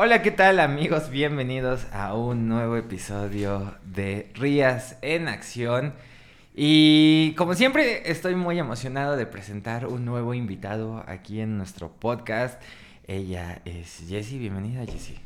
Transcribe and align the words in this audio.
Hola, 0.00 0.22
¿qué 0.22 0.30
tal 0.30 0.60
amigos? 0.60 1.10
Bienvenidos 1.10 1.86
a 1.92 2.14
un 2.14 2.48
nuevo 2.48 2.76
episodio 2.76 3.74
de 3.84 4.30
Rías 4.34 4.96
en 5.02 5.26
Acción. 5.26 5.92
Y 6.54 7.34
como 7.36 7.54
siempre, 7.54 8.08
estoy 8.08 8.36
muy 8.36 8.60
emocionado 8.60 9.16
de 9.16 9.26
presentar 9.26 9.88
un 9.88 10.04
nuevo 10.04 10.34
invitado 10.34 11.02
aquí 11.08 11.40
en 11.40 11.56
nuestro 11.56 11.90
podcast. 11.90 12.62
Ella 13.08 13.60
es 13.64 14.04
Jessie. 14.08 14.38
Bienvenida, 14.38 14.86
Jessie. 14.86 15.18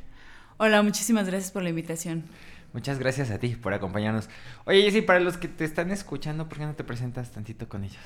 Hola, 0.57 0.83
muchísimas 0.83 1.27
gracias 1.27 1.53
por 1.53 1.63
la 1.63 1.69
invitación. 1.69 2.25
Muchas 2.73 2.99
gracias 2.99 3.31
a 3.31 3.39
ti 3.39 3.49
por 3.49 3.75
acompañarnos. 3.75 4.31
Oye, 4.65 4.81
Jessie, 4.83 5.03
para 5.03 5.21
los 5.21 5.37
que 5.37 5.49
te 5.49 5.65
están 5.65 5.91
escuchando, 5.91 6.49
¿por 6.49 6.57
qué 6.57 6.65
no 6.65 6.75
te 6.75 6.85
presentas 6.85 7.31
tantito 7.31 7.69
con 7.69 7.85
ellos? 7.85 8.01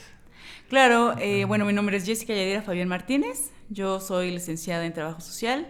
Claro, 0.68 1.16
eh, 1.18 1.44
bueno, 1.44 1.64
mi 1.64 1.72
nombre 1.72 1.96
es 1.96 2.04
Jessica 2.04 2.34
Yadira 2.34 2.62
Fabián 2.62 2.88
Martínez. 2.88 3.50
Yo 3.68 4.00
soy 4.00 4.30
licenciada 4.30 4.84
en 4.86 4.92
Trabajo 4.92 5.20
Social 5.20 5.66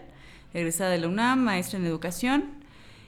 egresada 0.53 0.91
de 0.91 0.99
la 0.99 1.07
UNAM, 1.07 1.39
maestra 1.39 1.79
en 1.79 1.85
educación 1.85 2.45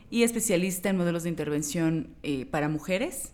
y 0.09 0.23
especialista 0.23 0.89
en 0.89 0.97
modelos 0.97 1.23
de 1.23 1.29
intervención 1.29 2.09
eh, 2.23 2.45
para 2.45 2.69
mujeres, 2.69 3.31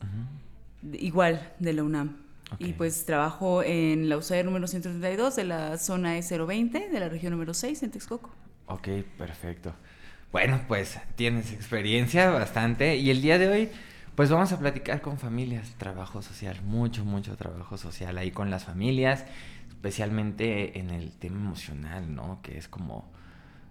igual 0.94 1.54
de 1.60 1.74
la 1.74 1.84
UNAM. 1.84 2.18
Y 2.60 2.74
pues 2.74 3.06
trabajo 3.06 3.64
en 3.64 4.08
la 4.08 4.18
USAID 4.18 4.46
número 4.46 4.68
132 4.68 5.36
de 5.36 5.44
la 5.46 5.78
zona 5.78 6.18
E020 6.18 6.90
de 6.90 7.00
la 7.00 7.10
región 7.10 7.32
número 7.32 7.54
6 7.54 7.84
en 7.84 7.92
Texcoco. 7.92 8.30
Ok, 8.68 8.88
perfecto. 9.18 9.74
Bueno, 10.32 10.62
pues 10.68 10.98
tienes 11.16 11.52
experiencia 11.52 12.30
bastante 12.30 12.98
y 12.98 13.10
el 13.10 13.22
día 13.22 13.40
de 13.40 13.48
hoy 13.50 13.70
pues 14.16 14.30
vamos 14.30 14.52
a 14.52 14.60
platicar 14.60 15.02
con 15.02 15.18
familias, 15.18 15.76
trabajo 15.78 16.22
social, 16.22 16.62
mucho, 16.64 17.04
mucho 17.04 17.36
trabajo 17.36 17.78
social 17.78 18.18
ahí 18.18 18.32
con 18.32 18.50
las 18.50 18.64
familias, 18.64 19.26
especialmente 19.68 20.80
en 20.80 20.90
el 20.90 21.12
tema 21.12 21.38
emocional, 21.38 22.16
¿no? 22.16 22.40
Que 22.42 22.58
es 22.58 22.68
como 22.68 23.06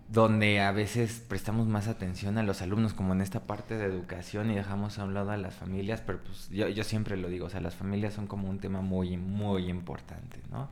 donde 0.08 0.60
a 0.60 0.70
veces 0.70 1.24
prestamos 1.26 1.66
más 1.66 1.88
atención 1.88 2.36
a 2.36 2.42
los 2.42 2.60
alumnos 2.60 2.92
como 2.92 3.14
en 3.14 3.22
esta 3.22 3.40
parte 3.40 3.76
de 3.76 3.86
educación 3.86 4.50
y 4.50 4.54
dejamos 4.54 4.98
a 4.98 5.04
un 5.04 5.14
lado 5.14 5.30
a 5.30 5.36
las 5.38 5.54
familias, 5.54 6.02
pero 6.04 6.18
pues 6.22 6.50
yo, 6.50 6.68
yo 6.68 6.84
siempre 6.84 7.16
lo 7.16 7.28
digo, 7.28 7.46
o 7.46 7.50
sea, 7.50 7.60
las 7.60 7.74
familias 7.74 8.12
son 8.12 8.26
como 8.26 8.48
un 8.50 8.58
tema 8.58 8.82
muy, 8.82 9.16
muy 9.16 9.70
importante, 9.70 10.40
¿no? 10.50 10.68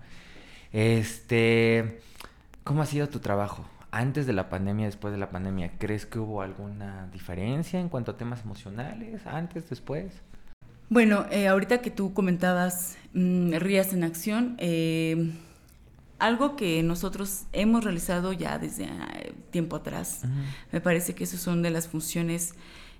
Este, 0.72 2.00
¿cómo 2.62 2.82
ha 2.82 2.86
sido 2.86 3.08
tu 3.08 3.20
trabajo? 3.20 3.64
Antes 3.92 4.26
de 4.26 4.32
la 4.32 4.48
pandemia, 4.48 4.86
después 4.86 5.12
de 5.12 5.18
la 5.18 5.30
pandemia, 5.30 5.72
¿crees 5.78 6.06
que 6.06 6.18
hubo 6.18 6.42
alguna 6.42 7.08
diferencia 7.12 7.78
en 7.78 7.88
cuanto 7.88 8.10
a 8.10 8.16
temas 8.16 8.42
emocionales? 8.42 9.24
¿Antes, 9.26 9.68
después? 9.70 10.12
Bueno, 10.88 11.26
eh, 11.30 11.46
ahorita 11.46 11.82
que 11.82 11.90
tú 11.90 12.12
comentabas 12.12 12.96
mm, 13.12 13.52
Rías 13.58 13.92
en 13.92 14.02
Acción, 14.02 14.56
eh, 14.58 15.32
algo 16.22 16.54
que 16.54 16.82
nosotros 16.82 17.46
hemos 17.52 17.82
realizado 17.82 18.32
ya 18.32 18.58
desde 18.58 18.84
eh, 18.84 19.34
tiempo 19.50 19.76
atrás. 19.76 20.22
Me 20.70 20.80
parece 20.80 21.14
que 21.14 21.24
esas 21.24 21.40
son 21.40 21.62
de 21.62 21.70
las 21.70 21.88
funciones 21.88 22.54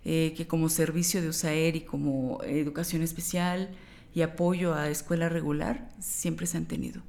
eh, 0.05 0.35
que 0.37 0.49
como 0.49 0.69
servicio 0.69 1.23
de 1.23 1.29
USAER 1.29 1.77
y 1.77 1.83
como 1.83 2.43
educación 2.43 3.03
especial 3.03 3.71
y 4.13 4.23
apoyo 4.23 4.75
a 4.75 4.89
escuela 4.89 5.29
regular 5.29 5.89
siempre 6.01 6.47
se 6.47 6.57
han 6.57 6.67
tenido. 6.67 7.01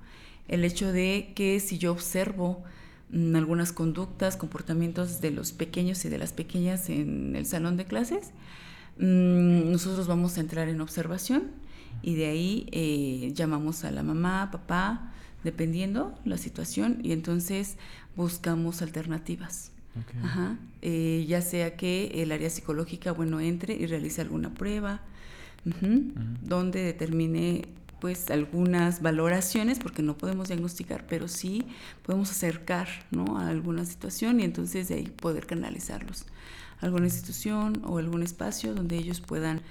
El 0.47 0.64
hecho 0.64 0.92
de 0.92 1.31
que 1.36 1.59
si 1.59 1.80
yo 1.80 1.92
observo 1.92 2.64
algunas 3.12 3.72
conductas, 3.72 4.38
comportamientos 4.38 5.22
de 5.22 5.32
los 5.32 5.52
pequeños 5.52 6.04
y 6.06 6.09
de 6.09 6.18
las 6.18 6.34
pequeñas 6.34 6.90
en 6.90 7.36
el 7.36 7.46
salón 7.46 7.78
de 7.78 7.86
clases, 7.86 8.32
mm, 8.98 9.72
nosotros 9.72 10.08
vamos 10.08 10.38
a 10.38 10.42
entrar 10.42 10.68
en 10.68 10.82
observación 10.82 11.52
y 12.02 12.16
de 12.16 12.26
ahí 12.26 12.68
eh, 12.72 13.31
llamamos 13.34 13.84
a 13.84 13.92
la 13.92 14.04
mamá, 14.04 14.50
papá, 14.52 15.14
dependiendo 15.44 16.16
la 16.26 16.38
situación, 16.38 17.00
y 17.04 17.12
entonces 17.12 17.78
buscamos 18.16 18.81
alternativas. 18.81 19.72
Eh, 20.81 21.26
ya 21.28 21.42
sea 21.42 21.76
que 21.78 22.24
el 22.24 22.31
área 22.31 22.50
psicológica, 22.50 23.12
bueno, 23.12 23.40
entre 23.40 23.76
y 23.76 23.86
realice 23.86 24.22
alguna 24.22 24.53
prueba, 24.53 25.02
donde 26.42 26.84
determine 26.84 27.66
pues 28.03 28.30
algunas 28.31 29.02
valoraciones, 29.02 29.80
porque 29.80 30.02
no 30.02 30.18
podemos 30.18 30.50
diagnosticar, 30.50 31.06
pero 31.08 31.30
sí 31.30 31.66
podemos 32.06 32.30
acercar 32.31 32.90
¿no? 33.12 33.38
a 33.38 33.47
alguna 33.47 33.86
situación 33.86 34.41
y 34.41 34.44
entonces 34.44 34.90
de 34.90 34.96
ahí 34.96 35.08
poder 35.08 35.46
canalizarlos 35.46 36.25
a 36.81 36.86
alguna 36.86 37.06
institución 37.06 37.81
o 37.86 38.00
algún 38.00 38.22
espacio 38.22 38.75
donde 38.75 38.97
ellos 38.97 39.22
puedan 39.22 39.62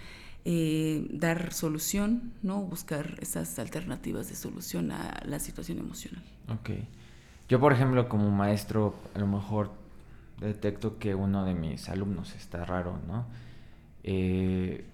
eh, 0.46 1.06
dar 1.10 1.52
solución, 1.52 2.32
¿no? 2.42 2.62
Buscar 2.62 3.18
esas 3.20 3.58
alternativas 3.58 4.30
de 4.30 4.34
solución 4.34 4.92
a 4.92 5.20
la 5.26 5.38
situación 5.38 5.78
emocional. 5.78 6.24
Ok. 6.48 6.70
Yo, 7.50 7.60
por 7.60 7.74
ejemplo, 7.74 8.08
como 8.08 8.30
maestro, 8.30 8.94
a 9.14 9.18
lo 9.18 9.26
mejor 9.26 9.72
detecto 10.40 10.98
que 10.98 11.14
uno 11.14 11.44
de 11.44 11.52
mis 11.52 11.90
alumnos 11.90 12.34
está 12.34 12.64
raro, 12.64 12.98
¿no? 13.06 13.26
Eh, 14.04 14.86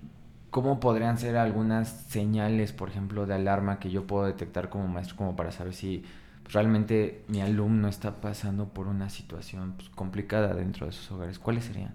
¿Cómo 0.51 0.81
podrían 0.81 1.19
ser 1.19 1.37
algunas 1.37 1.89
señales, 2.09 2.73
por 2.73 2.89
ejemplo, 2.89 3.27
de 3.27 3.35
alarma 3.35 3.79
que 3.79 3.91
yo 3.91 4.07
puedo 4.07 4.25
detectar 4.25 4.71
como 4.71 4.89
maestro, 4.89 5.17
como 5.17 5.37
para 5.37 5.53
saber 5.53 5.75
si 5.75 6.05
realmente 6.51 7.23
mi 7.29 7.43
alumno 7.43 7.89
está 7.89 8.21
pasando 8.23 8.69
por 8.69 8.87
una 8.87 9.11
situación 9.11 9.75
pues, 9.77 9.91
complicada 9.91 10.55
dentro 10.55 10.87
de 10.87 10.93
sus 10.93 11.11
hogares? 11.11 11.39
¿Cuáles 11.39 11.65
serían 11.65 11.93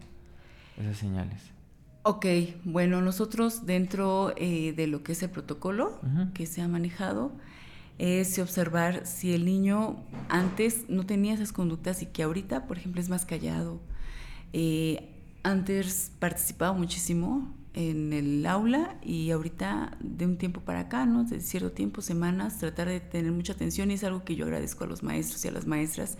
esas 0.78 0.98
señales? 0.98 1.42
Ok, 2.04 2.26
bueno, 2.64 3.02
nosotros 3.02 3.66
dentro 3.66 4.34
eh, 4.36 4.74
de 4.74 4.88
lo 4.88 5.04
que 5.04 5.14
es 5.14 5.24
el 5.24 5.30
protocolo 5.30 6.00
que 6.34 6.46
se 6.46 6.62
ha 6.62 6.68
manejado, 6.68 7.32
es 7.98 8.38
observar 8.40 9.06
si 9.06 9.34
el 9.34 9.46
niño 9.46 9.98
antes 10.28 10.90
no 10.90 11.06
tenía 11.06 11.34
esas 11.34 11.54
conductas 11.54 12.02
y 12.02 12.08
que 12.08 12.24
ahorita, 12.24 12.68
por 12.68 12.78
ejemplo, 12.78 13.00
es 13.00 13.10
más 13.10 13.26
callado. 13.26 13.80
Eh, 14.52 15.10
antes 15.44 16.12
participaba 16.20 16.74
muchísimo 16.74 17.54
en 17.74 18.14
el 18.14 18.46
aula 18.46 18.98
y 19.02 19.32
ahorita 19.32 19.98
de 20.00 20.26
un 20.26 20.38
tiempo 20.38 20.62
para 20.62 20.82
acá, 20.82 21.06
¿no? 21.06 21.24
De 21.24 21.40
cierto 21.42 21.72
tiempo, 21.72 22.02
semanas, 22.02 22.60
tratar 22.60 22.88
de 22.88 23.00
tener 23.00 23.32
mucha 23.32 23.54
atención 23.54 23.90
y 23.90 23.96
es 23.96 24.04
algo 24.04 24.24
que 24.24 24.36
yo 24.36 24.46
agradezco 24.46 24.84
a 24.84 24.88
los 24.88 25.02
maestros 25.02 25.44
y 25.44 25.48
a 25.48 25.52
las 25.52 25.66
maestras, 25.66 26.18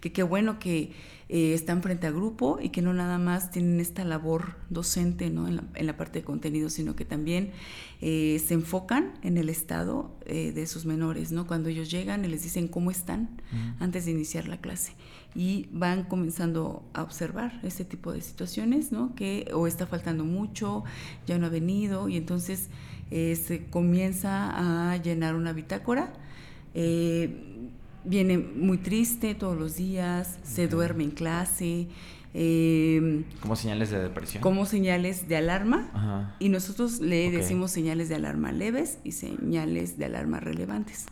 que 0.00 0.12
qué 0.12 0.22
bueno 0.22 0.58
que 0.58 0.92
eh, 1.28 1.54
están 1.54 1.82
frente 1.82 2.06
a 2.06 2.10
grupo 2.10 2.58
y 2.60 2.68
que 2.68 2.82
no 2.82 2.92
nada 2.92 3.18
más 3.18 3.50
tienen 3.50 3.80
esta 3.80 4.04
labor 4.04 4.56
docente 4.70 5.30
¿no? 5.30 5.48
en, 5.48 5.86
la, 5.86 5.96
parte 5.96 6.20
de 6.20 6.24
contenido, 6.24 6.68
sino 6.68 6.94
que 6.94 7.04
también 7.04 7.52
eh, 8.00 8.40
se 8.46 8.54
enfocan 8.54 9.14
en 9.22 9.38
el 9.38 9.48
estado 9.48 10.14
eh, 10.26 10.52
de 10.52 10.66
sus 10.66 10.84
menores, 10.84 11.32
¿no? 11.32 11.46
cuando 11.46 11.68
ellos 11.68 11.90
llegan 11.90 12.24
y 12.24 12.28
les 12.28 12.42
dicen 12.42 12.68
cómo 12.68 12.90
están 12.90 13.40
antes 13.80 14.04
de 14.04 14.12
iniciar 14.12 14.46
la 14.46 14.60
clase 14.60 14.92
y 15.34 15.68
van 15.72 16.04
comenzando 16.04 16.82
a 16.92 17.02
observar 17.02 17.60
ese 17.62 17.84
tipo 17.84 18.12
de 18.12 18.20
situaciones, 18.20 18.92
¿no? 18.92 19.14
que 19.14 19.50
o 19.54 19.66
está 19.66 19.86
faltando 19.86 20.24
mucho, 20.24 20.84
ya 21.26 21.38
no 21.38 21.46
ha 21.46 21.50
venido 21.50 22.08
y 22.08 22.16
entonces 22.16 22.68
se 23.10 23.66
comienza 23.70 24.92
a 24.92 24.96
llenar 24.96 25.34
una 25.34 25.52
bitácora 25.52 26.12
viene 28.04 28.38
muy 28.38 28.78
triste 28.78 29.34
todos 29.34 29.58
los 29.58 29.76
días, 29.76 30.38
se 30.42 30.68
duerme 30.68 31.04
en 31.04 31.10
clase. 31.10 31.88
Eh, 32.34 33.24
como 33.40 33.56
señales 33.56 33.90
de 33.90 34.02
depresión. 34.02 34.42
Como 34.42 34.64
señales 34.66 35.28
de 35.28 35.36
alarma. 35.36 36.34
Y 36.38 36.48
nosotros 36.48 37.00
le 37.00 37.30
decimos 37.30 37.70
señales 37.70 38.08
de 38.08 38.16
alarma 38.16 38.52
leves 38.52 38.98
y 39.04 39.12
señales 39.12 39.98
de 39.98 40.06
alarma 40.06 40.40
relevantes. 40.40 41.06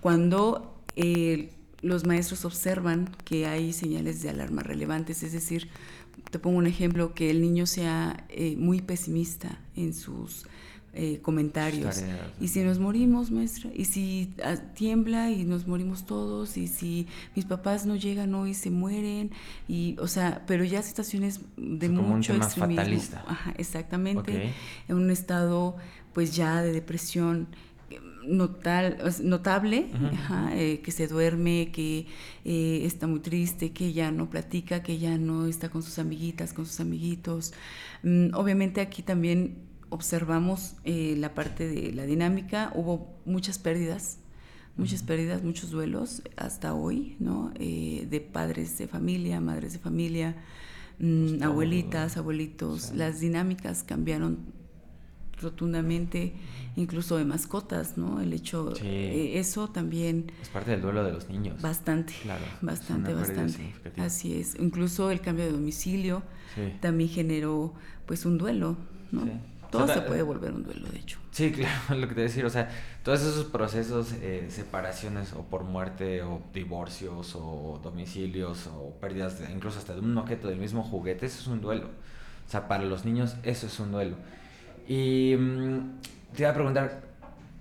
Cuando 0.00 0.74
eh, 0.96 1.50
los 1.82 2.06
maestros 2.06 2.44
observan 2.44 3.10
que 3.24 3.46
hay 3.46 3.72
señales 3.72 4.22
de 4.22 4.30
alarma 4.30 4.62
relevantes, 4.62 5.22
es 5.22 5.32
decir, 5.32 5.68
te 6.30 6.38
pongo 6.38 6.58
un 6.58 6.66
ejemplo, 6.66 7.14
que 7.14 7.30
el 7.30 7.40
niño 7.40 7.66
sea 7.66 8.24
eh, 8.28 8.56
muy 8.56 8.80
pesimista 8.82 9.58
en 9.76 9.94
sus 9.94 10.46
eh, 10.92 11.20
comentarios. 11.22 12.02
Y 12.40 12.48
si 12.48 12.62
nos 12.62 12.78
morimos, 12.78 13.30
maestra, 13.30 13.70
y 13.74 13.84
si 13.84 14.34
ah, 14.44 14.56
tiembla 14.74 15.30
y 15.30 15.44
nos 15.44 15.66
morimos 15.66 16.04
todos, 16.04 16.56
y 16.56 16.66
si 16.66 17.06
mis 17.36 17.44
papás 17.44 17.86
no 17.86 17.94
llegan 17.96 18.34
hoy, 18.34 18.54
se 18.54 18.70
mueren, 18.70 19.30
y, 19.68 19.96
o 20.00 20.08
sea, 20.08 20.42
pero 20.46 20.64
ya 20.64 20.82
situaciones 20.82 21.40
de 21.56 21.88
mucho 21.88 22.34
extremismo. 22.34 23.20
exactamente. 23.56 24.52
En 24.88 24.96
un 24.96 25.10
estado, 25.10 25.76
pues 26.12 26.34
ya 26.34 26.60
de 26.60 26.72
depresión 26.72 27.46
notal, 28.26 28.98
notable, 29.22 29.86
eh, 30.52 30.80
que 30.82 30.90
se 30.90 31.08
duerme, 31.08 31.70
que 31.72 32.06
eh, 32.44 32.82
está 32.84 33.06
muy 33.06 33.20
triste, 33.20 33.72
que 33.72 33.92
ya 33.92 34.10
no 34.10 34.30
platica, 34.30 34.82
que 34.82 34.98
ya 34.98 35.18
no 35.18 35.46
está 35.46 35.68
con 35.68 35.82
sus 35.82 35.98
amiguitas, 35.98 36.52
con 36.52 36.66
sus 36.66 36.80
amiguitos. 36.80 37.52
Mm, 38.02 38.34
obviamente 38.34 38.80
aquí 38.80 39.02
también 39.02 39.70
observamos 39.90 40.76
eh, 40.84 41.14
la 41.18 41.34
parte 41.34 41.68
de 41.68 41.92
la 41.92 42.04
dinámica, 42.04 42.72
hubo 42.74 43.12
muchas 43.24 43.58
pérdidas, 43.58 44.18
muchas 44.76 45.02
pérdidas, 45.02 45.42
muchos 45.42 45.70
duelos 45.70 46.22
hasta 46.36 46.74
hoy, 46.74 47.16
¿no? 47.18 47.52
Eh, 47.56 48.06
de 48.08 48.20
padres 48.20 48.78
de 48.78 48.86
familia, 48.86 49.40
madres 49.40 49.74
de 49.74 49.78
familia, 49.80 50.36
mm, 51.00 51.42
abuelitas, 51.42 52.16
abuelitos. 52.16 52.92
Las 52.94 53.20
dinámicas 53.20 53.82
cambiaron 53.82 54.38
rotundamente, 55.40 56.34
incluso 56.76 57.16
de 57.16 57.24
mascotas, 57.24 57.96
¿no? 57.96 58.20
El 58.20 58.32
hecho, 58.32 58.74
eh, 58.82 59.38
eso 59.38 59.68
también... 59.68 60.32
Es 60.40 60.48
parte 60.48 60.70
del 60.72 60.82
duelo 60.82 61.04
de 61.04 61.12
los 61.12 61.28
niños. 61.28 61.60
Bastante, 61.60 62.12
claro, 62.22 62.44
bastante, 62.60 63.14
bastante. 63.14 63.72
Así 63.96 64.38
es. 64.38 64.56
Incluso 64.58 65.10
el 65.10 65.20
cambio 65.20 65.44
de 65.46 65.52
domicilio 65.52 66.22
también 66.80 67.10
generó 67.10 67.74
pues 68.06 68.26
un 68.26 68.38
duelo, 68.38 68.76
¿no? 69.12 69.24
Todo 69.70 69.86
se 69.86 70.00
puede 70.02 70.22
volver 70.22 70.52
un 70.52 70.64
duelo, 70.64 70.88
de 70.88 70.98
hecho. 70.98 71.18
Sí, 71.30 71.52
claro, 71.52 71.94
lo 71.96 72.08
que 72.08 72.14
te 72.14 72.22
decir, 72.22 72.44
o 72.44 72.50
sea, 72.50 72.68
todos 73.04 73.20
esos 73.20 73.44
procesos, 73.44 74.12
eh, 74.20 74.46
separaciones 74.50 75.32
o 75.32 75.44
por 75.44 75.62
muerte 75.62 76.22
o 76.22 76.42
divorcios 76.52 77.36
o 77.36 77.80
domicilios 77.82 78.66
o 78.66 78.92
pérdidas, 79.00 79.38
de, 79.38 79.52
incluso 79.52 79.78
hasta 79.78 79.94
de 79.94 80.00
un 80.00 80.16
objeto 80.18 80.48
del 80.48 80.58
mismo 80.58 80.82
juguete, 80.82 81.26
eso 81.26 81.40
es 81.40 81.46
un 81.46 81.60
duelo. 81.60 81.86
O 81.86 82.50
sea, 82.50 82.66
para 82.66 82.84
los 82.84 83.04
niños 83.04 83.36
eso 83.44 83.66
es 83.66 83.78
un 83.78 83.92
duelo. 83.92 84.16
Y 84.90 85.36
mm, 85.36 86.00
te 86.34 86.42
iba 86.42 86.50
a 86.50 86.54
preguntar, 86.54 87.02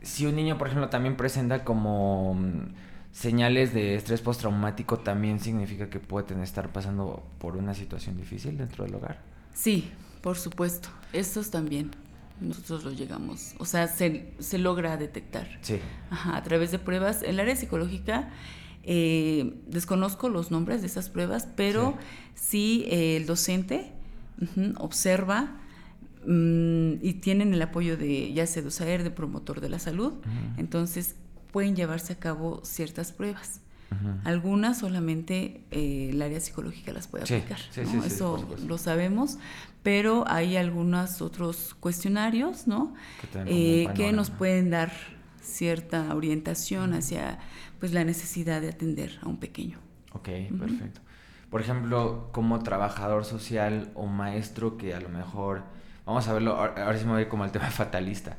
si 0.01 0.25
un 0.25 0.35
niño, 0.35 0.57
por 0.57 0.65
ejemplo, 0.65 0.89
también 0.89 1.15
presenta 1.15 1.63
como 1.63 2.33
mm, 2.33 2.73
señales 3.11 3.71
de 3.71 3.93
estrés 3.93 4.21
postraumático, 4.21 4.97
¿también 4.97 5.39
significa 5.39 5.91
que 5.91 5.99
puede 5.99 6.41
estar 6.41 6.71
pasando 6.71 7.23
por 7.37 7.55
una 7.55 7.75
situación 7.75 8.17
difícil 8.17 8.57
dentro 8.57 8.83
del 8.83 8.95
hogar? 8.95 9.19
Sí, 9.53 9.91
por 10.21 10.39
supuesto. 10.39 10.89
Estos 11.13 11.51
también. 11.51 11.91
Nosotros 12.41 12.83
los 12.83 12.97
llegamos, 12.97 13.53
o 13.59 13.65
sea, 13.65 13.87
se, 13.87 14.33
se 14.39 14.57
logra 14.57 14.97
detectar. 14.97 15.59
Sí. 15.61 15.79
Ajá, 16.09 16.35
a 16.35 16.41
través 16.41 16.71
de 16.71 16.79
pruebas. 16.79 17.21
En 17.21 17.31
el 17.31 17.41
área 17.41 17.55
psicológica, 17.55 18.29
eh, 18.83 19.53
desconozco 19.67 20.29
los 20.29 20.49
nombres 20.49 20.81
de 20.81 20.87
esas 20.87 21.09
pruebas, 21.09 21.47
pero 21.55 21.95
sí, 22.33 22.85
eh, 22.87 23.17
el 23.17 23.27
docente 23.27 23.91
observa 24.77 25.59
y 26.25 27.13
tienen 27.21 27.53
el 27.53 27.61
apoyo 27.61 27.97
de 27.97 28.33
ya 28.33 28.45
sea 28.45 28.61
de 28.61 28.67
USAER, 28.67 29.03
de 29.03 29.11
promotor 29.11 29.61
de 29.61 29.69
la 29.69 29.79
salud, 29.79 30.13
entonces 30.57 31.15
pueden 31.51 31.75
llevarse 31.75 32.13
a 32.13 32.19
cabo 32.19 32.61
ciertas 32.63 33.11
pruebas. 33.11 33.61
Algunas 34.23 34.79
solamente 34.79 35.63
eh, 35.71 36.11
el 36.11 36.21
área 36.21 36.39
psicológica 36.39 36.93
las 36.93 37.07
puede 37.07 37.23
aplicar. 37.23 37.59
Eso 38.05 38.47
lo 38.67 38.77
sabemos, 38.77 39.39
pero 39.81 40.25
hay 40.27 40.57
algunos 40.57 41.21
otros 41.21 41.75
cuestionarios 41.79 42.67
¿no? 42.67 42.93
que, 43.45 43.89
eh, 43.95 44.11
nos 44.13 44.29
pueden 44.29 44.69
dar 44.69 44.91
cierta 45.41 46.13
orientación 46.13 46.93
hacia 46.93 47.39
pues, 47.79 47.91
la 47.91 48.03
necesidad 48.03 48.61
de 48.61 48.69
atender 48.69 49.19
a 49.23 49.27
un 49.27 49.37
pequeño. 49.37 49.79
Ok, 50.13 50.29
perfecto. 50.59 51.01
Por 51.49 51.61
ejemplo, 51.61 52.29
como 52.31 52.59
trabajador 52.59 53.25
social 53.25 53.89
o 53.95 54.05
maestro 54.05 54.77
que 54.77 54.93
a 54.93 54.99
lo 54.99 55.09
mejor, 55.09 55.63
vamos 56.09 56.27
a 56.27 56.33
verlo, 56.33 56.55
ahora 56.55 56.97
sí 56.97 57.05
me 57.05 57.11
voy 57.11 57.25
como 57.27 57.43
al 57.43 57.51
tema 57.51 57.67
fatalista 57.69 58.35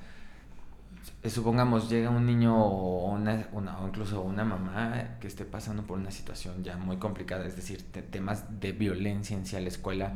eh, 1.22 1.30
supongamos 1.30 1.88
llega 1.88 2.10
un 2.10 2.26
niño 2.26 2.56
o, 2.56 3.12
una, 3.12 3.46
o 3.52 3.86
incluso 3.86 4.22
una 4.22 4.44
mamá 4.44 5.18
que 5.20 5.26
esté 5.26 5.44
pasando 5.44 5.82
por 5.82 5.98
una 5.98 6.10
situación 6.10 6.64
ya 6.64 6.76
muy 6.76 6.96
complicada, 6.96 7.46
es 7.46 7.56
decir, 7.56 7.82
temas 8.10 8.60
de 8.60 8.72
violencia 8.72 9.36
en 9.36 9.46
sí 9.46 9.54
a 9.54 9.60
la 9.60 9.68
escuela, 9.68 10.14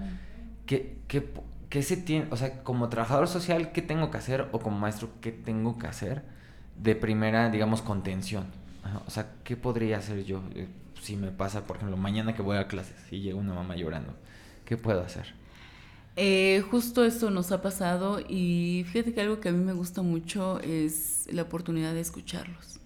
¿qué, 0.67 0.97
qué, 1.09 1.83
se 1.83 1.97
tiene, 1.99 2.27
o 2.31 2.37
sea, 2.37 2.62
como 2.62 2.89
trabajador 2.89 3.29
social, 3.29 3.71
qué 3.73 3.83
tengo 3.83 4.11
que 4.11 4.17
hacer 4.17 4.49
o 4.53 4.61
como 4.61 4.79
maestro, 4.79 5.11
qué 5.21 5.31
tengo 5.31 5.79
que 5.79 5.87
hacer 5.87 6.23
de 6.77 6.95
primera, 6.97 7.51
digamos, 7.51 7.83
contención? 7.83 8.47
O 9.06 9.11
sea, 9.11 9.29
¿qué 9.45 9.56
podría 9.56 9.99
hacer 9.99 10.25
yo 10.25 10.43
eh, 10.55 10.69
si 11.03 11.17
me 11.17 11.31
pasa, 11.31 11.67
por 11.67 11.77
ejemplo, 11.77 11.97
mañana 11.99 12.35
que 12.35 12.43
voy 12.43 12.56
a 12.56 12.67
clases 12.67 12.97
y 13.11 13.21
llega 13.21 13.37
una 13.37 13.53
mamá 13.53 13.77
llorando? 13.77 14.15
¿Qué 14.65 14.77
puedo 14.79 15.03
hacer? 15.03 15.44
Eh, 16.16 16.62
justo 16.70 17.05
esto 17.05 17.31
nos 17.31 17.50
ha 17.50 17.61
pasado 17.61 18.20
y 18.20 18.84
fíjate 18.87 19.12
que 19.12 19.20
algo 19.20 19.40
que 19.40 19.49
a 19.49 19.52
mí 19.52 19.64
me 19.64 19.72
gusta 19.72 20.02
mucho 20.02 20.61
es 20.61 21.28
la 21.32 21.43
oportunidad 21.43 21.93
de 21.93 22.00
escucharlos. 22.00 22.81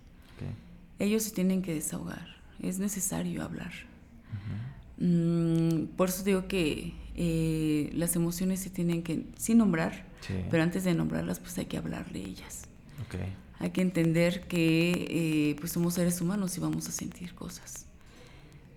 Ellos 0.98 1.22
se 1.22 1.30
tienen 1.30 1.62
que 1.62 1.74
desahogar, 1.74 2.26
es 2.60 2.80
necesario 2.80 3.44
hablar. 3.44 3.72
Mm, 4.98 5.84
por 5.96 6.08
eso 6.08 6.24
digo 6.24 6.48
que 6.48 6.94
eh, 7.14 7.90
las 7.94 8.16
emociones 8.16 8.58
se 8.58 8.70
tienen 8.70 9.04
que, 9.04 9.26
sin 9.36 9.58
nombrar, 9.58 10.06
pero 10.50 10.62
antes 10.62 10.82
de 10.82 10.94
nombrarlas 10.94 11.38
pues 11.38 11.56
hay 11.58 11.66
que 11.66 11.76
hablar 11.76 12.10
de 12.10 12.20
ellas. 12.20 12.64
Hay 13.60 13.70
que 13.70 13.80
entender 13.80 14.48
que 14.48 15.06
eh, 15.50 15.56
pues 15.60 15.72
somos 15.72 15.94
seres 15.94 16.20
humanos 16.20 16.56
y 16.56 16.60
vamos 16.60 16.88
a 16.88 16.92
sentir 16.92 17.34
cosas. 17.34 17.86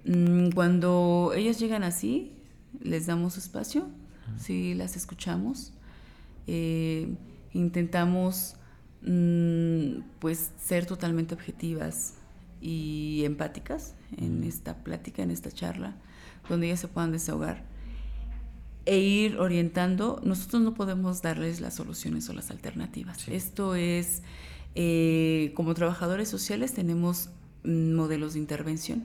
Mm, 0.05 0.51
cuando 0.51 1.33
ellas 1.35 1.59
llegan 1.59 1.83
así, 1.83 2.33
les 2.81 3.07
damos 3.07 3.37
espacio 3.37 3.89
sí 4.37 4.73
las 4.73 4.95
escuchamos. 4.95 5.73
Eh, 6.47 7.13
intentamos 7.53 8.55
mm, 9.01 10.01
pues 10.19 10.51
ser 10.57 10.85
totalmente 10.85 11.33
objetivas 11.33 12.15
y 12.61 13.23
empáticas 13.25 13.95
en 14.17 14.43
esta 14.43 14.83
plática, 14.83 15.23
en 15.23 15.31
esta 15.31 15.51
charla, 15.51 15.95
donde 16.49 16.67
ellas 16.67 16.79
se 16.79 16.87
puedan 16.87 17.11
desahogar 17.11 17.63
e 18.85 18.99
ir 18.99 19.37
orientando. 19.37 20.21
Nosotros 20.23 20.61
no 20.61 20.73
podemos 20.73 21.21
darles 21.21 21.61
las 21.61 21.75
soluciones 21.75 22.29
o 22.29 22.33
las 22.33 22.51
alternativas. 22.51 23.27
Esto 23.27 23.75
es, 23.75 24.21
eh, 24.75 25.51
como 25.55 25.73
trabajadores 25.73 26.29
sociales 26.29 26.73
tenemos 26.73 27.29
modelos 27.63 28.33
de 28.33 28.39
intervención. 28.39 29.03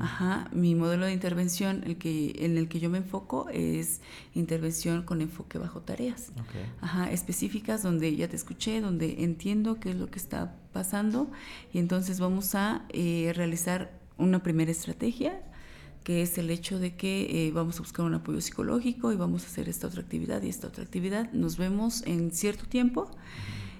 Ajá, 0.00 0.48
mi 0.52 0.74
modelo 0.74 1.04
de 1.04 1.12
intervención 1.12 1.82
el 1.84 1.98
que, 1.98 2.34
en 2.38 2.56
el 2.56 2.68
que 2.68 2.80
yo 2.80 2.88
me 2.88 2.98
enfoco 2.98 3.50
es 3.50 4.00
intervención 4.34 5.02
con 5.02 5.20
enfoque 5.20 5.58
bajo 5.58 5.80
tareas. 5.80 6.32
Ajá, 6.80 7.10
específicas 7.10 7.82
donde 7.82 8.16
ya 8.16 8.28
te 8.28 8.36
escuché, 8.36 8.80
donde 8.80 9.22
entiendo 9.24 9.78
qué 9.78 9.90
es 9.90 9.96
lo 9.96 10.10
que 10.10 10.18
está 10.18 10.56
pasando 10.72 11.30
y 11.72 11.78
entonces 11.78 12.18
vamos 12.18 12.54
a 12.54 12.86
eh, 12.90 13.32
realizar 13.34 13.90
una 14.16 14.42
primera 14.42 14.70
estrategia 14.70 15.42
que 16.02 16.22
es 16.22 16.38
el 16.38 16.48
hecho 16.48 16.78
de 16.78 16.96
que 16.96 17.48
eh, 17.48 17.52
vamos 17.52 17.76
a 17.76 17.80
buscar 17.80 18.06
un 18.06 18.14
apoyo 18.14 18.40
psicológico 18.40 19.12
y 19.12 19.16
vamos 19.16 19.44
a 19.44 19.48
hacer 19.48 19.68
esta 19.68 19.88
otra 19.88 20.00
actividad 20.00 20.40
y 20.42 20.48
esta 20.48 20.66
otra 20.66 20.82
actividad. 20.82 21.30
Nos 21.32 21.58
vemos 21.58 22.02
en 22.06 22.30
cierto 22.30 22.64
tiempo 22.64 23.10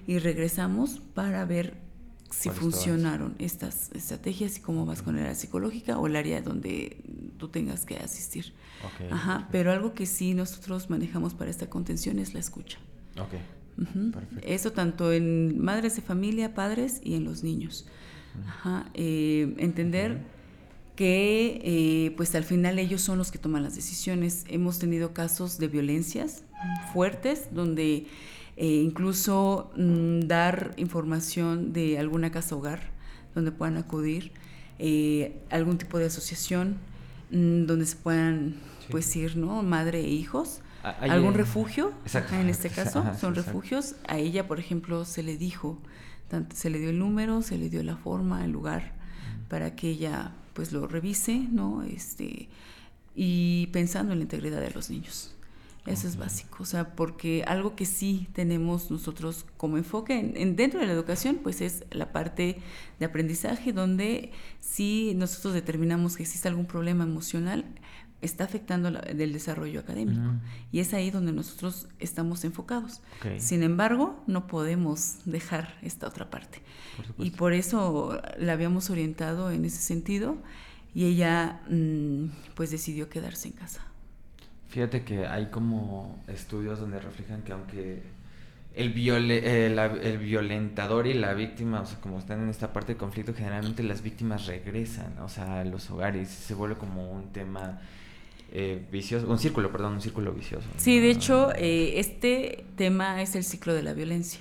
y 0.05 0.19
regresamos 0.19 1.01
para 1.15 1.43
ver 1.45 1.88
si 2.29 2.49
funcionaron 2.49 3.35
estas 3.39 3.91
estrategias 3.93 4.57
y 4.57 4.61
cómo 4.61 4.85
vas 4.85 5.01
con 5.01 5.17
el 5.17 5.23
área 5.23 5.35
psicológica 5.35 5.97
o 5.97 6.07
el 6.07 6.15
área 6.15 6.41
donde 6.41 6.97
tú 7.37 7.49
tengas 7.49 7.85
que 7.85 7.97
asistir. 7.97 8.53
Ajá, 9.11 9.47
pero 9.51 9.71
algo 9.71 9.93
que 9.93 10.05
sí 10.05 10.33
nosotros 10.33 10.89
manejamos 10.89 11.33
para 11.33 11.49
esta 11.49 11.69
contención 11.69 12.19
es 12.19 12.33
la 12.33 12.39
escucha. 12.39 12.77
Eso 14.43 14.71
tanto 14.71 15.11
en 15.11 15.59
madres 15.59 15.95
de 15.95 16.01
familia, 16.01 16.53
padres 16.53 16.99
y 17.03 17.15
en 17.15 17.23
los 17.23 17.43
niños. 17.43 17.87
Ajá, 18.47 18.89
eh, 18.93 19.53
entender 19.57 20.19
que 20.95 21.61
eh, 21.63 22.11
pues 22.17 22.35
al 22.35 22.43
final 22.43 22.77
ellos 22.77 23.01
son 23.01 23.17
los 23.17 23.31
que 23.31 23.37
toman 23.37 23.63
las 23.63 23.75
decisiones. 23.75 24.45
Hemos 24.49 24.79
tenido 24.79 25.13
casos 25.13 25.57
de 25.57 25.67
violencias 25.67 26.43
fuertes 26.93 27.47
donde 27.51 28.05
eh, 28.61 28.81
incluso 28.83 29.71
mm, 29.77 30.27
dar 30.27 30.73
información 30.75 31.71
de 31.71 31.97
alguna 31.97 32.29
casa 32.29 32.57
hogar 32.57 32.91
donde 33.33 33.53
puedan 33.53 33.77
acudir, 33.77 34.33
eh, 34.79 35.41
algún 35.49 35.77
tipo 35.77 35.97
de 35.97 36.07
asociación 36.07 36.75
mm, 37.31 37.67
donde 37.67 37.85
se 37.85 37.95
puedan 37.95 38.57
pues 38.91 39.15
ir, 39.15 39.37
¿no? 39.37 39.63
Madre 39.63 40.01
e 40.01 40.09
hijos. 40.09 40.59
Ah, 40.83 40.89
algún 40.99 41.35
refugio, 41.35 41.93
en 42.33 42.49
este 42.49 42.69
caso, 42.69 43.05
son 43.17 43.33
refugios. 43.33 43.95
A 44.09 44.17
ella, 44.17 44.45
por 44.45 44.59
ejemplo, 44.59 45.05
se 45.05 45.23
le 45.23 45.37
dijo, 45.37 45.81
se 46.53 46.69
le 46.69 46.79
dio 46.79 46.89
el 46.89 46.99
número, 46.99 47.41
se 47.41 47.57
le 47.57 47.69
dio 47.69 47.81
la 47.81 47.95
forma, 47.95 48.43
el 48.43 48.51
lugar, 48.51 48.91
para 49.47 49.73
que 49.77 49.89
ella 49.89 50.33
pues 50.53 50.73
lo 50.73 50.85
revise, 50.85 51.47
¿no? 51.49 51.83
Este, 51.83 52.49
y 53.15 53.67
pensando 53.67 54.11
en 54.11 54.19
la 54.19 54.23
integridad 54.23 54.59
de 54.59 54.71
los 54.71 54.89
niños. 54.89 55.33
Eso 55.89 56.07
es 56.07 56.17
básico, 56.17 56.63
o 56.63 56.65
sea, 56.65 56.95
porque 56.95 57.43
algo 57.47 57.75
que 57.75 57.85
sí 57.85 58.27
tenemos 58.33 58.91
nosotros 58.91 59.45
como 59.57 59.77
enfoque 59.77 60.19
en, 60.19 60.55
dentro 60.55 60.79
de 60.79 60.87
la 60.87 60.93
educación, 60.93 61.39
pues 61.41 61.61
es 61.61 61.83
la 61.91 62.11
parte 62.11 62.59
de 62.99 63.05
aprendizaje, 63.05 63.73
donde 63.73 64.31
si 64.59 65.13
nosotros 65.15 65.53
determinamos 65.53 66.15
que 66.15 66.23
existe 66.23 66.47
algún 66.47 66.65
problema 66.65 67.03
emocional, 67.03 67.65
está 68.21 68.43
afectando 68.43 68.89
el 68.89 69.33
desarrollo 69.33 69.79
académico. 69.79 70.33
Y 70.71 70.79
es 70.79 70.93
ahí 70.93 71.09
donde 71.09 71.31
nosotros 71.31 71.87
estamos 71.99 72.43
enfocados. 72.43 73.01
Sin 73.37 73.63
embargo, 73.63 74.21
no 74.27 74.47
podemos 74.47 75.19
dejar 75.25 75.77
esta 75.81 76.07
otra 76.07 76.29
parte. 76.29 76.61
y 77.17 77.31
por 77.31 77.53
eso 77.53 78.21
la 78.37 78.53
habíamos 78.53 78.89
orientado 78.89 79.51
en 79.51 79.63
ese 79.65 79.81
sentido 79.81 80.37
y 80.93 81.05
ella 81.05 81.61
mm, 81.69 82.25
pues 82.55 82.71
decidió 82.71 83.09
quedarse 83.09 83.47
en 83.47 83.53
casa. 83.53 83.88
Fíjate 84.69 85.03
que 85.03 85.25
hay 85.25 85.47
como 85.47 86.23
estudios 86.27 86.79
donde 86.79 86.99
reflejan 86.99 87.41
que 87.41 87.51
aunque 87.53 88.03
el, 88.75 88.93
viole, 88.93 89.65
el 89.65 90.17
violentador 90.19 91.07
y 91.07 91.15
la 91.15 91.33
víctima, 91.33 91.81
o 91.81 91.85
sea, 91.87 91.99
como 91.99 92.19
están 92.19 92.43
en 92.43 92.49
esta 92.49 92.71
parte 92.71 92.93
de 92.93 92.97
conflicto, 92.97 93.33
generalmente 93.33 93.81
las 93.81 94.03
víctimas 94.03 94.45
regresan, 94.45 95.17
o 95.19 95.27
sea, 95.27 95.61
a 95.61 95.65
los 95.65 95.89
hogares, 95.89 96.29
se 96.29 96.53
vuelve 96.53 96.75
como 96.75 97.11
un 97.11 97.33
tema 97.33 97.81
eh, 98.51 98.85
vicioso, 98.91 99.27
un 99.27 99.39
círculo, 99.39 99.71
perdón, 99.71 99.93
un 99.93 100.01
círculo 100.01 100.33
vicioso. 100.33 100.67
Sí, 100.77 100.99
de 100.99 101.09
hecho, 101.09 101.51
eh, 101.55 101.99
este 101.99 102.65
tema 102.75 103.23
es 103.23 103.35
el 103.35 103.43
ciclo 103.43 103.73
de 103.73 103.83
la 103.83 103.93
violencia. 103.93 104.39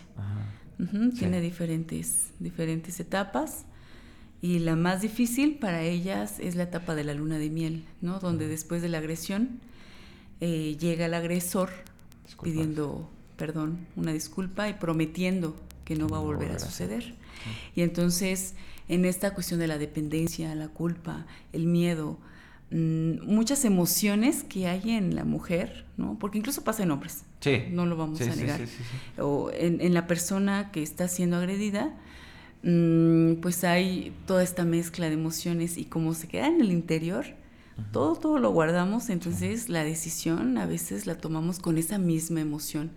Tiene 1.18 1.40
diferentes, 1.40 2.32
diferentes 2.38 3.00
etapas 3.00 3.64
y 4.40 4.61
la 4.61 4.76
más 4.76 5.02
difícil 5.02 5.56
para 5.58 5.82
ellas 5.82 6.38
es 6.38 6.54
la 6.54 6.62
etapa 6.64 6.94
de 6.94 7.02
la 7.02 7.14
luna 7.14 7.38
de 7.38 7.50
miel, 7.50 7.85
¿no? 8.00 8.20
Donde 8.20 8.47
después 8.47 8.80
de 8.80 8.88
la 8.88 8.99
agresión 8.99 9.58
eh, 10.40 10.76
llega 10.78 11.07
el 11.07 11.14
agresor 11.14 11.71
pidiendo 12.42 13.11
perdón, 13.38 13.87
una 13.97 14.12
disculpa 14.12 14.68
y 14.68 14.75
prometiendo 14.75 15.57
que 15.87 15.97
no 15.97 16.09
va 16.09 16.18
a 16.18 16.21
volver 16.21 16.50
a 16.50 16.59
suceder. 16.59 17.14
Y 17.75 17.80
entonces, 17.80 18.54
en 18.88 19.07
esta 19.07 19.33
cuestión 19.33 19.61
de 19.61 19.68
la 19.68 19.78
dependencia, 19.78 20.54
la 20.54 20.68
culpa, 20.68 21.25
el 21.52 21.66
miedo, 21.66 22.18
mm, 22.71 23.25
muchas 23.25 23.64
emociones 23.64 24.42
que 24.42 24.66
hay 24.66 24.90
en 24.90 25.14
la 25.14 25.25
mujer, 25.25 25.87
¿no? 25.97 26.18
Porque 26.18 26.37
incluso 26.37 26.62
pasa 26.64 26.83
en 26.83 26.90
hombres. 26.90 27.23
Sí. 27.40 27.62
No 27.71 27.87
lo 27.87 27.97
vamos 27.97 28.21
a 28.21 28.35
negar. 28.35 28.61
o 29.18 29.50
en, 29.54 29.80
en, 29.80 29.95
la 29.95 30.07
persona 30.09 30.71
que 30.73 30.83
está 30.83 31.07
siendo 31.07 31.37
agredida, 31.37 31.95
mm, 32.64 33.35
pues 33.35 33.62
hay 33.62 34.12
toda 34.26 34.42
esta 34.42 34.64
mezcla 34.64 35.07
de 35.07 35.14
emociones 35.14 35.78
y 35.78 35.85
como 35.85 36.12
se 36.12 36.26
queda 36.26 36.49
en 36.49 36.61
el 36.61 36.73
interior, 36.73 37.25
todo, 37.92 38.16
todo 38.16 38.38
lo 38.38 38.50
guardamos, 38.50 39.08
entonces 39.08 39.68
la 39.68 39.85
decisión 39.85 40.58
a 40.58 40.66
veces 40.66 41.06
la 41.06 41.16
tomamos 41.16 41.58
con 41.58 41.78
esa 41.78 41.99
misma 41.99 42.40
emoción. 42.40 42.90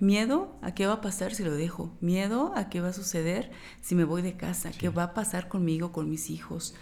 Miedo 0.00 0.56
a 0.62 0.74
qué 0.74 0.86
va 0.86 0.94
a 0.94 1.00
pasar 1.00 1.34
si 1.34 1.44
lo 1.44 1.54
dejo, 1.54 1.92
miedo 2.00 2.52
a 2.54 2.68
qué 2.68 2.80
va 2.80 2.88
a 2.88 2.92
suceder 2.92 3.50
si 3.80 3.94
me 3.94 4.04
voy 4.04 4.22
de 4.22 4.36
casa, 4.36 4.70
qué 4.70 4.88
va 4.88 5.04
a 5.04 5.14
pasar 5.14 5.48
conmigo, 5.48 5.92
con 5.92 6.08
mis 6.08 6.30
hijos, 6.30 6.74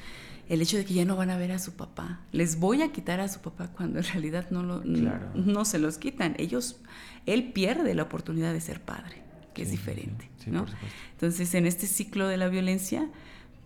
el 0.48 0.62
hecho 0.62 0.76
de 0.76 0.84
que 0.84 0.94
ya 0.94 1.04
no 1.04 1.16
van 1.16 1.30
a 1.30 1.36
ver 1.36 1.52
a 1.52 1.58
su 1.58 1.74
papá, 1.74 2.20
les 2.32 2.58
voy 2.58 2.82
a 2.82 2.92
quitar 2.92 3.20
a 3.20 3.28
su 3.28 3.40
papá 3.40 3.68
cuando 3.68 3.98
en 3.98 4.04
realidad 4.04 4.46
no, 4.50 4.62
lo, 4.62 4.82
no, 4.84 5.64
se 5.64 5.78
los 5.78 5.98
quitan, 5.98 6.36
ellos, 6.38 6.80
él 7.26 7.52
pierde 7.52 7.94
la 7.94 8.04
oportunidad 8.04 8.52
de 8.52 8.60
ser 8.60 8.80
padre, 8.80 9.22
que 9.54 9.62
es 9.62 9.70
diferente. 9.70 10.30
¿no? 10.46 10.66
Entonces 11.12 11.54
en 11.54 11.66
este 11.66 11.86
ciclo 11.86 12.28
de 12.28 12.36
la 12.36 12.48
violencia 12.48 13.10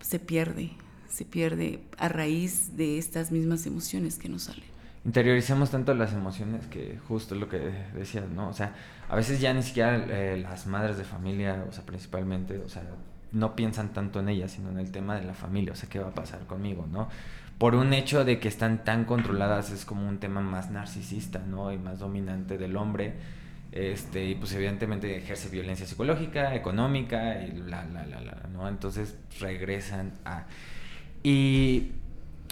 se 0.01 0.19
pierde 0.19 0.73
se 1.11 1.25
pierde 1.25 1.81
a 1.99 2.09
raíz 2.09 2.77
de 2.77 2.99
estas 2.99 3.31
mismas 3.31 3.67
emociones 3.67 4.17
que 4.17 4.29
nos 4.29 4.45
salen. 4.45 4.65
Interiorizamos 5.05 5.71
tanto 5.71 5.95
las 5.95 6.13
emociones 6.13 6.67
que 6.67 6.99
justo 7.09 7.35
lo 7.35 7.49
que 7.49 7.59
decías, 7.95 8.29
¿no? 8.29 8.49
O 8.49 8.53
sea, 8.53 8.75
a 9.09 9.17
veces 9.17 9.41
ya 9.41 9.53
ni 9.53 9.63
siquiera 9.63 9.97
eh, 9.97 10.37
las 10.37 10.67
madres 10.67 10.99
de 10.99 11.05
familia, 11.05 11.65
o 11.69 11.73
sea, 11.73 11.85
principalmente, 11.85 12.59
o 12.59 12.69
sea, 12.69 12.83
no 13.33 13.57
piensan 13.57 13.93
tanto 13.93 14.21
en 14.21 14.29
ellas, 14.29 14.53
sino 14.53 14.71
en 14.71 14.79
el 14.79 14.91
tema 14.91 15.17
de 15.17 15.25
la 15.25 15.35
familia, 15.35 15.73
o 15.73 15.77
sea, 15.77 15.89
qué 15.89 15.99
va 15.99 16.09
a 16.09 16.15
pasar 16.15 16.47
conmigo, 16.47 16.87
¿no? 16.91 17.09
Por 17.59 17.75
un 17.75 17.93
hecho 17.93 18.25
de 18.25 18.41
que 18.41 18.49
están 18.49 18.85
tan 18.85 19.05
controladas, 19.05 19.71
es 19.71 19.85
como 19.85 20.09
un 20.09 20.19
tema 20.19 20.41
más 20.41 20.71
narcisista, 20.71 21.39
¿no? 21.39 21.73
Y 21.73 21.79
más 21.79 21.99
dominante 21.99 22.59
del 22.59 22.77
hombre, 22.77 23.15
este, 23.73 24.27
y 24.27 24.35
pues 24.35 24.53
evidentemente 24.53 25.17
ejerce 25.17 25.49
violencia 25.49 25.87
psicológica, 25.87 26.55
económica, 26.55 27.41
y 27.43 27.53
la, 27.53 27.85
la, 27.87 28.05
la, 28.07 28.21
la, 28.21 28.49
¿no? 28.53 28.69
Entonces 28.69 29.17
regresan 29.39 30.13
a 30.25 30.47
y 31.23 31.93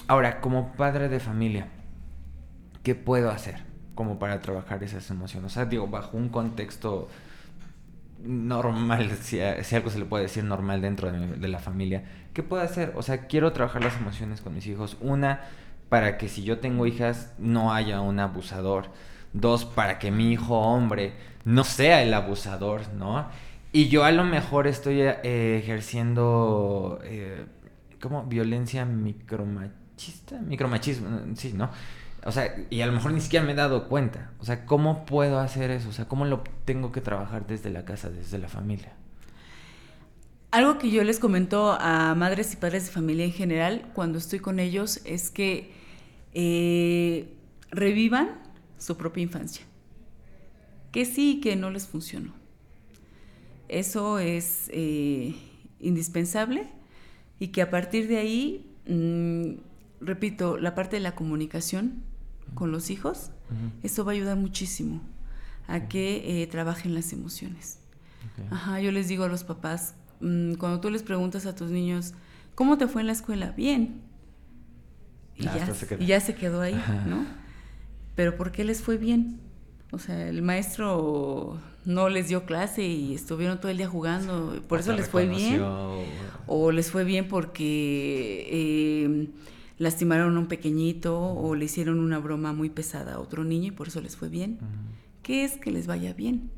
ahora, 0.06 0.40
como 0.40 0.72
padre 0.72 1.08
de 1.08 1.20
familia, 1.20 1.68
¿qué 2.82 2.94
puedo 2.94 3.30
hacer 3.30 3.62
como 3.94 4.18
para 4.18 4.40
trabajar 4.40 4.82
esas 4.82 5.10
emociones? 5.10 5.52
O 5.52 5.54
sea, 5.54 5.64
digo, 5.64 5.86
bajo 5.86 6.16
un 6.16 6.28
contexto 6.28 7.08
normal, 8.22 9.10
si, 9.22 9.40
algo 9.40 9.90
se 9.90 9.98
le 9.98 10.04
puede 10.04 10.24
decir 10.24 10.44
normal 10.44 10.82
dentro 10.82 11.10
de, 11.10 11.48
la 11.48 11.58
familia, 11.58 12.04
¿qué 12.34 12.42
puedo 12.42 12.62
hacer? 12.62 12.92
O 12.96 13.02
sea, 13.02 13.26
quiero 13.26 13.52
trabajar 13.52 13.82
las 13.82 13.96
emociones 13.96 14.40
con 14.40 14.54
mis 14.54 14.66
hijos. 14.66 14.96
Una, 15.00 15.40
para 15.88 16.18
que 16.18 16.28
si 16.28 16.42
yo 16.42 16.58
tengo 16.58 16.86
hijas 16.86 17.32
no 17.38 17.72
haya 17.72 18.00
un 18.00 18.20
abusador. 18.20 18.86
Dos, 19.32 19.64
para 19.64 19.98
que 19.98 20.10
mi 20.10 20.32
hijo 20.32 20.58
hombre 20.58 21.12
no 21.44 21.64
sea 21.64 22.02
el 22.02 22.14
abusador, 22.14 22.82
¿no? 22.94 23.26
Y 23.72 23.88
yo 23.88 24.04
a 24.04 24.10
lo 24.10 24.24
mejor 24.24 24.66
estoy 24.66 25.00
eh, 25.02 25.60
ejerciendo... 25.62 27.00
Eh, 27.04 27.44
como 28.00 28.24
violencia 28.24 28.84
micromachista, 28.84 30.40
micromachismo, 30.40 31.08
sí, 31.34 31.52
¿no? 31.52 31.70
O 32.24 32.32
sea, 32.32 32.54
y 32.68 32.80
a 32.80 32.86
lo 32.86 32.92
mejor 32.92 33.12
ni 33.12 33.20
siquiera 33.20 33.44
me 33.44 33.52
he 33.52 33.54
dado 33.54 33.88
cuenta. 33.88 34.32
O 34.40 34.44
sea, 34.44 34.66
¿cómo 34.66 35.06
puedo 35.06 35.38
hacer 35.38 35.70
eso? 35.70 35.88
O 35.88 35.92
sea, 35.92 36.08
¿cómo 36.08 36.24
lo 36.24 36.42
tengo 36.64 36.90
que 36.92 37.00
trabajar 37.00 37.46
desde 37.46 37.70
la 37.70 37.84
casa, 37.84 38.10
desde 38.10 38.38
la 38.38 38.48
familia? 38.48 38.92
Algo 40.50 40.78
que 40.78 40.90
yo 40.90 41.04
les 41.04 41.18
comento 41.18 41.72
a 41.72 42.14
madres 42.14 42.52
y 42.54 42.56
padres 42.56 42.86
de 42.86 42.92
familia 42.92 43.24
en 43.24 43.32
general 43.32 43.90
cuando 43.94 44.18
estoy 44.18 44.40
con 44.40 44.58
ellos 44.58 45.00
es 45.04 45.30
que 45.30 45.72
eh, 46.34 47.34
revivan 47.70 48.30
su 48.78 48.96
propia 48.96 49.22
infancia. 49.22 49.64
Que 50.90 51.04
sí 51.04 51.32
y 51.32 51.40
que 51.40 51.54
no 51.54 51.70
les 51.70 51.86
funcionó. 51.86 52.32
Eso 53.68 54.18
es 54.18 54.70
eh, 54.72 55.36
indispensable 55.80 56.66
y 57.38 57.48
que 57.48 57.62
a 57.62 57.70
partir 57.70 58.08
de 58.08 58.18
ahí, 58.18 58.70
mm, 58.86 60.04
repito, 60.04 60.56
la 60.58 60.74
parte 60.74 60.96
de 60.96 61.00
la 61.00 61.14
comunicación 61.14 62.02
con 62.54 62.72
los 62.72 62.90
hijos, 62.90 63.30
eso 63.82 64.04
va 64.04 64.12
a 64.12 64.14
ayudar 64.14 64.36
muchísimo 64.36 65.00
a 65.66 65.88
que 65.88 66.42
eh, 66.42 66.46
trabajen 66.46 66.94
las 66.94 67.12
emociones. 67.12 67.78
Ajá, 68.50 68.80
yo 68.80 68.92
les 68.92 69.08
digo 69.08 69.24
a 69.24 69.28
los 69.28 69.44
papás, 69.44 69.94
mm, 70.20 70.54
cuando 70.54 70.80
tú 70.80 70.90
les 70.90 71.02
preguntas 71.02 71.46
a 71.46 71.54
tus 71.54 71.70
niños, 71.70 72.14
¿cómo 72.54 72.78
te 72.78 72.86
fue 72.86 73.02
en 73.02 73.06
la 73.06 73.12
escuela? 73.12 73.52
Bien. 73.52 74.02
Y, 75.36 75.44
ya, 75.44 75.72
se, 75.72 75.96
y 76.00 76.06
ya 76.06 76.20
se 76.20 76.34
quedó 76.34 76.60
ahí, 76.60 76.82
¿no? 77.06 77.24
Pero 78.16 78.36
¿por 78.36 78.50
qué 78.50 78.64
les 78.64 78.82
fue 78.82 78.98
bien? 78.98 79.40
O 79.92 79.98
sea, 79.98 80.28
el 80.28 80.42
maestro 80.42 81.60
no 81.88 82.10
les 82.10 82.28
dio 82.28 82.44
clase 82.44 82.86
y 82.86 83.14
estuvieron 83.14 83.60
todo 83.60 83.70
el 83.70 83.78
día 83.78 83.88
jugando, 83.88 84.62
por 84.68 84.80
eso 84.80 84.92
les 84.92 85.08
fue 85.08 85.26
bien. 85.26 85.62
O 86.46 86.70
les 86.70 86.90
fue 86.90 87.02
bien 87.04 87.28
porque 87.28 89.04
em, 89.04 89.28
lastimaron 89.78 90.36
a 90.36 90.38
un 90.38 90.48
pequeñito 90.48 91.18
o 91.18 91.54
le 91.54 91.64
hicieron 91.64 91.98
una 92.00 92.18
broma 92.18 92.52
muy 92.52 92.68
pesada 92.68 93.14
a 93.14 93.18
otro 93.18 93.42
niño 93.42 93.68
y 93.68 93.70
por 93.70 93.88
eso 93.88 94.02
les 94.02 94.16
fue 94.18 94.28
bien. 94.28 94.58
¿Qué 95.22 95.44
es 95.44 95.56
que 95.56 95.70
les 95.70 95.86
vaya 95.86 96.12
bien? 96.12 96.50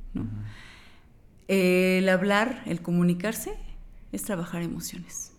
El 1.46 2.08
hablar, 2.08 2.64
el 2.66 2.82
comunicarse, 2.82 3.52
es 4.10 4.24
trabajar 4.24 4.62
emociones. 4.62 5.32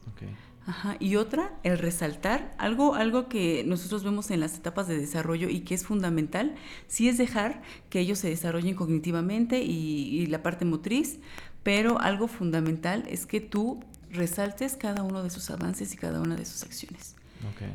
Ajá. 0.67 0.95
Y 0.99 1.15
otra, 1.15 1.51
el 1.63 1.79
resaltar, 1.79 2.53
algo, 2.57 2.93
algo 2.93 3.27
que 3.27 3.63
nosotros 3.65 4.03
vemos 4.03 4.29
en 4.29 4.39
las 4.39 4.55
etapas 4.55 4.87
de 4.87 4.97
desarrollo 4.97 5.49
y 5.49 5.61
que 5.61 5.73
es 5.73 5.85
fundamental, 5.85 6.55
sí 6.87 7.09
es 7.09 7.17
dejar 7.17 7.61
que 7.89 7.99
ellos 7.99 8.19
se 8.19 8.29
desarrollen 8.29 8.75
cognitivamente 8.75 9.63
y, 9.63 10.25
la 10.27 10.43
parte 10.43 10.65
motriz, 10.65 11.19
pero 11.63 11.99
algo 11.99 12.27
fundamental 12.27 13.03
es 13.09 13.25
que 13.25 13.41
tú 13.41 13.83
resaltes 14.11 14.75
cada 14.75 15.03
uno 15.03 15.23
de 15.23 15.29
sus 15.29 15.49
avances 15.49 15.93
y 15.93 15.97
cada 15.97 16.21
una 16.21 16.35
de 16.35 16.45
sus 16.45 16.63
acciones. 16.63 17.15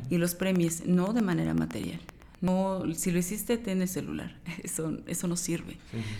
Y 0.09 0.17
los 0.17 0.33
premies, 0.33 0.85
no 0.85 1.11
de 1.11 1.21
manera 1.21 1.53
material. 1.53 1.99
No, 2.39 2.83
si 2.93 3.11
lo 3.11 3.19
hiciste, 3.19 3.57
ten 3.57 3.81
el 3.81 3.89
celular. 3.89 4.35
Eso, 4.63 4.97
eso 5.07 5.27
no 5.27 5.35
sirve. 5.35 5.77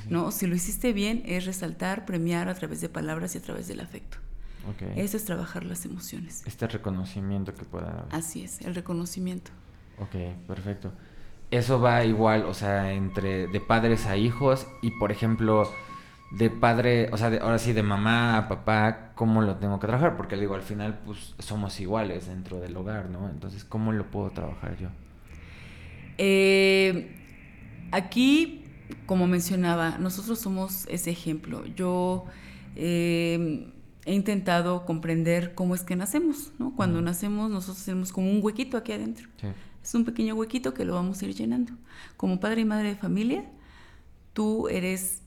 No, 0.09 0.31
si 0.31 0.47
lo 0.47 0.55
hiciste 0.55 0.91
bien, 0.91 1.24
es 1.25 1.45
resaltar, 1.45 2.05
premiar 2.05 2.50
a 2.50 2.55
través 2.55 2.81
de 2.81 2.89
palabras 2.89 3.36
y 3.36 3.38
a 3.38 3.41
través 3.41 3.67
del 3.67 3.79
afecto. 3.79 4.17
Eso 4.95 5.17
es 5.17 5.25
trabajar 5.25 5.65
las 5.65 5.86
emociones. 5.86 6.43
Este 6.45 6.67
reconocimiento 6.67 7.53
que 7.53 7.65
pueda 7.65 7.91
haber. 7.91 8.05
Así 8.15 8.43
es, 8.43 8.62
el 8.62 8.75
reconocimiento. 8.75 9.51
Ok, 10.00 10.15
perfecto. 10.47 10.91
Eso 11.50 11.79
va 11.79 12.03
igual, 12.03 12.43
o 12.45 12.53
sea, 12.53 12.91
entre 12.91 13.47
de 13.47 13.59
padres 13.62 14.05
a 14.05 14.17
hijos 14.17 14.67
y, 14.81 14.91
por 14.91 15.12
ejemplo, 15.12 15.71
de 16.31 16.50
padre, 16.50 17.09
o 17.13 17.17
sea, 17.17 17.27
ahora 17.41 17.57
sí, 17.57 17.71
de 17.71 17.83
mamá 17.83 18.38
a 18.38 18.47
papá, 18.50 19.12
¿cómo 19.15 19.41
lo 19.41 19.55
tengo 19.55 19.79
que 19.79 19.88
trabajar? 19.88 20.17
Porque 20.17 20.36
digo, 20.36 20.55
al 20.55 20.62
final, 20.62 21.00
pues 21.05 21.36
somos 21.39 21.79
iguales 21.79 22.27
dentro 22.27 22.59
del 22.59 22.75
hogar, 22.75 23.09
¿no? 23.09 23.29
Entonces, 23.29 23.63
¿cómo 23.63 23.93
lo 23.93 24.12
puedo 24.12 24.29
trabajar 24.31 24.77
yo? 24.77 24.89
Eh, 26.17 27.15
aquí, 27.91 28.65
como 29.05 29.25
mencionaba, 29.27 29.97
nosotros 30.00 30.39
somos 30.39 30.86
ese 30.88 31.12
ejemplo. 31.12 31.65
Yo 31.65 32.25
eh, 32.75 33.71
he 34.07 34.13
intentado 34.13 34.85
comprender 34.85 35.53
cómo 35.53 35.75
es 35.75 35.83
que 35.83 35.97
nacemos, 35.97 36.53
¿no? 36.59 36.73
Cuando 36.75 37.01
nacemos 37.01 37.51
nosotros 37.51 37.83
tenemos 37.83 38.13
como 38.13 38.31
un 38.31 38.39
huequito 38.41 38.77
aquí 38.77 38.93
adentro. 38.93 39.27
Es 39.83 39.93
un 39.93 40.05
pequeño 40.05 40.33
huequito 40.33 40.73
que 40.73 40.85
lo 40.85 40.93
vamos 40.93 41.21
a 41.21 41.25
ir 41.25 41.35
llenando. 41.35 41.73
Como 42.15 42.39
padre 42.39 42.61
y 42.61 42.65
madre 42.65 42.87
de 42.87 42.95
familia, 42.95 43.43
tú 44.31 44.69
eres 44.69 45.23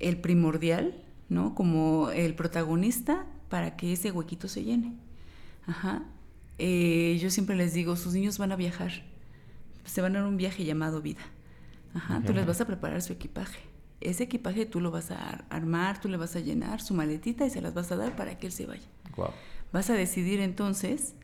el 0.00 0.20
primordial, 0.20 1.00
¿no? 1.28 1.54
Como 1.54 2.10
el 2.10 2.34
protagonista 2.34 3.26
para 3.48 3.76
que 3.76 3.92
ese 3.92 4.10
huequito 4.10 4.48
se 4.48 4.64
llene. 4.64 4.94
Ajá. 5.64 6.02
Eh, 6.58 7.18
yo 7.22 7.30
siempre 7.30 7.54
les 7.54 7.74
digo, 7.74 7.94
sus 7.94 8.12
niños 8.12 8.38
van 8.38 8.50
a 8.50 8.56
viajar. 8.56 9.04
Se 9.84 10.02
van 10.02 10.16
a 10.16 10.18
dar 10.18 10.28
un 10.28 10.36
viaje 10.36 10.64
llamado 10.64 11.00
vida. 11.00 11.22
Ajá. 11.94 12.20
Tú 12.26 12.32
les 12.32 12.44
vas 12.44 12.60
a 12.60 12.66
preparar 12.66 13.02
su 13.02 13.12
equipaje 13.12 13.75
ese 14.00 14.24
equipaje 14.24 14.66
tú 14.66 14.80
lo 14.80 14.90
vas 14.90 15.10
a 15.10 15.44
armar, 15.48 16.00
tú 16.00 16.08
le 16.08 16.16
vas 16.16 16.36
a 16.36 16.40
llenar 16.40 16.80
su 16.80 16.94
maletita 16.94 17.46
y 17.46 17.50
se 17.50 17.62
las 17.62 17.74
vas 17.74 17.90
a 17.92 17.96
dar 17.96 18.16
para 18.16 18.38
que 18.38 18.46
él 18.46 18.52
se 18.52 18.66
vaya. 18.66 18.86
Vas 19.72 19.90
a 19.90 19.94
decidir 19.94 20.40
entonces 20.40 21.14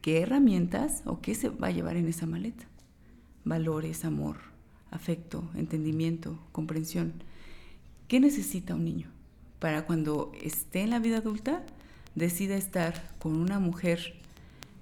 qué 0.00 0.20
herramientas 0.20 1.02
o 1.06 1.20
qué 1.20 1.34
se 1.34 1.48
va 1.48 1.68
a 1.68 1.70
llevar 1.72 1.96
en 1.96 2.08
esa 2.08 2.26
maleta. 2.26 2.64
valores, 3.44 4.04
amor, 4.04 4.36
afecto, 4.90 5.50
entendimiento, 5.54 6.38
comprensión. 6.52 7.12
¿Qué 8.06 8.20
necesita 8.20 8.74
un 8.74 8.84
niño 8.84 9.10
para 9.58 9.84
cuando 9.84 10.32
esté 10.40 10.82
en 10.82 10.90
la 10.90 11.00
vida 11.00 11.18
adulta 11.18 11.64
decida 12.14 12.56
estar 12.56 13.14
con 13.18 13.36
una 13.36 13.58
mujer 13.58 14.14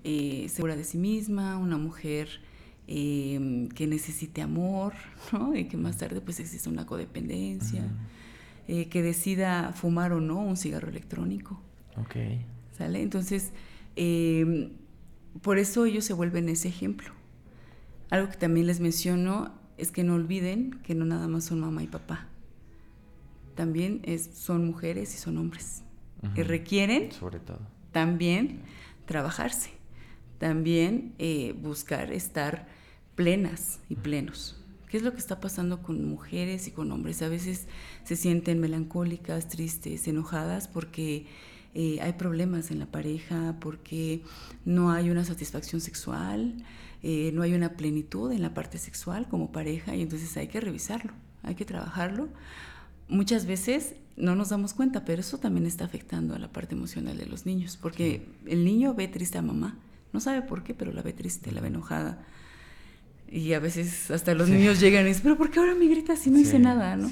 eh, 0.04 0.46
segura 0.48 0.76
de 0.76 0.84
sí 0.84 0.98
misma, 0.98 1.58
una 1.58 1.76
mujer 1.76 2.40
em, 2.90 3.68
que 3.68 3.86
necesite 3.86 4.42
amor, 4.42 4.94
¿no? 5.32 5.54
y 5.54 5.64
que 5.64 5.76
más 5.76 5.96
tarde 5.96 6.20
pues 6.20 6.40
exista 6.40 6.68
una 6.68 6.86
codependencia, 6.86 7.84
eh, 8.68 8.88
que 8.88 9.02
decida 9.02 9.72
fumar 9.72 10.12
o 10.12 10.20
no 10.20 10.38
un 10.40 10.56
cigarro 10.56 10.88
electrónico. 10.88 11.60
Ok. 11.96 12.16
¿Sale? 12.76 13.00
Entonces, 13.02 13.52
em, 13.94 14.72
por 15.40 15.58
eso 15.58 15.86
ellos 15.86 16.04
se 16.04 16.12
vuelven 16.12 16.48
ese 16.48 16.68
ejemplo. 16.68 17.12
Algo 18.10 18.28
que 18.28 18.36
también 18.36 18.66
les 18.66 18.80
menciono 18.80 19.54
es 19.78 19.92
que 19.92 20.02
no 20.02 20.14
olviden 20.14 20.80
que 20.82 20.94
no 20.94 21.04
nada 21.04 21.28
más 21.28 21.44
son 21.44 21.60
mamá 21.60 21.82
y 21.84 21.86
papá. 21.86 22.26
También 23.54 24.00
es, 24.02 24.30
son 24.34 24.66
mujeres 24.66 25.14
y 25.14 25.18
son 25.18 25.38
hombres. 25.38 25.84
Que 26.34 26.44
requieren 26.44 27.12
Sobre 27.12 27.38
todo. 27.38 27.60
también 27.92 28.60
trabajarse 29.06 29.70
también 30.40 31.14
eh, 31.18 31.54
buscar 31.60 32.10
estar 32.12 32.66
plenas 33.14 33.80
y 33.88 33.96
plenos. 33.96 34.56
¿Qué 34.88 34.96
es 34.96 35.02
lo 35.02 35.12
que 35.12 35.18
está 35.18 35.40
pasando 35.40 35.82
con 35.82 36.04
mujeres 36.04 36.66
y 36.66 36.72
con 36.72 36.90
hombres? 36.90 37.22
A 37.22 37.28
veces 37.28 37.66
se 38.04 38.16
sienten 38.16 38.58
melancólicas, 38.58 39.48
tristes, 39.48 40.08
enojadas 40.08 40.66
porque 40.66 41.26
eh, 41.74 42.00
hay 42.00 42.14
problemas 42.14 42.72
en 42.72 42.80
la 42.80 42.86
pareja, 42.86 43.56
porque 43.60 44.22
no 44.64 44.90
hay 44.90 45.10
una 45.10 45.24
satisfacción 45.24 45.80
sexual, 45.80 46.56
eh, 47.04 47.30
no 47.32 47.42
hay 47.42 47.54
una 47.54 47.76
plenitud 47.76 48.32
en 48.32 48.42
la 48.42 48.52
parte 48.52 48.78
sexual 48.78 49.28
como 49.28 49.52
pareja 49.52 49.94
y 49.94 50.02
entonces 50.02 50.36
hay 50.36 50.48
que 50.48 50.60
revisarlo, 50.60 51.12
hay 51.44 51.54
que 51.54 51.64
trabajarlo. 51.64 52.28
Muchas 53.08 53.46
veces 53.46 53.94
no 54.16 54.34
nos 54.34 54.48
damos 54.48 54.74
cuenta, 54.74 55.04
pero 55.04 55.20
eso 55.20 55.38
también 55.38 55.66
está 55.66 55.84
afectando 55.84 56.34
a 56.34 56.38
la 56.40 56.52
parte 56.52 56.74
emocional 56.74 57.16
de 57.16 57.26
los 57.26 57.46
niños, 57.46 57.78
porque 57.80 58.26
el 58.46 58.64
niño 58.64 58.94
ve 58.94 59.06
triste 59.06 59.38
a 59.38 59.42
mamá 59.42 59.78
no 60.12 60.20
sabe 60.20 60.42
por 60.42 60.62
qué, 60.62 60.74
pero 60.74 60.92
la 60.92 61.02
ve 61.02 61.12
triste, 61.12 61.52
la 61.52 61.60
ve 61.60 61.68
enojada. 61.68 62.24
Y 63.30 63.52
a 63.52 63.60
veces 63.60 64.10
hasta 64.10 64.34
los 64.34 64.48
niños 64.48 64.80
llegan 64.80 65.04
y 65.04 65.08
dicen, 65.08 65.22
pero 65.22 65.36
¿por 65.36 65.50
qué 65.50 65.60
ahora 65.60 65.74
me 65.74 65.86
grita 65.86 66.16
si 66.16 66.30
no 66.30 66.38
hice 66.38 66.58
nada? 66.58 66.96
¿no? 66.96 67.10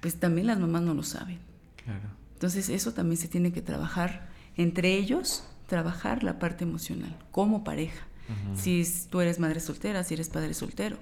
Pues 0.00 0.14
también 0.16 0.46
las 0.46 0.58
mamás 0.58 0.82
no 0.82 0.94
lo 0.94 1.02
saben. 1.02 1.38
Claro. 1.84 2.08
Entonces 2.34 2.68
eso 2.68 2.92
también 2.92 3.16
se 3.16 3.26
tiene 3.26 3.52
que 3.52 3.60
trabajar 3.60 4.28
entre 4.56 4.94
ellos, 4.94 5.44
trabajar 5.66 6.22
la 6.22 6.38
parte 6.38 6.64
emocional 6.64 7.16
como 7.32 7.64
pareja. 7.64 8.06
Si 8.54 8.86
tú 9.10 9.20
eres 9.20 9.38
madre 9.38 9.58
soltera, 9.58 10.04
si 10.04 10.14
eres 10.14 10.28
padre 10.28 10.52
soltero. 10.52 10.98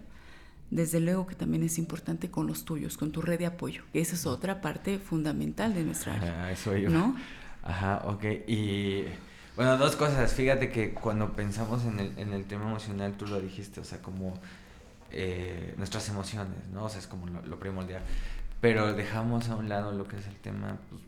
Desde 0.70 1.00
luego 1.00 1.26
que 1.26 1.34
también 1.34 1.62
es 1.64 1.76
importante 1.78 2.30
con 2.30 2.46
los 2.46 2.64
tuyos, 2.64 2.96
con 2.96 3.10
tu 3.12 3.20
red 3.20 3.38
de 3.38 3.46
apoyo. 3.46 3.82
Esa 3.92 4.14
es 4.14 4.26
otra 4.26 4.60
parte 4.60 4.98
fundamental 4.98 5.74
de 5.74 5.84
nuestra 5.84 6.14
área. 6.16 6.50
eso 6.52 6.72
¿no? 6.88 7.16
Ajá, 7.62 8.02
ok. 8.06 8.24
Y 8.48 9.04
bueno, 9.56 9.78
dos 9.78 9.96
cosas. 9.96 10.32
Fíjate 10.34 10.70
que 10.70 10.92
cuando 10.92 11.32
pensamos 11.32 11.84
en 11.84 11.98
el, 11.98 12.18
en 12.18 12.32
el 12.32 12.44
tema 12.44 12.64
emocional, 12.64 13.14
tú 13.14 13.26
lo 13.26 13.40
dijiste, 13.40 13.80
o 13.80 13.84
sea, 13.84 14.02
como 14.02 14.34
eh, 15.10 15.74
nuestras 15.78 16.08
emociones, 16.08 16.68
¿no? 16.72 16.84
O 16.84 16.88
sea, 16.88 17.00
es 17.00 17.06
como 17.06 17.26
lo, 17.26 17.58
primordial. 17.58 18.02
Pero 18.60 18.92
dejamos 18.92 19.48
a 19.48 19.56
un 19.56 19.68
lado 19.68 19.92
lo 19.92 20.06
que 20.06 20.18
es 20.18 20.26
el 20.26 20.36
tema, 20.36 20.76
pues, 20.90 21.02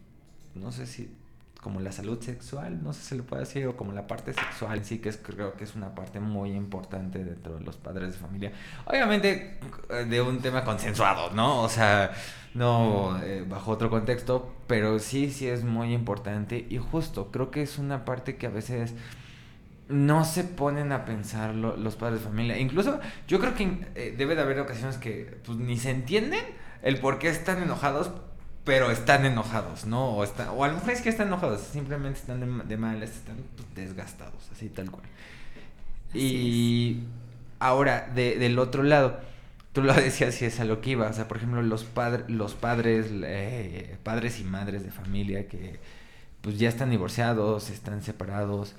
no 0.54 0.72
sé 0.72 0.86
si 0.86 1.10
como 1.60 1.80
la 1.80 1.90
salud 1.90 2.20
sexual, 2.20 2.82
no 2.82 2.92
sé 2.92 3.00
si 3.00 3.06
se 3.08 3.16
le 3.16 3.22
puede 3.22 3.42
decir, 3.42 3.66
o 3.66 3.76
como 3.76 3.92
la 3.92 4.06
parte 4.06 4.32
sexual, 4.32 4.84
sí 4.84 5.00
que 5.00 5.08
es, 5.08 5.16
creo 5.16 5.54
que 5.54 5.64
es 5.64 5.74
una 5.74 5.94
parte 5.94 6.20
muy 6.20 6.52
importante 6.52 7.24
dentro 7.24 7.58
de 7.58 7.64
los 7.64 7.76
padres 7.76 8.12
de 8.12 8.18
familia. 8.18 8.52
Obviamente 8.86 9.58
de 10.08 10.20
un 10.20 10.40
tema 10.40 10.64
consensuado, 10.64 11.30
¿no? 11.30 11.62
O 11.62 11.68
sea, 11.68 12.12
no 12.54 13.20
eh, 13.22 13.44
bajo 13.46 13.72
otro 13.72 13.90
contexto, 13.90 14.54
pero 14.66 14.98
sí, 15.00 15.30
sí 15.30 15.48
es 15.48 15.64
muy 15.64 15.92
importante 15.92 16.64
y 16.68 16.78
justo, 16.78 17.30
creo 17.32 17.50
que 17.50 17.62
es 17.62 17.78
una 17.78 18.04
parte 18.04 18.36
que 18.36 18.46
a 18.46 18.50
veces 18.50 18.94
no 19.88 20.24
se 20.24 20.44
ponen 20.44 20.92
a 20.92 21.04
pensar 21.04 21.54
los 21.54 21.96
padres 21.96 22.20
de 22.20 22.26
familia. 22.26 22.58
Incluso 22.58 23.00
yo 23.26 23.40
creo 23.40 23.54
que 23.54 23.86
eh, 23.94 24.14
debe 24.16 24.34
de 24.34 24.42
haber 24.42 24.60
ocasiones 24.60 24.98
que 24.98 25.38
pues, 25.44 25.58
ni 25.58 25.76
se 25.76 25.90
entienden 25.90 26.44
el 26.82 26.98
por 26.98 27.18
qué 27.18 27.28
están 27.28 27.62
enojados, 27.62 28.12
pero 28.68 28.90
están 28.90 29.24
enojados, 29.24 29.86
¿no? 29.86 30.10
O, 30.10 30.24
están, 30.24 30.50
o 30.50 30.62
a 30.62 30.68
lo 30.68 30.74
mejor 30.74 30.90
es 30.90 31.00
que 31.00 31.08
están 31.08 31.28
enojados, 31.28 31.62
simplemente 31.62 32.18
están 32.18 32.40
de, 32.40 32.64
de 32.64 32.76
malas, 32.76 33.08
están 33.08 33.36
pues, 33.56 33.66
desgastados, 33.74 34.46
así 34.52 34.68
tal 34.68 34.90
cual. 34.90 35.06
y 36.12 37.04
ahora, 37.60 38.10
de, 38.14 38.38
del 38.38 38.58
otro 38.58 38.82
lado, 38.82 39.20
tú 39.72 39.82
lo 39.82 39.94
decías 39.94 40.42
y 40.42 40.44
es 40.44 40.60
a 40.60 40.66
lo 40.66 40.82
que 40.82 40.90
iba. 40.90 41.08
O 41.08 41.12
sea, 41.14 41.28
por 41.28 41.38
ejemplo, 41.38 41.62
los, 41.62 41.84
padres 41.84 42.28
los 42.28 42.54
padres, 42.54 43.06
eh, 43.10 43.96
padres 44.02 44.38
y 44.38 44.44
madres 44.44 44.84
de 44.84 44.90
familia 44.90 45.48
que 45.48 45.80
pues 46.42 46.58
ya 46.58 46.68
están 46.68 46.90
divorciados, 46.90 47.70
están 47.70 48.02
separados. 48.02 48.74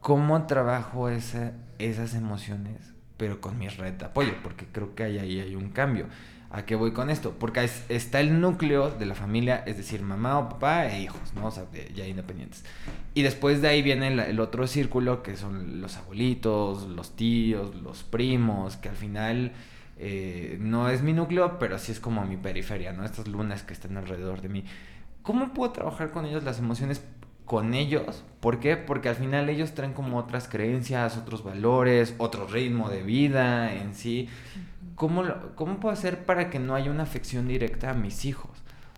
¿Cómo 0.00 0.46
trabajo 0.46 1.08
esa, 1.08 1.54
esas 1.80 2.14
emociones, 2.14 2.78
pero 3.16 3.40
con 3.40 3.58
mi 3.58 3.68
red 3.68 3.94
de 3.94 4.04
apoyo? 4.04 4.34
Porque 4.44 4.66
creo 4.70 4.94
que 4.94 5.02
ahí, 5.02 5.18
ahí 5.18 5.40
hay 5.40 5.56
un 5.56 5.70
cambio. 5.70 6.06
¿A 6.54 6.66
qué 6.66 6.74
voy 6.74 6.92
con 6.92 7.08
esto? 7.08 7.34
Porque 7.38 7.66
está 7.88 8.20
el 8.20 8.38
núcleo 8.38 8.90
de 8.90 9.06
la 9.06 9.14
familia, 9.14 9.64
es 9.66 9.78
decir, 9.78 10.02
mamá 10.02 10.38
o 10.38 10.50
papá 10.50 10.86
e 10.86 11.00
hijos, 11.00 11.32
¿no? 11.34 11.46
O 11.46 11.50
sea, 11.50 11.64
ya 11.94 12.06
independientes. 12.06 12.62
Y 13.14 13.22
después 13.22 13.62
de 13.62 13.68
ahí 13.68 13.80
viene 13.80 14.08
el, 14.08 14.38
otro 14.38 14.66
círculo, 14.66 15.22
que 15.22 15.36
son 15.36 15.80
los 15.80 15.96
abuelitos, 15.96 16.86
los 16.88 17.16
tíos, 17.16 17.74
los 17.76 18.02
primos, 18.02 18.76
que 18.76 18.90
al 18.90 18.96
final 18.96 19.52
eh, 19.96 20.58
no 20.60 20.90
es 20.90 21.02
mi 21.02 21.14
núcleo, 21.14 21.58
pero 21.58 21.78
sí 21.78 21.90
es 21.90 22.00
como 22.00 22.22
mi 22.26 22.36
periferia, 22.36 22.92
¿no? 22.92 23.06
Estas 23.06 23.28
lunas 23.28 23.62
que 23.62 23.72
están 23.72 23.96
alrededor 23.96 24.42
de 24.42 24.50
mí. 24.50 24.64
¿Cómo 25.22 25.54
puedo 25.54 25.72
trabajar 25.72 26.10
con 26.10 26.26
ellos 26.26 26.44
las 26.44 26.58
emociones? 26.58 27.02
Con 27.52 27.74
ellos, 27.74 28.24
¿por 28.40 28.60
qué? 28.60 28.78
Porque 28.78 29.10
al 29.10 29.14
final 29.14 29.50
ellos 29.50 29.74
traen 29.74 29.92
como 29.92 30.16
otras 30.16 30.48
creencias, 30.48 31.18
otros 31.18 31.44
valores, 31.44 32.14
otro 32.16 32.46
ritmo 32.46 32.88
de 32.88 33.02
vida 33.02 33.74
en 33.74 33.94
sí. 33.94 34.30
¿Cómo, 34.94 35.22
¿Cómo 35.54 35.78
puedo 35.78 35.92
hacer 35.92 36.24
para 36.24 36.48
que 36.48 36.58
no 36.58 36.74
haya 36.74 36.90
una 36.90 37.02
afección 37.02 37.46
directa 37.46 37.90
a 37.90 37.92
mis 37.92 38.24
hijos? 38.24 38.52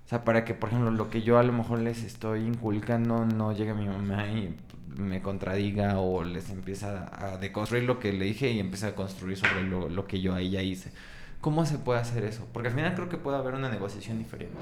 O 0.06 0.08
sea, 0.08 0.22
para 0.22 0.44
que, 0.44 0.54
por 0.54 0.68
ejemplo, 0.68 0.92
lo 0.92 1.10
que 1.10 1.22
yo 1.22 1.36
a 1.40 1.42
lo 1.42 1.52
mejor 1.52 1.80
les 1.80 2.04
estoy 2.04 2.46
inculcando 2.46 3.24
no 3.24 3.50
llegue 3.50 3.72
a 3.72 3.74
mi 3.74 3.88
mamá 3.88 4.28
y 4.28 4.54
me 4.96 5.20
contradiga 5.20 5.98
o 5.98 6.22
les 6.22 6.48
empieza 6.50 7.10
a 7.12 7.38
deconstruir 7.38 7.82
lo 7.82 7.98
que 7.98 8.12
le 8.12 8.26
dije 8.26 8.52
y 8.52 8.60
empieza 8.60 8.86
a 8.86 8.94
construir 8.94 9.36
sobre 9.36 9.64
lo, 9.64 9.88
lo, 9.88 10.06
que 10.06 10.20
yo 10.20 10.32
ahí 10.32 10.50
ya 10.50 10.62
hice. 10.62 10.92
¿Cómo 11.40 11.66
se 11.66 11.78
puede 11.78 11.98
hacer 11.98 12.22
eso? 12.22 12.46
Porque 12.52 12.68
al 12.68 12.74
final 12.76 12.94
creo 12.94 13.08
que 13.08 13.16
puede 13.16 13.36
haber 13.36 13.54
una 13.54 13.68
negociación 13.68 14.18
diferente. 14.18 14.54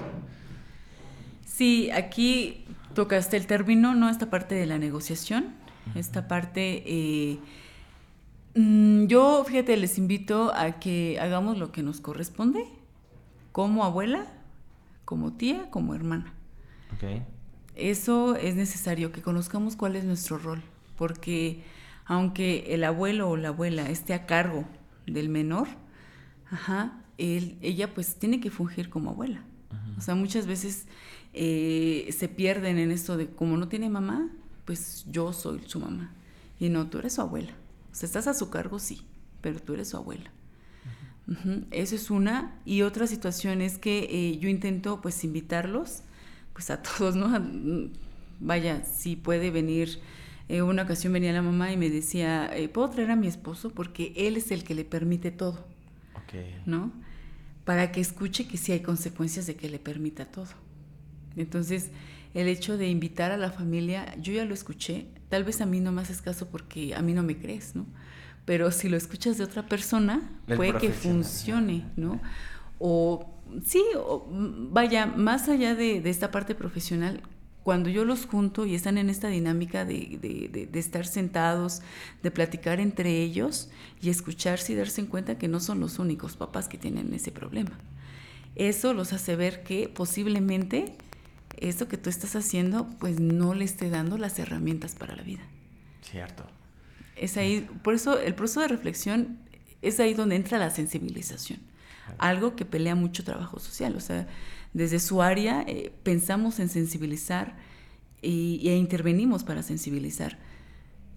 Sí, 1.44 1.90
aquí 1.90 2.64
tocaste 2.94 3.36
el 3.36 3.46
término, 3.46 3.94
¿no? 3.94 4.08
Esta 4.08 4.30
parte 4.30 4.54
de 4.54 4.66
la 4.66 4.78
negociación, 4.78 5.54
esta 5.94 6.28
parte... 6.28 6.82
Eh, 6.86 7.38
mm, 8.54 9.06
yo, 9.06 9.44
fíjate, 9.44 9.76
les 9.76 9.98
invito 9.98 10.52
a 10.54 10.72
que 10.78 11.18
hagamos 11.20 11.58
lo 11.58 11.72
que 11.72 11.82
nos 11.82 12.00
corresponde, 12.00 12.64
como 13.52 13.84
abuela, 13.84 14.26
como 15.04 15.32
tía, 15.32 15.70
como 15.70 15.94
hermana. 15.94 16.32
Okay 16.96 17.22
eso 17.74 18.36
es 18.36 18.54
necesario, 18.54 19.12
que 19.12 19.22
conozcamos 19.22 19.76
cuál 19.76 19.96
es 19.96 20.04
nuestro 20.04 20.38
rol, 20.38 20.62
porque 20.96 21.62
aunque 22.04 22.74
el 22.74 22.84
abuelo 22.84 23.30
o 23.30 23.36
la 23.36 23.48
abuela 23.48 23.88
esté 23.88 24.14
a 24.14 24.26
cargo 24.26 24.66
del 25.06 25.28
menor, 25.28 25.68
ajá, 26.50 27.00
él, 27.18 27.56
ella 27.62 27.94
pues 27.94 28.16
tiene 28.16 28.40
que 28.40 28.50
fungir 28.50 28.90
como 28.90 29.10
abuela. 29.10 29.42
O 29.96 30.00
sea, 30.00 30.14
muchas 30.14 30.46
veces 30.46 30.86
eh, 31.34 32.08
se 32.16 32.28
pierden 32.28 32.78
en 32.78 32.90
esto 32.90 33.16
de 33.16 33.28
como 33.28 33.56
no 33.56 33.68
tiene 33.68 33.88
mamá, 33.88 34.30
pues 34.64 35.04
yo 35.10 35.32
soy 35.32 35.62
su 35.66 35.80
mamá. 35.80 36.12
Y 36.58 36.68
no, 36.68 36.88
tú 36.88 36.98
eres 36.98 37.14
su 37.14 37.20
abuela. 37.20 37.52
O 37.90 37.94
sea, 37.94 38.06
estás 38.06 38.26
a 38.26 38.34
su 38.34 38.50
cargo, 38.50 38.78
sí, 38.78 39.02
pero 39.40 39.60
tú 39.60 39.74
eres 39.74 39.88
su 39.88 39.96
abuela. 39.96 40.30
Eso 41.70 41.94
es 41.94 42.10
una. 42.10 42.60
Y 42.64 42.82
otra 42.82 43.06
situación 43.06 43.62
es 43.62 43.78
que 43.78 44.08
eh, 44.10 44.38
yo 44.38 44.48
intento 44.48 45.00
pues 45.00 45.24
invitarlos 45.24 46.02
pues 46.52 46.70
a 46.70 46.82
todos, 46.82 47.16
¿no? 47.16 47.90
Vaya, 48.40 48.84
si 48.84 49.16
puede 49.16 49.50
venir. 49.50 50.00
Eh, 50.48 50.60
una 50.62 50.82
ocasión 50.82 51.12
venía 51.12 51.32
la 51.32 51.42
mamá 51.42 51.72
y 51.72 51.76
me 51.76 51.88
decía, 51.88 52.50
eh, 52.54 52.68
¿puedo 52.68 52.90
traer 52.90 53.12
a 53.12 53.16
mi 53.16 53.26
esposo? 53.26 53.70
Porque 53.70 54.12
él 54.16 54.36
es 54.36 54.50
el 54.50 54.64
que 54.64 54.74
le 54.74 54.84
permite 54.84 55.30
todo. 55.30 55.66
¿No? 56.64 56.92
Para 57.64 57.92
que 57.92 58.00
escuche 58.00 58.48
que 58.48 58.56
sí 58.56 58.72
hay 58.72 58.80
consecuencias 58.80 59.46
de 59.46 59.54
que 59.54 59.68
le 59.68 59.78
permita 59.78 60.24
todo. 60.24 60.48
Entonces, 61.36 61.90
el 62.34 62.48
hecho 62.48 62.78
de 62.78 62.88
invitar 62.88 63.32
a 63.32 63.36
la 63.36 63.50
familia, 63.50 64.14
yo 64.20 64.32
ya 64.32 64.44
lo 64.44 64.54
escuché, 64.54 65.06
tal 65.28 65.44
vez 65.44 65.60
a 65.60 65.66
mí 65.66 65.80
no 65.80 65.92
me 65.92 66.02
haces 66.02 66.22
caso 66.22 66.48
porque 66.48 66.94
a 66.94 67.02
mí 67.02 67.12
no 67.12 67.22
me 67.22 67.38
crees, 67.38 67.74
¿no? 67.74 67.86
Pero 68.44 68.70
si 68.72 68.88
lo 68.88 68.96
escuchas 68.96 69.38
de 69.38 69.44
otra 69.44 69.66
persona, 69.66 70.30
puede 70.56 70.76
que 70.78 70.90
funcione, 70.90 71.84
¿no? 71.96 72.20
O 72.78 73.32
sí, 73.64 73.82
vaya, 74.28 75.06
más 75.06 75.48
allá 75.48 75.74
de, 75.74 75.98
esta 76.08 76.30
parte 76.30 76.54
profesional, 76.54 77.22
cuando 77.62 77.88
yo 77.88 78.04
los 78.04 78.26
junto 78.26 78.66
y 78.66 78.74
están 78.74 78.98
en 78.98 79.08
esta 79.08 79.28
dinámica 79.28 79.84
de, 79.84 80.68
estar 80.72 81.06
sentados, 81.06 81.82
de 82.22 82.30
platicar 82.32 82.80
entre 82.80 83.22
ellos 83.22 83.70
y 84.00 84.10
escucharse 84.10 84.72
y 84.72 84.76
darse 84.76 85.04
cuenta 85.06 85.38
que 85.38 85.46
no 85.46 85.60
son 85.60 85.78
los 85.78 86.00
únicos 86.00 86.36
papás 86.36 86.68
que 86.68 86.78
tienen 86.78 87.14
ese 87.14 87.30
problema. 87.30 87.78
Eso 88.56 88.94
los 88.94 89.12
hace 89.12 89.36
ver 89.36 89.62
que 89.62 89.88
posiblemente 89.88 90.96
eso 91.58 91.88
que 91.88 91.96
tú 91.96 92.10
estás 92.10 92.36
haciendo 92.36 92.88
pues 92.98 93.20
no 93.20 93.54
le 93.54 93.64
esté 93.64 93.90
dando 93.90 94.18
las 94.18 94.38
herramientas 94.38 94.94
para 94.94 95.16
la 95.16 95.22
vida. 95.22 95.42
Cierto. 96.02 96.44
Es 97.16 97.36
ahí, 97.36 97.68
por 97.82 97.94
eso 97.94 98.18
el 98.18 98.34
proceso 98.34 98.60
de 98.60 98.68
reflexión 98.68 99.38
es 99.82 100.00
ahí 100.00 100.14
donde 100.14 100.36
entra 100.36 100.58
la 100.58 100.70
sensibilización. 100.70 101.60
Algo 102.18 102.56
que 102.56 102.64
pelea 102.64 102.94
mucho 102.94 103.24
trabajo 103.24 103.58
social. 103.58 103.96
O 103.96 104.00
sea, 104.00 104.26
desde 104.72 104.98
su 104.98 105.22
área 105.22 105.64
eh, 105.66 105.92
pensamos 106.02 106.58
en 106.58 106.68
sensibilizar 106.68 107.56
y, 108.22 108.68
e 108.68 108.76
intervenimos 108.76 109.44
para 109.44 109.62
sensibilizar. 109.62 110.38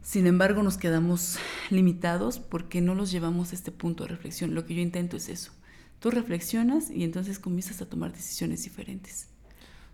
Sin 0.01 0.27
embargo, 0.27 0.61
nos 0.61 0.77
quedamos 0.77 1.37
limitados 1.69 2.39
porque 2.39 2.81
no 2.81 2.93
los 2.93 3.11
llevamos 3.11 3.51
a 3.51 3.55
este 3.55 3.71
punto 3.71 4.03
de 4.03 4.09
reflexión. 4.09 4.53
Lo 4.53 4.65
que 4.65 4.75
yo 4.75 4.81
intento 4.81 5.17
es 5.17 5.29
eso. 5.29 5.51
Tú 5.99 6.11
reflexionas 6.11 6.91
y 6.91 7.03
entonces 7.03 7.39
comienzas 7.39 7.81
a 7.81 7.89
tomar 7.89 8.11
decisiones 8.11 8.63
diferentes. 8.63 9.29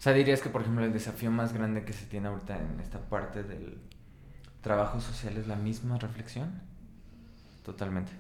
O 0.02 0.04
sea, 0.04 0.14
dirías 0.14 0.42
que, 0.42 0.50
por 0.50 0.62
ejemplo, 0.62 0.84
el 0.84 0.94
desafío 0.94 1.30
más 1.30 1.54
grande 1.54 1.86
que 1.86 1.94
se 1.94 2.08
tiene 2.08 2.28
ahorita 2.28 2.58
en 2.58 2.80
esta 2.80 3.00
parte 3.08 3.44
del 3.44 3.78
trabajo 4.62 5.00
social 5.00 5.38
es 5.38 5.46
la 5.46 5.56
misma 5.56 6.00
reflexión. 6.00 6.60
Totalmente. 7.64 8.12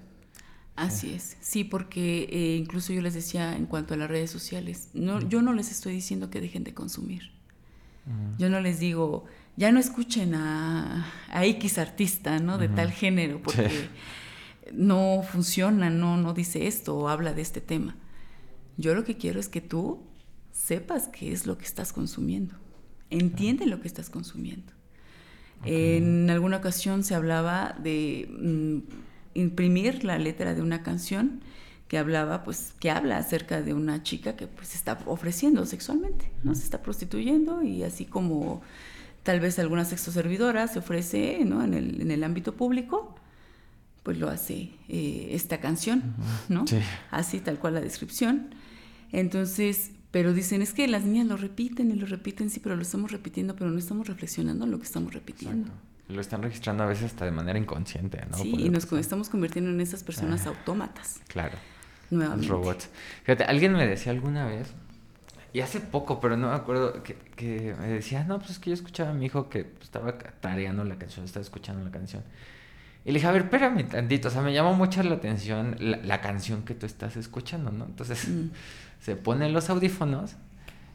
Así 0.75 1.11
es, 1.11 1.37
sí, 1.41 1.63
porque 1.63 2.29
eh, 2.31 2.55
incluso 2.55 2.93
yo 2.93 3.01
les 3.01 3.15
decía 3.15 3.55
en 3.55 3.65
cuanto 3.65 3.95
a 3.95 3.97
las 3.97 4.11
redes 4.11 4.29
sociales, 4.29 4.91
no, 4.93 5.21
yo 5.21 5.41
no 5.41 5.53
les 5.53 5.71
estoy 5.71 5.93
diciendo 5.93 6.29
que 6.29 6.39
dejen 6.39 6.63
de 6.63 6.75
consumir. 6.75 7.31
Yo 8.37 8.47
no 8.51 8.61
les 8.61 8.79
digo, 8.79 9.25
ya 9.57 9.71
no 9.71 9.79
escuchen 9.79 10.35
a, 10.35 11.11
a 11.29 11.45
X 11.45 11.79
artista, 11.79 12.37
¿no? 12.37 12.59
De 12.59 12.69
tal 12.69 12.91
género, 12.91 13.41
porque 13.41 13.89
no 14.71 15.23
funciona, 15.23 15.89
no, 15.89 16.15
no 16.15 16.35
dice 16.35 16.67
esto 16.67 16.95
o 16.95 17.09
habla 17.09 17.33
de 17.33 17.41
este 17.41 17.59
tema. 17.59 17.95
Yo 18.77 18.93
lo 18.93 19.03
que 19.03 19.17
quiero 19.17 19.39
es 19.39 19.49
que 19.49 19.61
tú 19.61 20.10
sepas 20.65 21.07
qué 21.07 21.31
es 21.31 21.45
lo 21.45 21.57
que 21.57 21.65
estás 21.65 21.93
consumiendo. 21.93 22.55
Entiende 23.09 23.65
lo 23.65 23.81
que 23.81 23.87
estás 23.87 24.09
consumiendo. 24.09 24.73
En 25.63 26.29
alguna 26.29 26.57
ocasión 26.57 27.03
se 27.03 27.15
hablaba 27.15 27.75
de... 27.81 28.27
Mm, 28.29 28.79
imprimir 29.33 30.03
la 30.03 30.17
letra 30.17 30.53
de 30.53 30.61
una 30.61 30.83
canción 30.83 31.41
que 31.87 31.97
hablaba, 31.97 32.43
pues, 32.43 32.73
que 32.79 32.89
habla 32.89 33.17
acerca 33.17 33.61
de 33.61 33.73
una 33.73 34.01
chica 34.03 34.35
que 34.35 34.47
pues 34.47 34.75
está 34.75 34.99
ofreciendo 35.05 35.65
sexualmente, 35.65 36.31
¿no? 36.43 36.55
Se 36.55 36.63
está 36.63 36.81
prostituyendo 36.81 37.63
y 37.63 37.83
así 37.83 38.05
como 38.05 38.61
tal 39.23 39.39
vez 39.39 39.59
alguna 39.59 39.83
sexoservidora 39.83 40.67
se 40.67 40.79
ofrece, 40.79 41.43
¿no? 41.45 41.63
En 41.63 41.73
el, 41.73 42.01
en 42.01 42.11
el 42.11 42.23
ámbito 42.23 42.55
público, 42.55 43.15
pues 44.03 44.17
lo 44.17 44.29
hace 44.29 44.71
eh, 44.87 45.29
esta 45.31 45.59
canción, 45.59 46.15
¿no? 46.49 46.63
Así 47.11 47.39
tal 47.39 47.59
cual 47.59 47.73
la 47.73 47.81
descripción. 47.81 48.55
Entonces, 49.11 49.91
pero 50.11 50.33
dicen, 50.33 50.61
es 50.61 50.73
que 50.73 50.87
las 50.87 51.03
niñas 51.03 51.27
lo 51.27 51.37
repiten 51.37 51.89
y 51.91 51.95
lo 51.95 52.05
repiten, 52.05 52.49
sí, 52.49 52.59
pero 52.59 52.75
lo 52.75 52.81
estamos 52.81 53.11
repitiendo, 53.11 53.55
pero 53.55 53.71
no 53.71 53.79
estamos 53.79 54.07
reflexionando 54.07 54.65
en 54.65 54.71
lo 54.71 54.77
que 54.77 54.85
estamos 54.85 55.13
repitiendo. 55.13 55.71
Lo 56.09 56.19
están 56.19 56.43
registrando 56.43 56.83
a 56.83 56.87
veces 56.87 57.05
hasta 57.05 57.23
de 57.23 57.31
manera 57.31 57.57
inconsciente, 57.57 58.21
¿no? 58.29 58.37
Sí, 58.37 58.53
y 58.57 58.69
nos 58.69 58.91
estamos 58.91 59.29
convirtiendo 59.29 59.71
en 59.71 59.79
esas 59.79 60.03
personas 60.03 60.45
autómatas. 60.45 61.21
Claro. 61.27 61.57
Nuevamente. 62.09 62.47
robots. 62.47 62.89
Fíjate, 63.23 63.45
alguien 63.45 63.71
me 63.71 63.87
decía 63.87 64.11
alguna 64.11 64.45
vez, 64.45 64.67
y 65.53 65.61
hace 65.61 65.79
poco, 65.79 66.19
pero 66.19 66.35
no 66.35 66.49
me 66.49 66.55
acuerdo, 66.55 67.01
que, 67.03 67.75
me 67.79 67.87
decía, 67.87 68.25
no, 68.25 68.37
pues 68.39 68.51
es 68.51 68.59
que 68.59 68.69
yo 68.69 68.73
escuchaba 68.73 69.11
a 69.11 69.13
mi 69.13 69.25
hijo 69.25 69.49
que 69.49 69.71
estaba 69.81 70.17
tareando 70.17 70.83
la 70.83 70.97
canción, 70.97 71.25
estaba 71.25 71.43
escuchando 71.43 71.83
la 71.83 71.91
canción. 71.91 72.23
Y 73.03 73.11
le 73.11 73.15
dije, 73.15 73.27
a 73.27 73.31
ver, 73.31 73.43
espérame 73.43 73.87
tantito, 73.87 74.27
o 74.27 74.31
sea, 74.31 74.41
me 74.41 74.53
llamó 74.53 74.73
mucho 74.73 75.01
la 75.03 75.15
atención 75.15 75.75
la, 75.79 76.21
canción 76.21 76.63
que 76.63 76.75
tú 76.75 76.85
estás 76.85 77.17
escuchando, 77.17 77.71
¿no? 77.71 77.85
Entonces 77.85 78.27
mm. 78.27 78.49
Se 79.01 79.15
pone 79.15 79.49
los 79.49 79.69
audífonos 79.69 80.35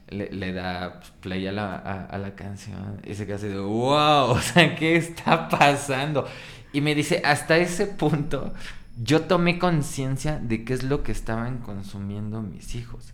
le, 0.09 0.53
da 0.53 1.01
pues, 1.01 1.13
play 1.21 1.47
a 1.47 1.53
la, 1.53 1.75
a, 1.75 2.19
la 2.19 2.35
canción 2.35 3.01
y 3.05 3.15
se 3.15 3.27
queda 3.27 3.37
así 3.37 3.49
de, 3.49 3.59
wow, 3.59 4.31
o 4.31 4.41
sea, 4.41 4.75
¿qué 4.77 4.97
está 4.97 5.49
pasando? 5.49 6.27
Y 6.73 6.81
me 6.81 6.95
dice, 6.95 7.23
hasta 7.25 7.57
ese 7.57 7.87
punto 7.87 8.53
yo 9.03 9.23
tomé 9.23 9.59
conciencia 9.59 10.39
de 10.39 10.65
qué 10.65 10.75
es 10.75 10.83
lo 10.83 11.03
que 11.03 11.13
estaban 11.13 11.59
consumiendo 11.59 12.41
mis 12.41 12.75
hijos. 12.75 13.13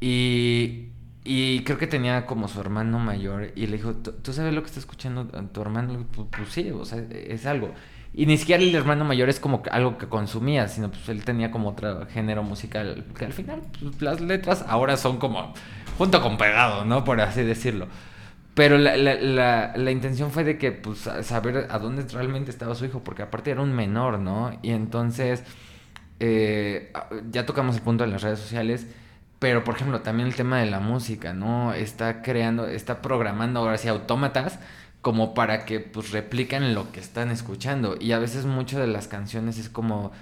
Y, 0.00 0.88
y 1.24 1.62
creo 1.64 1.78
que 1.78 1.86
tenía 1.86 2.26
como 2.26 2.48
su 2.48 2.60
hermano 2.60 2.98
mayor 2.98 3.52
y 3.54 3.66
le 3.66 3.76
dijo, 3.76 3.94
¿tú 3.94 4.32
sabes 4.32 4.52
lo 4.52 4.62
que 4.62 4.66
está 4.66 4.80
escuchando 4.80 5.26
tu 5.26 5.60
hermano? 5.60 6.04
Pues, 6.14 6.28
pues, 6.30 6.48
sí, 6.48 6.70
o 6.70 6.84
sea, 6.84 7.02
es 7.12 7.46
algo. 7.46 7.72
Y 8.14 8.26
ni 8.26 8.36
siquiera 8.36 8.62
el 8.62 8.74
hermano 8.74 9.04
mayor 9.04 9.28
es 9.28 9.40
como 9.40 9.62
algo 9.70 9.96
que 9.98 10.08
consumía, 10.08 10.68
sino 10.68 10.90
pues 10.90 11.08
él 11.08 11.24
tenía 11.24 11.50
como 11.50 11.70
otro 11.70 12.06
género 12.06 12.42
musical, 12.42 13.04
que 13.16 13.24
al 13.24 13.32
final 13.32 13.62
pues, 13.80 14.02
las 14.02 14.20
letras 14.20 14.64
ahora 14.68 14.96
son 14.96 15.18
como 15.18 15.54
junto 15.96 16.20
con 16.20 16.36
pegado, 16.36 16.84
¿no? 16.84 17.04
Por 17.04 17.20
así 17.20 17.42
decirlo. 17.42 17.86
Pero 18.54 18.76
la, 18.76 18.96
la, 18.96 19.72
la, 19.74 19.90
intención 19.90 20.30
fue 20.30 20.44
de 20.44 20.58
que, 20.58 20.72
pues, 20.72 21.08
saber 21.22 21.68
a 21.70 21.78
dónde 21.78 22.04
realmente 22.12 22.50
estaba 22.50 22.74
su 22.74 22.84
hijo, 22.84 23.02
porque 23.02 23.22
aparte 23.22 23.50
era 23.50 23.62
un 23.62 23.72
menor, 23.72 24.18
¿no? 24.18 24.58
Y 24.60 24.72
entonces, 24.72 25.42
eh, 26.20 26.92
ya 27.30 27.46
tocamos 27.46 27.76
el 27.76 27.82
punto 27.82 28.04
de 28.04 28.10
las 28.10 28.20
redes 28.20 28.40
sociales, 28.40 28.86
pero 29.42 29.64
por 29.64 29.74
ejemplo, 29.74 30.02
también 30.02 30.28
el 30.28 30.36
tema 30.36 30.60
de 30.60 30.70
la 30.70 30.78
música, 30.78 31.32
¿no? 31.32 31.74
Está 31.74 32.22
creando, 32.22 32.68
está 32.68 33.02
programando 33.02 33.58
ahora 33.58 33.76
sí 33.76 33.88
autómatas 33.88 34.60
como 35.00 35.34
para 35.34 35.64
que, 35.64 35.80
pues, 35.80 36.12
replican 36.12 36.74
lo 36.74 36.92
que 36.92 37.00
están 37.00 37.28
escuchando. 37.32 37.96
Y 37.98 38.12
a 38.12 38.20
veces 38.20 38.46
muchas 38.46 38.78
de 38.80 38.86
las 38.86 39.08
canciones 39.08 39.58
es 39.58 39.68
como 39.68 40.12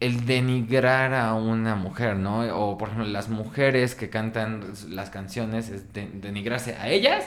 el 0.00 0.26
denigrar 0.26 1.14
a 1.14 1.34
una 1.34 1.76
mujer, 1.76 2.16
¿no? 2.16 2.40
O 2.58 2.76
por 2.76 2.88
ejemplo, 2.88 3.06
las 3.08 3.28
mujeres 3.28 3.94
que 3.94 4.10
cantan 4.10 4.64
las 4.88 5.08
canciones 5.10 5.68
es 5.70 5.92
denigrarse 5.92 6.74
a 6.74 6.88
ellas 6.88 7.24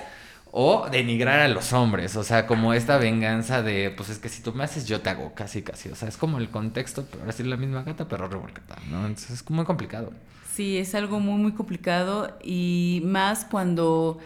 o 0.52 0.90
denigrar 0.90 1.40
a 1.40 1.48
los 1.48 1.72
hombres, 1.74 2.16
o 2.18 2.24
sea, 2.24 2.46
como 2.48 2.74
esta 2.74 2.98
venganza 2.98 3.62
de, 3.62 3.94
pues 3.96 4.10
es 4.10 4.20
que 4.20 4.30
si 4.30 4.42
tú 4.42 4.54
me 4.54 4.64
haces, 4.66 4.86
yo 4.86 5.02
te 5.02 5.10
hago, 5.10 5.34
casi, 5.34 5.62
casi, 5.62 5.90
o 5.90 5.96
sea, 5.96 6.08
es 6.10 6.18
como 6.18 6.40
el 6.40 6.50
contexto, 6.50 7.06
pero 7.10 7.22
ahora 7.22 7.34
sí 7.34 7.44
la 7.44 7.58
misma 7.58 7.84
gata, 7.84 8.08
pero 8.08 8.28
revolcada, 8.28 8.78
¿no? 8.90 9.06
Entonces 9.08 9.32
es 9.32 9.50
muy 9.50 9.66
complicado. 9.66 10.12
Sí, 10.58 10.80
es 10.80 10.96
algo 10.96 11.20
muy, 11.20 11.40
muy 11.40 11.52
complicado 11.52 12.36
y 12.44 13.04
más 13.06 13.46
cuando 13.46 14.18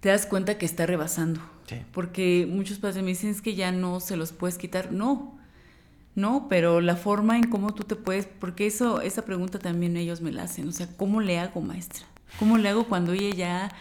te 0.00 0.08
das 0.08 0.26
cuenta 0.26 0.58
que 0.58 0.66
está 0.66 0.84
rebasando. 0.84 1.40
Sí. 1.68 1.76
Porque 1.92 2.44
muchos 2.50 2.78
padres 2.78 3.04
me 3.04 3.10
dicen 3.10 3.30
es 3.30 3.40
que 3.40 3.54
ya 3.54 3.70
no 3.70 4.00
se 4.00 4.16
los 4.16 4.32
puedes 4.32 4.58
quitar. 4.58 4.90
No, 4.90 5.38
¿no? 6.16 6.48
Pero 6.48 6.80
la 6.80 6.96
forma 6.96 7.36
en 7.36 7.48
cómo 7.48 7.72
tú 7.72 7.84
te 7.84 7.94
puedes, 7.94 8.26
porque 8.26 8.66
eso, 8.66 9.00
esa 9.00 9.24
pregunta 9.24 9.60
también 9.60 9.96
ellos 9.96 10.22
me 10.22 10.32
la 10.32 10.42
hacen, 10.42 10.66
o 10.66 10.72
sea, 10.72 10.88
¿cómo 10.96 11.20
le 11.20 11.38
hago, 11.38 11.60
maestra? 11.60 12.04
¿Cómo 12.40 12.58
le 12.58 12.68
hago 12.68 12.88
cuando 12.88 13.12
ella 13.12 13.36
ya 13.36 13.72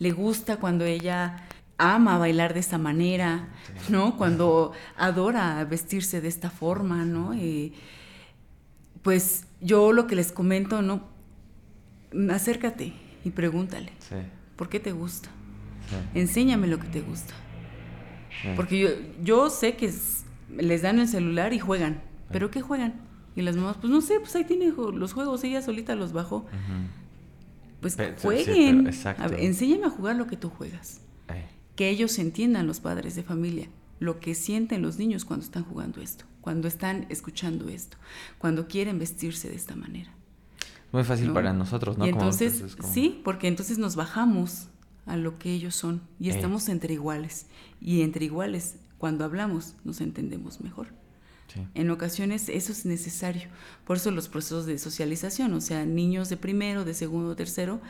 le 0.00 0.10
gusta, 0.10 0.56
cuando 0.56 0.84
ella 0.84 1.46
ama 1.78 2.18
bailar 2.18 2.54
de 2.54 2.60
esta 2.60 2.76
manera, 2.76 3.50
¿no? 3.88 4.16
Cuando 4.16 4.72
adora 4.96 5.64
vestirse 5.64 6.20
de 6.20 6.26
esta 6.26 6.50
forma, 6.50 7.04
¿no? 7.04 7.36
pues 9.02 9.46
yo 9.60 9.92
lo 9.92 10.06
que 10.06 10.14
les 10.14 10.32
comento, 10.32 10.80
¿no? 10.80 11.11
Acércate 12.30 12.92
y 13.24 13.30
pregúntale, 13.30 13.92
¿por 14.56 14.68
qué 14.68 14.80
te 14.80 14.92
gusta? 14.92 15.28
Enséñame 16.14 16.66
lo 16.66 16.78
que 16.78 16.88
te 16.88 17.00
gusta. 17.00 17.34
Porque 18.56 18.78
yo, 18.78 18.88
yo 19.22 19.50
sé 19.50 19.76
que 19.76 19.86
es, 19.86 20.24
les 20.56 20.82
dan 20.82 20.98
el 20.98 21.08
celular 21.08 21.52
y 21.52 21.58
juegan. 21.58 22.02
¿Pero 22.30 22.50
qué 22.50 22.60
juegan? 22.60 22.94
Y 23.36 23.42
las 23.42 23.56
mamás, 23.56 23.76
pues 23.78 23.90
no 23.90 24.00
sé, 24.00 24.20
pues 24.20 24.34
ahí 24.36 24.44
tiene 24.44 24.70
los 24.70 25.12
juegos, 25.12 25.44
ella 25.44 25.62
solita 25.62 25.94
los 25.94 26.12
bajó. 26.12 26.46
Pues 27.80 27.96
jueguen. 28.20 28.90
enséñame 29.38 29.86
a 29.86 29.90
jugar 29.90 30.16
lo 30.16 30.26
que 30.26 30.36
tú 30.36 30.50
juegas. 30.50 31.00
Que 31.74 31.88
ellos 31.88 32.18
entiendan, 32.18 32.66
los 32.66 32.80
padres 32.80 33.14
de 33.14 33.22
familia, 33.22 33.68
lo 33.98 34.20
que 34.20 34.34
sienten 34.34 34.82
los 34.82 34.98
niños 34.98 35.24
cuando 35.24 35.44
están 35.44 35.64
jugando 35.64 36.02
esto, 36.02 36.26
cuando 36.42 36.68
están 36.68 37.06
escuchando 37.08 37.68
esto, 37.70 37.96
cuando 38.38 38.68
quieren 38.68 38.98
vestirse 38.98 39.48
de 39.48 39.56
esta 39.56 39.74
manera. 39.74 40.12
Muy 40.92 41.04
fácil 41.04 41.32
para 41.32 41.52
nosotros, 41.52 41.98
¿no? 41.98 42.06
Y 42.06 42.10
entonces, 42.10 42.62
sí, 42.92 43.20
porque 43.24 43.48
entonces 43.48 43.78
nos 43.78 43.96
bajamos 43.96 44.68
a 45.06 45.16
lo 45.16 45.38
que 45.38 45.52
ellos 45.52 45.74
son 45.74 46.02
y 46.20 46.30
estamos 46.30 46.68
entre 46.68 46.94
iguales. 46.94 47.46
Y 47.80 48.02
entre 48.02 48.26
iguales 48.26 48.76
cuando 48.98 49.24
hablamos 49.24 49.74
nos 49.84 50.00
entendemos 50.00 50.60
mejor. 50.60 50.88
En 51.74 51.90
ocasiones 51.90 52.48
eso 52.48 52.72
es 52.72 52.86
necesario. 52.86 53.48
Por 53.86 53.98
eso 53.98 54.10
los 54.10 54.28
procesos 54.28 54.64
de 54.64 54.78
socialización, 54.78 55.52
o 55.52 55.60
sea, 55.60 55.84
niños 55.84 56.28
de 56.30 56.36
primero, 56.36 56.84
de 56.84 56.94
segundo, 56.94 57.36
tercero, 57.36 57.80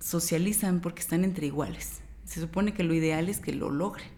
socializan 0.00 0.80
porque 0.80 1.00
están 1.00 1.24
entre 1.24 1.46
iguales. 1.46 2.00
Se 2.24 2.40
supone 2.40 2.74
que 2.74 2.82
lo 2.82 2.94
ideal 2.94 3.28
es 3.28 3.38
que 3.38 3.52
lo 3.52 3.70
logren. 3.70 4.08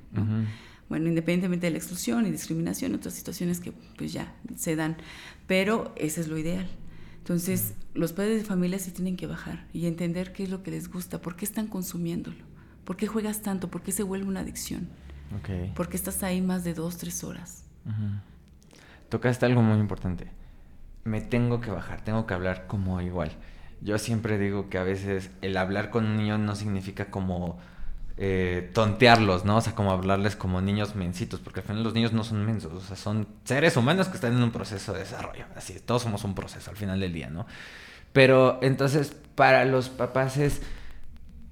Bueno, 0.88 1.09
independientemente 1.09 1.66
de 1.66 1.72
la 1.72 1.78
exclusión 1.78 2.26
y 2.26 2.30
discriminación, 2.30 2.94
otras 2.94 3.14
situaciones 3.14 3.61
que 3.61 3.72
pues 3.72 4.12
ya 4.12 4.35
se 4.56 4.76
dan, 4.76 4.96
pero 5.46 5.92
ese 5.96 6.20
es 6.20 6.28
lo 6.28 6.38
ideal. 6.38 6.66
Entonces, 7.27 7.75
los 7.93 8.12
padres 8.12 8.39
de 8.39 8.45
familia 8.45 8.79
se 8.79 8.93
tienen 8.93 9.17
que 9.17 9.27
bajar 9.27 9.67
y 9.73 9.87
entender 9.87 10.33
qué 10.33 10.45
es 10.45 10.49
lo 10.49 10.62
que 10.62 10.71
les 10.71 10.89
gusta, 10.89 11.21
por 11.21 11.35
qué 11.35 11.45
están 11.45 11.67
consumiéndolo 11.67 12.45
¿Por 12.85 12.97
qué 12.97 13.09
juegas 13.09 13.43
tanto? 13.43 13.69
¿Por 13.69 13.83
qué 13.83 13.91
se 13.91 14.05
vuelve 14.05 14.29
una 14.29 14.41
adicción? 14.41 14.89
Ok. 15.37 15.75
¿Por 15.75 15.89
qué 15.89 15.97
estás 15.97 16.23
ahí 16.23 16.41
más 16.41 16.62
de 16.62 16.73
dos, 16.73 16.99
tres 16.99 17.25
horas? 17.25 17.65
Tocaste 19.09 19.45
algo 19.45 19.61
muy 19.61 19.81
importante. 19.81 20.29
Me 21.03 21.21
tengo 21.21 21.61
que 21.61 21.73
bajar, 21.73 22.03
tengo 22.03 22.27
que 22.27 22.35
hablar 22.35 22.69
como 22.69 23.01
igual. 23.01 23.33
Yo 23.81 23.99
siempre 23.99 24.39
digo 24.39 24.71
que 24.71 24.79
a 24.79 24.85
veces 24.85 25.33
el 25.43 25.57
hablar 25.57 25.91
con 25.91 26.07
un 26.07 26.17
niño 26.17 26.39
no 26.39 26.55
significa 26.55 27.11
como 27.11 27.59
eh, 28.18 28.70
tontearlos, 28.72 29.44
¿no? 29.44 29.59
O 29.59 29.61
sea, 29.61 29.74
como 29.74 29.90
hablarles 29.90 30.37
como 30.37 30.62
niños 30.62 30.94
mensitos, 30.94 31.40
porque 31.40 31.61
al 31.61 31.66
final 31.66 31.83
los 31.83 31.92
niños 31.92 32.12
no 32.14 32.24
son 32.24 32.46
mensos, 32.46 32.72
o 32.72 32.81
sea, 32.81 32.96
son 32.96 33.29
seres 33.44 33.76
humanos 33.76 34.09
que 34.09 34.14
están 34.14 34.35
en 34.35 34.42
un 34.42 34.52
proceso 34.52 34.94
de 34.94 35.00
desarrollo. 35.00 35.44
Así, 35.55 35.74
es, 35.74 35.83
todos 35.83 36.02
somos 36.02 36.24
un 36.24 36.35
proceso 36.35 36.70
al 36.70 36.76
final 36.76 36.98
del 36.98 37.12
día, 37.12 37.29
¿no? 37.29 37.46
Pero 38.14 38.59
entonces, 38.62 39.14
para 39.35 39.66
los 39.66 39.90
papás 39.90 40.38
es, 40.38 40.62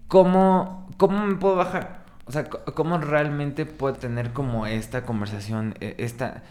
¿cómo, 0.09 0.89
cómo 0.97 1.27
me 1.27 1.35
puedo 1.35 1.57
bajar? 1.57 2.05
O 2.25 2.33
sea, 2.33 2.45
¿cómo 2.49 2.97
realmente 2.97 3.67
puedo 3.67 3.95
tener 3.97 4.33
como 4.33 4.67
esta 4.67 5.05
conversación, 5.05 5.75
eh, 5.81 5.97
esta, 5.99 6.43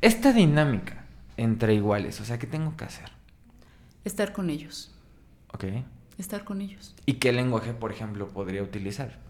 esta 0.00 0.32
dinámica 0.32 1.04
entre 1.36 1.74
iguales? 1.74 2.20
O 2.20 2.24
sea, 2.24 2.38
¿qué 2.38 2.46
tengo 2.46 2.76
que 2.76 2.84
hacer? 2.84 3.10
Estar 4.04 4.32
con 4.32 4.48
ellos. 4.48 4.94
¿Ok? 5.52 5.64
Estar 6.18 6.44
con 6.44 6.60
ellos. 6.60 6.94
¿Y 7.04 7.14
qué 7.14 7.32
lenguaje, 7.32 7.72
por 7.72 7.90
ejemplo, 7.90 8.28
podría 8.28 8.62
utilizar? 8.62 9.25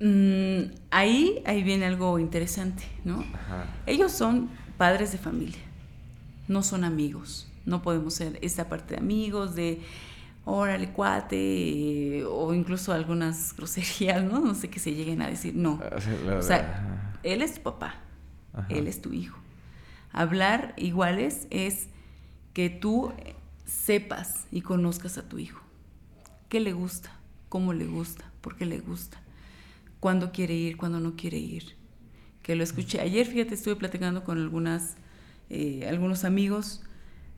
Mm, 0.00 0.74
ahí, 0.90 1.42
ahí 1.46 1.62
viene 1.62 1.86
algo 1.86 2.18
interesante, 2.18 2.84
¿no? 3.04 3.20
Ajá. 3.34 3.66
Ellos 3.86 4.12
son 4.12 4.50
padres 4.76 5.12
de 5.12 5.18
familia, 5.18 5.60
no 6.48 6.62
son 6.62 6.84
amigos. 6.84 7.48
No 7.64 7.82
podemos 7.82 8.14
ser 8.14 8.38
esta 8.42 8.68
parte 8.68 8.94
de 8.94 9.00
amigos, 9.00 9.54
de 9.56 9.80
órale, 10.44 10.90
cuate, 10.90 12.24
o 12.28 12.52
incluso 12.54 12.92
algunas 12.92 13.52
groserías, 13.56 14.22
¿no? 14.22 14.40
No 14.40 14.54
sé 14.54 14.68
qué 14.70 14.78
se 14.78 14.94
lleguen 14.94 15.22
a 15.22 15.28
decir. 15.28 15.54
No. 15.56 15.80
O 15.94 16.00
sea, 16.00 16.16
la- 16.26 16.36
O 16.38 16.42
sea, 16.42 17.10
él 17.22 17.42
es 17.42 17.54
tu 17.54 17.62
papá, 17.62 17.96
Ajá. 18.52 18.66
él 18.70 18.86
es 18.86 19.00
tu 19.00 19.12
hijo. 19.12 19.38
Hablar 20.12 20.74
iguales 20.76 21.46
es 21.50 21.88
que 22.52 22.70
tú 22.70 23.12
sepas 23.64 24.46
y 24.52 24.60
conozcas 24.60 25.18
a 25.18 25.28
tu 25.28 25.38
hijo. 25.38 25.60
¿Qué 26.48 26.60
le 26.60 26.72
gusta? 26.72 27.10
¿Cómo 27.48 27.72
le 27.72 27.86
gusta? 27.86 28.30
¿Por 28.40 28.56
qué 28.56 28.64
le 28.66 28.78
gusta? 28.78 29.20
¿Cuándo 30.06 30.30
quiere 30.30 30.54
ir? 30.54 30.76
¿Cuándo 30.76 31.00
no 31.00 31.16
quiere 31.16 31.36
ir? 31.36 31.74
Que 32.44 32.54
lo 32.54 32.62
escuché. 32.62 33.00
Ayer, 33.00 33.26
fíjate, 33.26 33.54
estuve 33.54 33.74
platicando 33.74 34.22
con 34.22 34.38
algunas, 34.38 34.94
eh, 35.50 35.84
algunos 35.88 36.22
amigos 36.22 36.80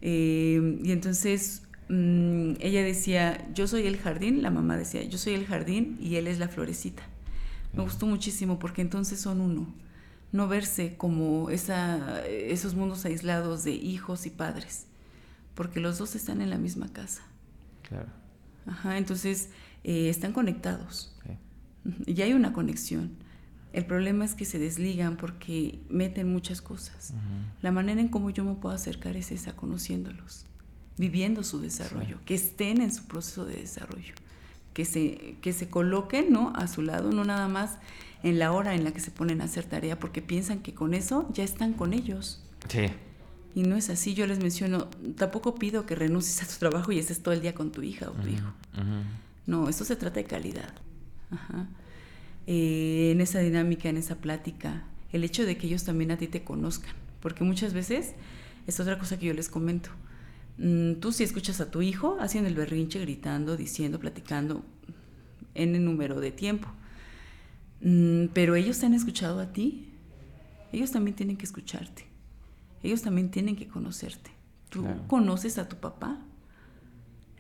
eh, 0.03 0.79
y 0.85 0.93
entonces 0.93 1.63
mm, 1.89 2.57
ella 2.61 2.83
decía, 2.83 3.49
yo 3.55 3.67
soy 3.67 3.87
el 3.87 3.97
jardín, 3.97 4.43
la 4.43 4.51
mamá 4.51 4.77
decía, 4.77 5.03
yo 5.05 5.17
soy 5.17 5.33
el 5.33 5.47
jardín 5.47 5.97
y 5.99 6.17
él 6.17 6.27
es 6.27 6.39
la 6.39 6.49
florecita. 6.49 7.05
Me 7.73 7.83
gustó 7.83 8.05
muchísimo 8.05 8.59
porque 8.59 8.83
entonces 8.83 9.19
son 9.19 9.41
uno. 9.41 9.75
No 10.33 10.47
verse 10.47 10.95
como 10.99 11.49
esa, 11.49 12.23
esos 12.27 12.75
mundos 12.75 13.07
aislados 13.07 13.65
de 13.65 13.73
hijos 13.73 14.27
y 14.27 14.31
padres, 14.31 14.85
porque 15.55 15.81
los 15.81 15.97
dos 15.97 16.15
están 16.15 16.43
en 16.43 16.51
la 16.51 16.59
misma 16.59 16.93
casa. 16.93 17.23
Claro. 17.89 18.11
Ajá, 18.67 18.99
entonces 18.99 19.49
eh, 19.85 20.11
están 20.11 20.35
conectados. 20.35 21.15
Y 22.07 22.21
hay 22.23 22.33
una 22.33 22.53
conexión. 22.53 23.11
El 23.73 23.85
problema 23.87 24.25
es 24.25 24.35
que 24.35 24.45
se 24.45 24.59
desligan 24.59 25.17
porque 25.17 25.79
meten 25.91 26.33
muchas 26.33 26.61
cosas. 26.63 27.13
La 27.63 27.71
manera 27.71 28.01
en 28.01 28.09
cómo 28.09 28.31
yo 28.31 28.45
me 28.45 28.55
puedo 28.55 28.75
acercar 28.75 29.17
es 29.17 29.31
esa, 29.31 29.55
conociéndolos, 29.55 30.47
viviendo 30.97 31.45
su 31.45 31.61
desarrollo, 31.61 32.17
Sí. 32.19 32.25
que 32.25 32.35
estén 32.35 32.81
en 32.81 32.93
su 32.93 33.05
proceso 33.05 33.45
de 33.45 33.57
desarrollo, 33.57 34.15
que 34.73 34.85
se, 34.85 35.37
que 35.43 35.53
se 35.53 35.69
coloquen 35.69 36.33
¿no? 36.33 36.53
a 36.57 36.67
su 36.67 36.83
lado, 36.83 37.13
no 37.13 37.25
nada 37.25 37.47
más 37.49 37.79
en 38.23 38.39
la 38.39 38.53
hora 38.53 38.75
en 38.75 38.85
la 38.85 38.91
que 38.93 39.01
se 39.01 39.11
ponen 39.11 39.41
a 39.43 39.45
hacer 39.45 39.65
tarea, 39.67 39.99
porque 39.99 40.23
piensan 40.23 40.61
que 40.61 40.73
con 40.75 40.95
eso 40.95 41.29
ya 41.33 41.45
están 41.45 41.73
con 41.75 41.93
ellos. 41.93 42.43
Sí. 42.69 42.87
Y 43.55 43.63
no 43.63 43.77
es 43.77 43.91
así, 43.91 44.15
yo 44.15 44.27
les 44.27 44.39
menciono, 44.41 44.89
tampoco 45.17 45.55
pido 45.57 45.85
que 45.87 45.95
renuncies 45.95 46.43
a 46.43 46.47
tu 46.47 46.59
trabajo 46.59 46.91
y 46.93 46.99
estés 46.99 47.23
todo 47.23 47.35
el 47.35 47.43
día 47.43 47.55
con 47.55 47.71
tu 47.71 47.83
hija 47.83 48.09
o 48.09 48.13
tu 48.13 48.29
hijo. 48.29 48.53
No, 49.47 49.69
esto 49.69 49.85
se 49.85 49.95
trata 49.97 50.17
de 50.17 50.25
calidad. 50.25 50.73
Ajá. 51.31 51.67
Eh, 52.47 53.11
en 53.13 53.21
esa 53.21 53.41
dinámica, 53.41 53.89
en 53.89 53.97
esa 53.99 54.17
plática, 54.17 54.85
el 55.13 55.25
hecho 55.25 55.45
de 55.45 55.57
que 55.59 55.67
ellos 55.67 55.85
también 55.85 56.11
a 56.11 56.17
ti 56.17 56.27
te 56.29 56.43
conozcan, 56.45 56.95
porque 57.21 57.45
muchas 57.45 57.73
veces 57.75 58.15
es 58.67 58.81
otra 58.81 58.99
cosa 58.99 59.19
que 59.19 59.27
yo 59.27 59.35
les 59.35 59.49
comento. 59.49 59.91
Mm, 60.59 60.95
tú 60.95 61.13
si 61.13 61.25
escuchas 61.25 61.61
a 61.61 61.71
tu 61.71 61.83
hijo 61.83 62.17
haciendo 62.21 62.49
el 62.49 62.55
berrinche, 62.55 62.99
gritando, 63.01 63.57
diciendo, 63.57 63.99
platicando 63.99 64.65
en 65.55 65.75
el 65.75 65.85
número 65.85 66.21
de 66.21 66.31
tiempo, 66.33 66.69
Mm, 67.81 68.27
pero 68.35 68.57
ellos 68.57 68.79
te 68.81 68.87
han 68.87 68.95
escuchado 68.95 69.39
a 69.41 69.53
ti, 69.53 69.89
ellos 70.73 70.91
también 70.91 71.15
tienen 71.17 71.37
que 71.37 71.45
escucharte, 71.45 72.07
ellos 72.83 73.03
también 73.03 73.31
tienen 73.31 73.55
que 73.55 73.69
conocerte. 73.69 74.31
Tú 74.69 74.81
Claro. 74.83 75.05
conoces 75.07 75.59
a 75.59 75.69
tu 75.69 75.77
papá, 75.77 76.19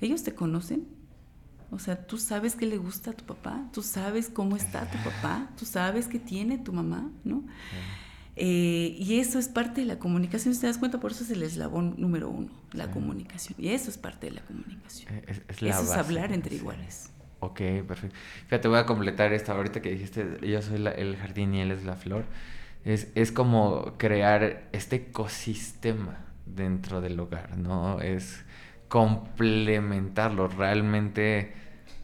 ellos 0.00 0.22
te 0.22 0.34
conocen, 0.34 0.86
o 1.70 1.78
sea, 1.78 2.06
tú 2.06 2.16
sabes 2.18 2.54
qué 2.54 2.66
le 2.66 2.78
gusta 2.78 3.10
a 3.10 3.14
tu 3.14 3.24
papá, 3.24 3.68
tú 3.72 3.82
sabes 3.82 4.28
cómo 4.28 4.56
está 4.56 4.90
tu 4.90 4.98
papá, 4.98 5.50
tú 5.58 5.64
sabes 5.66 6.06
qué 6.08 6.18
tiene 6.18 6.58
tu 6.58 6.72
mamá, 6.72 7.10
¿no? 7.24 7.42
Eh, 8.40 8.94
y 8.98 9.18
eso 9.18 9.38
es 9.40 9.48
parte 9.48 9.80
de 9.80 9.86
la 9.88 9.98
comunicación, 9.98 10.54
si 10.54 10.60
te 10.60 10.68
das 10.68 10.78
cuenta, 10.78 11.00
por 11.00 11.10
eso 11.10 11.24
es 11.24 11.30
el 11.30 11.42
eslabón 11.42 11.94
número 11.98 12.28
uno, 12.30 12.50
la 12.72 12.84
Sí. 12.86 12.90
comunicación. 12.92 13.54
Y 13.58 13.70
eso 13.70 13.90
es 13.90 13.98
parte 13.98 14.28
de 14.28 14.32
la 14.36 14.42
comunicación. 14.42 15.12
Eh, 15.12 15.24
Es, 15.26 15.42
es 15.48 15.62
la 15.62 15.70
eso 15.70 15.82
es 15.82 15.90
hablar 15.90 16.32
entre 16.32 16.50
sí. 16.52 16.56
iguales. 16.56 17.10
Ok, 17.40 17.60
perfecto. 17.86 18.16
Fíjate, 18.46 18.68
voy 18.68 18.78
a 18.78 18.86
completar 18.86 19.32
esto. 19.32 19.52
Ahorita 19.52 19.82
que 19.82 19.90
dijiste, 19.90 20.38
yo 20.42 20.62
soy 20.62 20.78
la- 20.78 20.92
el 20.92 21.16
jardín 21.16 21.54
y 21.54 21.60
él 21.60 21.72
es 21.72 21.84
la 21.84 21.96
flor. 21.96 22.26
Es, 22.84 23.08
es 23.16 23.32
como 23.32 23.94
crear 23.98 24.68
este 24.72 24.96
ecosistema 24.96 26.18
dentro 26.46 27.00
del 27.00 27.18
hogar, 27.18 27.56
¿no? 27.58 28.00
Es 28.00 28.44
complementarlo, 28.88 30.48
realmente 30.48 31.52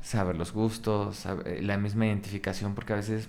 saber 0.03 0.37
los 0.37 0.53
gustos, 0.53 1.17
saber- 1.17 1.63
la 1.65 1.79
misma 1.79 2.07
identificación, 2.07 2.75
porque 2.75 2.93
a 2.95 2.97
veces 2.97 3.29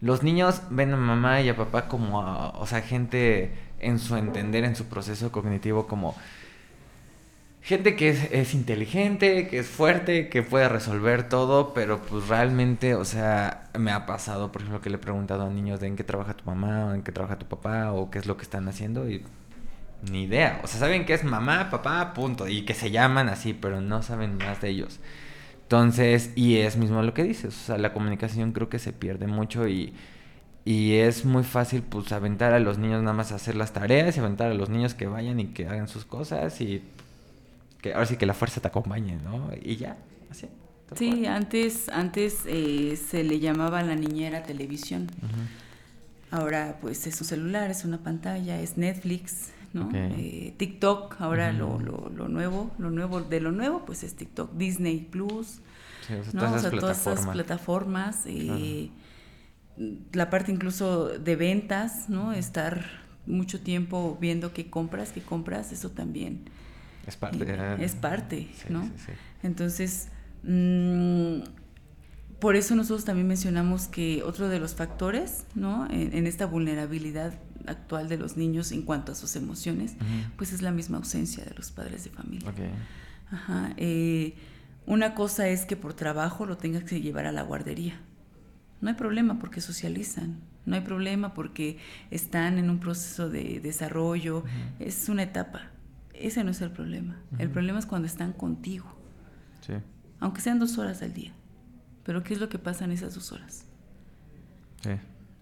los 0.00 0.22
niños 0.22 0.62
ven 0.70 0.92
a 0.92 0.96
mamá 0.96 1.40
y 1.40 1.48
a 1.48 1.56
papá 1.56 1.88
como, 1.88 2.22
a- 2.22 2.50
o 2.50 2.66
sea, 2.66 2.82
gente 2.82 3.52
en 3.80 3.98
su 3.98 4.16
entender, 4.16 4.64
en 4.64 4.76
su 4.76 4.86
proceso 4.86 5.32
cognitivo, 5.32 5.86
como 5.86 6.14
gente 7.62 7.96
que 7.96 8.08
es, 8.10 8.30
es 8.32 8.54
inteligente, 8.54 9.48
que 9.48 9.58
es 9.58 9.66
fuerte, 9.68 10.28
que 10.28 10.42
puede 10.42 10.68
resolver 10.68 11.28
todo, 11.28 11.74
pero 11.74 12.00
pues 12.00 12.28
realmente, 12.28 12.94
o 12.94 13.04
sea, 13.04 13.68
me 13.78 13.90
ha 13.92 14.06
pasado, 14.06 14.52
por 14.52 14.62
ejemplo, 14.62 14.80
que 14.80 14.90
le 14.90 14.96
he 14.96 14.98
preguntado 14.98 15.44
a 15.46 15.50
niños 15.50 15.80
de 15.80 15.88
en 15.88 15.96
qué 15.96 16.04
trabaja 16.04 16.34
tu 16.34 16.44
mamá, 16.44 16.86
o 16.86 16.94
en 16.94 17.02
qué 17.02 17.12
trabaja 17.12 17.38
tu 17.38 17.46
papá, 17.46 17.92
o 17.92 18.10
qué 18.10 18.18
es 18.18 18.26
lo 18.26 18.36
que 18.36 18.42
están 18.44 18.68
haciendo, 18.68 19.08
y 19.10 19.24
ni 20.02 20.24
idea. 20.24 20.60
O 20.62 20.66
sea, 20.66 20.80
saben 20.80 21.04
que 21.04 21.14
es 21.14 21.24
mamá, 21.24 21.70
papá, 21.70 22.14
punto, 22.14 22.48
y 22.48 22.62
que 22.62 22.74
se 22.74 22.90
llaman 22.90 23.28
así, 23.28 23.52
pero 23.54 23.80
no 23.80 24.02
saben 24.02 24.36
más 24.38 24.60
de 24.60 24.70
ellos. 24.70 25.00
Entonces, 25.62 26.32
y 26.34 26.58
es 26.58 26.76
mismo 26.76 27.02
lo 27.02 27.12
que 27.12 27.24
dices, 27.24 27.54
o 27.54 27.66
sea, 27.66 27.78
la 27.78 27.92
comunicación 27.92 28.52
creo 28.52 28.70
que 28.70 28.78
se 28.78 28.92
pierde 28.94 29.26
mucho 29.26 29.68
y, 29.68 29.92
y 30.64 30.94
es 30.94 31.26
muy 31.26 31.44
fácil 31.44 31.82
pues 31.82 32.10
aventar 32.12 32.54
a 32.54 32.58
los 32.58 32.78
niños 32.78 33.02
nada 33.02 33.12
más 33.12 33.32
a 33.32 33.34
hacer 33.34 33.54
las 33.54 33.74
tareas 33.74 34.16
y 34.16 34.20
aventar 34.20 34.50
a 34.50 34.54
los 34.54 34.70
niños 34.70 34.94
que 34.94 35.06
vayan 35.06 35.40
y 35.40 35.48
que 35.48 35.66
hagan 35.66 35.88
sus 35.88 36.06
cosas 36.06 36.60
y 36.62 36.82
que 37.82 37.92
ahora 37.92 38.06
sí 38.06 38.16
que 38.16 38.24
la 38.24 38.34
fuerza 38.34 38.62
te 38.62 38.68
acompañe, 38.68 39.18
¿no? 39.22 39.50
Y 39.60 39.76
ya, 39.76 39.98
así. 40.30 40.48
Sí, 40.96 41.10
cual. 41.10 41.26
antes, 41.26 41.88
antes 41.90 42.44
eh, 42.46 42.96
se 42.96 43.22
le 43.22 43.38
llamaba 43.38 43.82
la 43.82 43.94
niñera 43.94 44.44
televisión. 44.44 45.10
Ahora 46.30 46.78
pues 46.80 47.06
es 47.06 47.20
un 47.20 47.26
celular, 47.26 47.70
es 47.70 47.84
una 47.84 47.98
pantalla, 47.98 48.58
es 48.58 48.78
Netflix, 48.78 49.52
¿no? 49.72 49.88
Eh, 49.94 50.54
TikTok, 50.58 51.20
ahora 51.20 51.52
lo, 51.52 51.78
lo, 51.80 52.10
lo 52.10 52.28
nuevo, 52.28 52.70
lo 52.78 52.90
nuevo 52.90 53.20
de 53.22 53.40
lo 53.40 53.52
nuevo 53.52 53.84
pues 53.84 54.02
es 54.04 54.14
TikTok, 54.16 54.52
Disney 54.54 55.00
Plus, 55.10 55.60
Sí, 56.00 56.14
o 56.14 56.24
sea, 56.24 56.32
¿no? 56.32 56.40
todas 56.40 56.52
O 56.52 56.56
esas 56.56 56.70
sea, 56.70 56.78
todas 56.78 56.98
esas 57.06 57.26
plataformas. 57.26 58.24
eh, 58.26 58.90
la 60.12 60.30
parte 60.30 60.52
incluso 60.52 61.08
de 61.08 61.36
ventas, 61.36 62.08
¿no? 62.08 62.32
Estar 62.32 62.84
mucho 63.26 63.60
tiempo 63.60 64.16
viendo 64.20 64.52
qué 64.52 64.70
compras, 64.70 65.12
qué 65.12 65.22
compras, 65.22 65.72
eso 65.72 65.90
también 65.90 66.44
Es 67.06 67.16
parte. 67.16 67.44
eh, 67.48 67.76
es 67.80 67.94
parte, 67.94 68.48
sí, 68.54 68.68
¿no? 68.68 68.84
sí. 68.96 69.12
Entonces, 69.42 70.08
mm, 70.42 71.40
por 72.40 72.56
eso 72.56 72.74
nosotros 72.76 73.04
también 73.04 73.26
mencionamos 73.26 73.88
que 73.88 74.22
otro 74.22 74.48
de 74.48 74.60
los 74.60 74.74
factores, 74.74 75.44
¿no? 75.54 75.86
En, 75.90 76.14
en 76.16 76.26
esta 76.26 76.46
vulnerabilidad 76.46 77.34
actual 77.68 78.08
de 78.08 78.16
los 78.18 78.36
niños 78.36 78.72
en 78.72 78.82
cuanto 78.82 79.12
a 79.12 79.14
sus 79.14 79.36
emociones, 79.36 79.96
pues 80.36 80.52
es 80.52 80.62
la 80.62 80.70
misma 80.70 80.96
ausencia 80.98 81.44
de 81.44 81.54
los 81.54 81.70
padres 81.70 82.04
de 82.04 82.10
familia. 82.10 82.48
Ok. 82.50 82.58
Ajá. 83.30 83.72
eh, 83.76 84.34
una 84.86 85.14
cosa 85.14 85.48
es 85.48 85.66
que 85.66 85.76
por 85.76 85.92
trabajo 85.92 86.46
lo 86.46 86.56
tengas 86.56 86.84
que 86.84 87.00
llevar 87.02 87.26
a 87.26 87.32
la 87.32 87.42
guardería. 87.42 88.00
No 88.80 88.88
hay 88.88 88.94
problema 88.94 89.38
porque 89.38 89.60
socializan. 89.60 90.40
No 90.64 90.76
hay 90.76 90.80
problema 90.82 91.34
porque 91.34 91.78
están 92.10 92.58
en 92.58 92.70
un 92.70 92.78
proceso 92.78 93.28
de 93.28 93.60
desarrollo. 93.60 94.44
Es 94.78 95.08
una 95.10 95.22
etapa. 95.24 95.62
Ese 96.14 96.42
no 96.44 96.50
es 96.52 96.60
el 96.62 96.70
problema. 96.70 97.20
El 97.38 97.50
problema 97.50 97.78
es 97.78 97.86
cuando 97.86 98.06
están 98.06 98.32
contigo, 98.32 98.86
Sí. 99.60 99.74
aunque 100.20 100.40
sean 100.40 100.58
dos 100.58 100.78
horas 100.78 101.02
al 101.02 101.12
día. 101.12 101.32
Pero 102.04 102.22
¿qué 102.22 102.32
es 102.34 102.40
lo 102.40 102.48
que 102.48 102.58
pasa 102.58 102.84
en 102.86 102.92
esas 102.92 103.14
dos 103.14 103.30
horas? 103.32 103.64
Sí. 104.82 104.90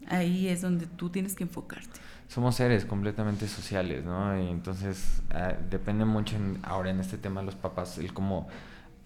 Ahí 0.09 0.49
es 0.49 0.63
donde 0.63 0.87
tú 0.87 1.11
tienes 1.11 1.35
que 1.35 1.45
enfocarte. 1.45 2.01
Somos 2.29 2.57
seres 2.57 2.85
completamente 2.85 3.47
sociales, 3.49 4.05
¿no? 4.05 4.41
Y 4.41 4.49
entonces 4.49 5.23
ah, 5.31 5.55
depende 5.71 6.05
mucho 6.05 6.37
ahora 6.63 6.91
en 6.91 7.01
este 7.01 7.19
tema 7.19 7.43
los 7.43 7.55
papás, 7.55 7.99
el 7.99 8.13
cómo 8.13 8.49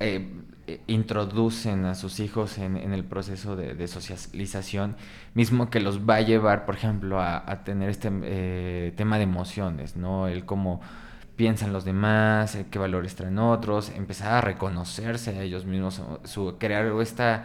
eh, 0.02 0.26
eh, 0.66 0.80
introducen 0.86 1.84
a 1.84 1.94
sus 1.94 2.20
hijos 2.20 2.56
en, 2.56 2.76
el 2.76 3.04
proceso 3.04 3.56
de, 3.56 3.86
socialización, 3.86 4.96
mismo 5.34 5.68
que 5.68 5.80
los 5.80 6.08
va 6.08 6.16
a 6.16 6.20
llevar, 6.22 6.64
por 6.64 6.74
ejemplo, 6.74 7.20
a, 7.20 7.64
tener 7.64 7.90
este 7.90 8.10
eh, 8.22 8.94
tema 8.96 9.18
de 9.18 9.24
emociones, 9.24 9.96
¿no? 9.96 10.26
El 10.26 10.46
cómo 10.46 10.80
piensan 11.36 11.74
los 11.74 11.84
demás, 11.84 12.56
qué 12.70 12.78
valores 12.78 13.14
traen 13.14 13.38
otros, 13.38 13.90
empezar 13.90 14.32
a 14.32 14.40
reconocerse 14.40 15.38
a 15.38 15.42
ellos 15.42 15.66
mismos, 15.66 16.00
su, 16.24 16.56
crear 16.58 16.86
esta 17.02 17.44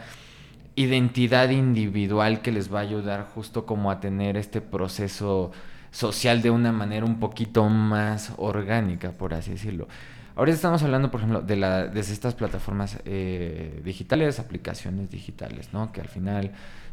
identidad 0.75 1.49
individual 1.49 2.41
que 2.41 2.51
les 2.51 2.73
va 2.73 2.79
a 2.79 2.83
ayudar 2.83 3.27
justo 3.33 3.65
como 3.65 3.91
a 3.91 3.99
tener 3.99 4.37
este 4.37 4.61
proceso 4.61 5.51
social 5.91 6.41
de 6.41 6.51
una 6.51 6.73
manera 6.73 7.05
un 7.05 7.19
poquito 7.19 7.69
más 7.69 8.33
orgánica, 8.37 9.11
por 9.11 9.33
así 9.33 9.51
decirlo. 9.51 9.87
Ahorita 10.35 10.55
estamos 10.55 10.83
hablando, 10.83 11.09
por 11.09 11.21
ejemplo, 11.21 11.41
de, 11.41 11.55
la, 11.55 11.87
de 11.87 11.99
estas 12.01 12.33
plataformas 12.33 12.97
eh, 13.05 13.81
digitales, 13.85 14.37
aplicaciones 14.39 15.09
digitales, 15.09 15.69
¿no? 15.71 15.93
Que 15.93 16.01
al 16.01 16.09
final 16.09 16.51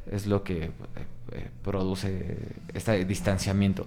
es 0.08 0.28
lo 0.28 0.44
que 0.44 0.66
eh, 0.66 0.70
eh, 1.32 1.50
produce 1.64 2.38
este 2.72 3.04
distanciamiento. 3.04 3.84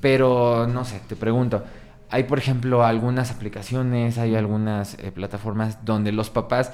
Pero, 0.00 0.66
no 0.66 0.84
sé, 0.84 1.00
te 1.06 1.14
pregunto, 1.14 1.62
hay, 2.10 2.24
por 2.24 2.38
ejemplo, 2.38 2.84
algunas 2.84 3.30
aplicaciones, 3.30 4.18
hay 4.18 4.34
algunas 4.34 4.96
plataformas 5.14 5.84
donde 5.84 6.10
los 6.10 6.30
papás 6.30 6.72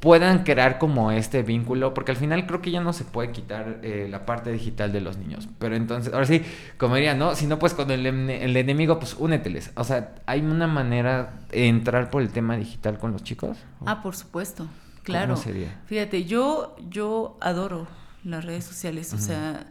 puedan 0.00 0.44
crear 0.44 0.78
como 0.78 1.10
este 1.10 1.42
vínculo, 1.42 1.94
porque 1.94 2.12
al 2.12 2.16
final 2.16 2.46
creo 2.46 2.60
que 2.60 2.70
ya 2.70 2.80
no 2.80 2.92
se 2.92 3.04
puede 3.04 3.32
quitar 3.32 3.80
eh, 3.82 4.08
la 4.10 4.26
parte 4.26 4.52
digital 4.52 4.92
de 4.92 5.00
los 5.00 5.16
niños. 5.16 5.48
Pero 5.58 5.74
entonces, 5.74 6.12
ahora 6.12 6.26
sí, 6.26 6.42
como 6.76 6.96
diría, 6.96 7.14
¿no? 7.14 7.34
Si 7.34 7.46
no, 7.46 7.58
pues 7.58 7.74
con 7.74 7.90
el, 7.90 8.06
el, 8.06 8.56
enemigo, 8.56 8.98
pues 8.98 9.14
úneteles. 9.18 9.72
O 9.74 9.84
sea, 9.84 10.14
¿hay 10.26 10.40
una 10.40 10.66
manera 10.66 11.40
de 11.50 11.68
entrar 11.68 12.10
por 12.10 12.22
el 12.22 12.30
tema 12.30 12.56
digital 12.56 12.98
con 12.98 13.12
los 13.12 13.22
chicos? 13.22 13.58
Ah, 13.86 14.02
por 14.02 14.14
supuesto, 14.16 14.66
claro. 15.02 15.34
¿Cómo 15.34 15.42
sería? 15.42 15.80
Fíjate, 15.86 16.24
yo, 16.24 16.76
yo 16.90 17.38
adoro 17.40 17.86
las 18.22 18.44
redes 18.44 18.64
sociales, 18.64 19.12
o 19.14 19.18
sea, 19.18 19.66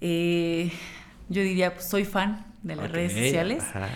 eh, 0.00 0.70
yo 1.28 1.42
diría, 1.42 1.74
pues 1.74 1.88
soy 1.88 2.04
fan 2.04 2.46
de 2.62 2.76
las 2.76 2.90
redes 2.90 3.12
sociales. 3.12 3.64
Ajá 3.74 3.88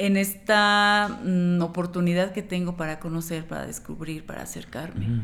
en 0.00 0.16
esta 0.16 1.20
mm, 1.24 1.60
oportunidad 1.60 2.32
que 2.32 2.42
tengo 2.42 2.74
para 2.74 2.98
conocer, 3.00 3.46
para 3.46 3.66
descubrir, 3.66 4.24
para 4.24 4.42
acercarme 4.42 5.20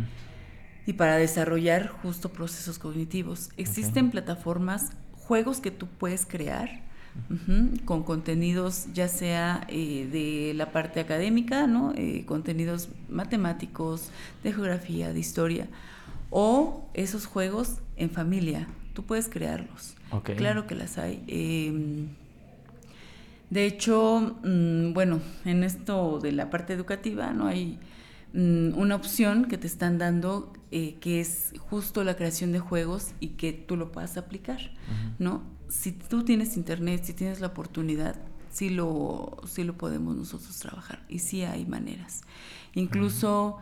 y 0.85 0.93
para 0.93 1.17
desarrollar 1.17 1.89
justo 1.89 2.29
procesos 2.31 2.79
cognitivos. 2.79 3.49
Existen 3.57 4.11
plataformas, 4.11 4.91
juegos 5.13 5.61
que 5.61 5.71
tú 5.71 5.87
puedes 5.87 6.27
crear 6.27 6.85
con 7.87 8.03
contenidos 8.03 8.89
ya 8.93 9.09
sea 9.09 9.67
eh, 9.69 10.07
de 10.13 10.53
la 10.53 10.71
parte 10.73 11.01
académica, 11.01 11.67
¿no? 11.67 11.95
Eh, 11.97 12.25
contenidos 12.27 12.91
matemáticos, 13.09 14.11
de 14.45 14.53
geografía, 14.53 15.15
de 15.15 15.19
historia, 15.19 15.69
o 16.29 16.87
esos 16.93 17.25
juegos 17.25 17.79
en 17.97 18.11
familia. 18.11 18.69
Tú 18.93 19.05
puedes 19.05 19.31
crearlos. 19.31 19.95
Claro 20.37 20.67
que 20.67 20.75
las 20.75 20.99
hay. 20.99 21.25
Em, 21.27 22.09
de 23.51 23.67
hecho, 23.67 24.39
mm, 24.43 24.93
bueno, 24.93 25.21
en 25.45 25.63
esto 25.63 26.19
de 26.21 26.33
la 26.33 26.51
parte 26.51 26.73
educativa 26.73 27.33
no 27.33 27.47
hay 27.47 27.79
mm, 28.33 28.77
una 28.77 28.97
opción 28.97 29.47
que 29.47 29.57
te 29.59 29.67
están 29.67 29.99
dando 29.99 30.53
eh, 30.73 30.97
que 31.01 31.21
es 31.21 31.55
justo 31.59 32.03
la 32.03 32.17
creación 32.17 32.53
de 32.53 32.59
juegos 32.59 33.13
y 33.21 33.31
que 33.31 33.53
tú 33.53 33.77
lo 33.77 33.93
puedas 33.93 34.17
aplicar, 34.17 34.73
¿no? 35.19 35.43
Si 35.69 35.93
tú 35.93 36.25
tienes 36.25 36.57
internet, 36.57 37.03
si 37.05 37.13
tienes 37.13 37.41
la 37.41 37.49
oportunidad, 37.49 38.17
sí 38.51 38.71
lo, 38.71 39.37
sí 39.47 39.65
lo 39.65 39.77
podemos 39.79 40.17
nosotros 40.17 40.59
trabajar 40.59 41.05
y 41.09 41.21
sí 41.21 41.43
hay 41.43 41.67
maneras. 41.67 42.23
Incluso 42.75 43.59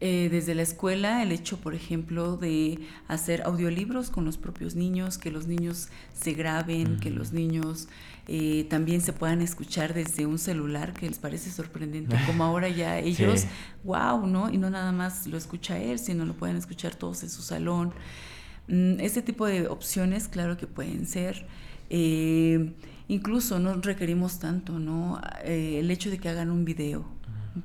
eh, 0.00 0.28
desde 0.30 0.54
la 0.54 0.62
escuela 0.62 1.22
el 1.22 1.30
hecho, 1.30 1.58
por 1.58 1.74
ejemplo, 1.74 2.36
de 2.36 2.80
hacer 3.06 3.42
audiolibros 3.42 4.10
con 4.10 4.24
los 4.24 4.36
propios 4.36 4.74
niños, 4.74 5.18
que 5.18 5.30
los 5.30 5.46
niños 5.46 5.88
se 6.12 6.32
graben, 6.32 6.98
que 6.98 7.10
los 7.10 7.32
niños 7.32 7.88
eh, 8.26 8.66
también 8.68 9.00
se 9.00 9.12
puedan 9.12 9.40
escuchar 9.40 9.94
desde 9.94 10.26
un 10.26 10.38
celular, 10.38 10.94
que 10.94 11.08
les 11.08 11.18
parece 11.18 11.50
sorprendente, 11.50 12.16
como 12.26 12.42
ahora 12.44 12.68
ya 12.68 12.98
ellos, 12.98 13.44
wow, 13.84 14.26
¿no? 14.26 14.52
Y 14.52 14.58
no 14.58 14.68
nada 14.68 14.90
más 14.90 15.28
lo 15.28 15.38
escucha 15.38 15.78
él, 15.78 15.98
sino 15.98 16.24
lo 16.24 16.34
pueden 16.34 16.56
escuchar 16.56 16.96
todos 16.96 17.22
en 17.22 17.30
su 17.30 17.42
salón. 17.42 17.94
Mm, 18.66 18.98
este 18.98 19.22
tipo 19.22 19.46
de 19.46 19.68
opciones, 19.68 20.26
claro 20.26 20.56
que 20.56 20.66
pueden 20.66 21.06
ser. 21.06 21.46
Eh, 21.88 22.74
incluso 23.06 23.60
no 23.60 23.74
requerimos 23.74 24.40
tanto, 24.40 24.78
¿no? 24.78 25.20
el 25.44 25.90
hecho 25.90 26.10
de 26.10 26.18
que 26.18 26.28
hagan 26.28 26.50
un 26.50 26.64
video, 26.64 27.13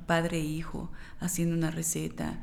padre 0.06 0.38
e 0.38 0.46
hijo 0.46 0.92
haciendo 1.20 1.56
una 1.56 1.72
receta, 1.72 2.40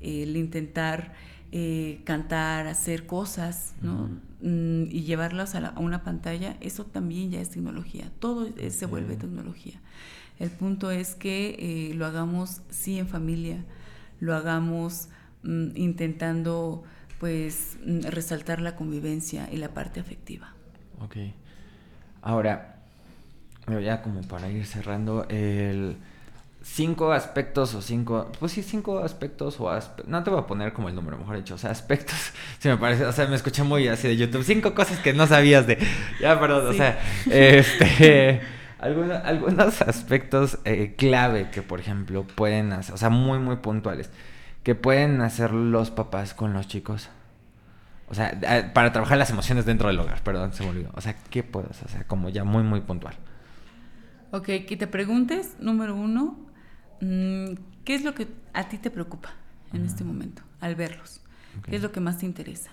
el 0.00 0.36
intentar 0.36 1.14
eh, 1.52 2.00
cantar, 2.04 2.66
hacer 2.66 3.06
cosas, 3.06 3.74
¿no? 3.82 4.08
Mm, 4.40 4.84
y 4.90 5.02
llevarlas 5.02 5.54
a, 5.54 5.74
una 5.78 6.02
pantalla, 6.02 6.56
eso 6.60 6.84
también 6.86 7.30
ya 7.30 7.40
es 7.40 7.50
tecnología, 7.50 8.10
todo 8.18 8.48
se 8.70 8.86
vuelve 8.86 9.16
tecnología. 9.16 9.80
El 10.38 10.50
punto 10.50 10.90
es 10.90 11.14
que 11.14 11.56
eh, 11.58 11.94
lo 11.94 12.06
hagamos 12.06 12.62
sí 12.70 12.98
en 12.98 13.06
familia, 13.06 13.64
lo 14.18 14.34
hagamos 14.34 15.08
mm, 15.42 15.76
intentando 15.76 16.84
pues 17.20 17.76
mm, 17.84 18.00
resaltar 18.08 18.60
la 18.60 18.74
convivencia 18.74 19.48
y 19.52 19.58
la 19.58 19.68
parte 19.74 20.00
afectiva. 20.00 20.54
Ok. 21.00 21.16
Ahora, 22.22 22.82
ya 23.68 24.02
como 24.02 24.22
para 24.22 24.50
ir 24.50 24.66
cerrando, 24.66 25.26
el 25.28 25.96
cinco 26.62 27.12
aspectos 27.12 27.74
o 27.74 27.82
cinco, 27.82 28.30
pues 28.38 28.52
sí, 28.52 28.62
cinco 28.62 29.00
aspectos 29.00 29.56
o 29.58 29.70
no 30.06 30.22
te 30.22 30.30
voy 30.30 30.40
a 30.40 30.46
poner 30.46 30.72
como 30.72 30.88
el 30.88 30.94
número, 30.94 31.18
mejor 31.18 31.36
dicho, 31.36 31.54
o 31.54 31.58
sea, 31.58 31.70
aspectos, 31.70 32.32
si 32.58 32.68
me 32.68 32.76
parece, 32.76 33.04
o 33.04 33.12
sea, 33.12 33.26
me 33.26 33.36
escuché 33.36 33.62
muy 33.62 33.88
así 33.88 34.08
de 34.08 34.16
YouTube, 34.16 34.44
cinco 34.44 34.74
cosas 34.74 34.98
que 34.98 35.12
no 35.12 35.26
sabías 35.26 35.66
de, 35.66 35.78
ya, 36.20 36.38
perdón, 36.38 36.68
o 36.68 36.72
sea, 36.72 37.00
este, 37.30 38.40
algunos, 38.78 39.82
aspectos 39.82 40.58
eh, 40.64 40.94
clave 40.96 41.50
que, 41.50 41.62
por 41.62 41.80
ejemplo, 41.80 42.24
pueden 42.24 42.72
hacer, 42.72 42.94
o 42.94 42.98
sea, 42.98 43.10
muy, 43.10 43.38
muy 43.38 43.56
puntuales, 43.56 44.10
que 44.62 44.74
pueden 44.74 45.20
hacer 45.20 45.52
los 45.52 45.90
papás 45.90 46.34
con 46.34 46.52
los 46.52 46.68
chicos. 46.68 47.10
O 48.08 48.14
sea, 48.14 48.70
para 48.74 48.92
trabajar 48.92 49.16
las 49.16 49.30
emociones 49.30 49.64
dentro 49.64 49.88
del 49.88 49.98
hogar, 49.98 50.22
perdón, 50.22 50.52
se 50.52 50.62
me 50.62 50.68
olvidó. 50.68 50.90
O 50.92 51.00
sea, 51.00 51.16
¿qué 51.30 51.42
puedes 51.42 51.82
hacer? 51.82 52.04
Como 52.04 52.28
ya 52.28 52.44
muy, 52.44 52.62
muy 52.62 52.82
puntual. 52.82 53.14
Ok, 54.32 54.44
que 54.66 54.76
te 54.78 54.86
preguntes, 54.86 55.56
número 55.60 55.94
uno, 55.94 56.36
¿Qué 57.02 57.94
es 57.94 58.04
lo 58.04 58.14
que 58.14 58.28
a 58.52 58.68
ti 58.68 58.78
te 58.78 58.90
preocupa 58.90 59.34
en 59.72 59.84
este 59.84 60.04
momento 60.04 60.42
al 60.60 60.76
verlos? 60.76 61.20
¿Qué 61.64 61.76
es 61.76 61.82
lo 61.82 61.90
que 61.90 62.00
más 62.00 62.18
te 62.18 62.26
interesa? 62.26 62.70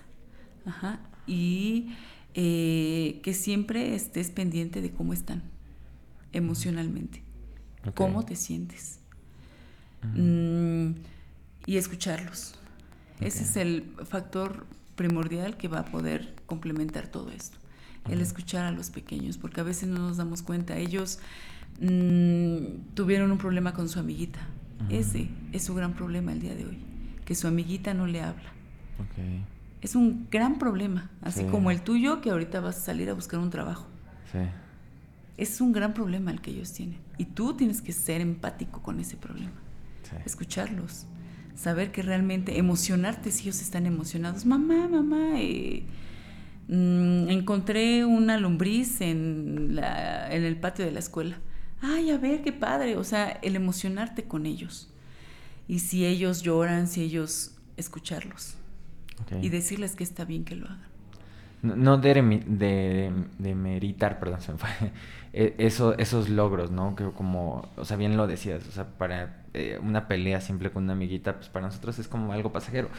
Ajá. 0.65 0.99
Y 1.25 1.95
eh, 2.35 3.21
que 3.23 3.33
siempre 3.33 3.95
estés 3.95 4.29
pendiente 4.29 4.81
de 4.81 4.91
cómo 4.91 5.13
están 5.13 5.41
emocionalmente, 6.31 7.23
cómo 7.95 8.23
te 8.23 8.35
sientes. 8.35 8.99
Mm, 10.13 10.91
y 11.65 11.77
escucharlos. 11.77 12.55
Ese 13.19 13.43
es 13.43 13.57
el 13.57 13.95
factor 14.05 14.67
primordial 14.95 15.57
que 15.57 15.67
va 15.67 15.79
a 15.79 15.85
poder 15.85 16.35
complementar 16.45 17.07
todo 17.07 17.31
esto. 17.31 17.57
El 18.07 18.21
escuchar 18.21 18.65
a 18.65 18.71
los 18.71 18.91
pequeños, 18.91 19.37
porque 19.37 19.61
a 19.61 19.63
veces 19.63 19.89
no 19.89 19.99
nos 19.99 20.17
damos 20.17 20.41
cuenta. 20.41 20.77
Ellos 20.77 21.19
Mm, 21.81 22.93
tuvieron 22.93 23.31
un 23.31 23.37
problema 23.37 23.73
con 23.73 23.87
su 23.87 23.99
amiguita. 23.99 24.39
Ese 24.89 25.29
es 25.51 25.63
su 25.63 25.75
gran 25.75 25.93
problema 25.93 26.31
el 26.31 26.39
día 26.39 26.55
de 26.55 26.65
hoy, 26.65 26.77
que 27.25 27.35
su 27.35 27.47
amiguita 27.47 27.93
no 27.93 28.07
le 28.07 28.21
habla. 28.21 28.51
Es 29.81 29.95
un 29.95 30.27
gran 30.29 30.57
problema, 30.57 31.09
así 31.21 31.43
como 31.45 31.71
el 31.71 31.81
tuyo 31.81 32.21
que 32.21 32.31
ahorita 32.31 32.59
vas 32.59 32.77
a 32.77 32.81
salir 32.81 33.09
a 33.09 33.13
buscar 33.13 33.39
un 33.39 33.49
trabajo. 33.49 33.87
Es 35.37 35.61
un 35.61 35.71
gran 35.71 35.93
problema 35.93 36.31
el 36.31 36.41
que 36.41 36.51
ellos 36.51 36.73
tienen. 36.73 36.97
Y 37.17 37.25
tú 37.25 37.53
tienes 37.53 37.81
que 37.81 37.93
ser 37.93 38.19
empático 38.19 38.81
con 38.81 38.99
ese 38.99 39.15
problema. 39.15 39.53
Escucharlos. 40.25 41.05
Saber 41.55 41.91
que 41.91 42.01
realmente 42.01 42.57
emocionarte 42.57 43.31
si 43.31 43.43
ellos 43.43 43.61
están 43.61 43.85
emocionados. 43.85 44.45
Mamá, 44.45 44.87
mamá, 44.87 45.33
eh, 45.35 45.83
mm, 46.69 47.29
encontré 47.29 48.05
una 48.05 48.37
lombriz 48.37 49.01
en, 49.01 49.75
la, 49.75 50.33
en 50.33 50.43
el 50.43 50.57
patio 50.57 50.85
de 50.85 50.91
la 50.91 50.99
escuela 50.99 51.37
ay, 51.81 52.11
a 52.11 52.17
ver, 52.17 52.41
qué 52.41 52.51
padre, 52.51 52.97
o 52.97 53.03
sea, 53.03 53.29
el 53.41 53.55
emocionarte 53.55 54.23
con 54.23 54.45
ellos. 54.45 54.89
Y 55.67 55.79
si 55.79 56.05
ellos 56.05 56.41
lloran, 56.41 56.87
si 56.87 57.01
ellos 57.01 57.55
escucharlos. 57.77 58.55
Y 59.41 59.49
decirles 59.49 59.95
que 59.95 60.03
está 60.03 60.25
bien 60.25 60.45
que 60.45 60.55
lo 60.55 60.65
hagan. 60.65 60.87
no 61.61 61.97
de, 61.97 62.13
de, 62.47 63.11
de, 63.37 63.55
meritar, 63.55 64.17
perdón, 64.19 64.41
se 64.41 64.53
me 64.53 64.57
fue, 64.57 64.69
e, 65.33 65.55
eso, 65.57 65.97
esos 65.97 66.29
logros, 66.29 66.71
¿no? 66.71 66.95
Que 66.95 67.11
como, 67.11 67.69
o 67.75 67.85
sea, 67.85 67.97
bien 67.97 68.17
lo 68.17 68.27
decías, 68.27 68.65
o 68.67 68.71
sea, 68.71 68.87
para 68.97 69.43
eh, 69.53 69.79
una 69.81 70.07
pelea 70.07 70.41
simple 70.41 70.71
con 70.71 70.83
una 70.83 70.93
amiguita, 70.93 71.35
pues 71.35 71.49
para 71.49 71.65
nosotros 71.65 71.99
es 71.99 72.07
como 72.07 72.31
algo 72.33 72.51
pasajero. 72.51 72.89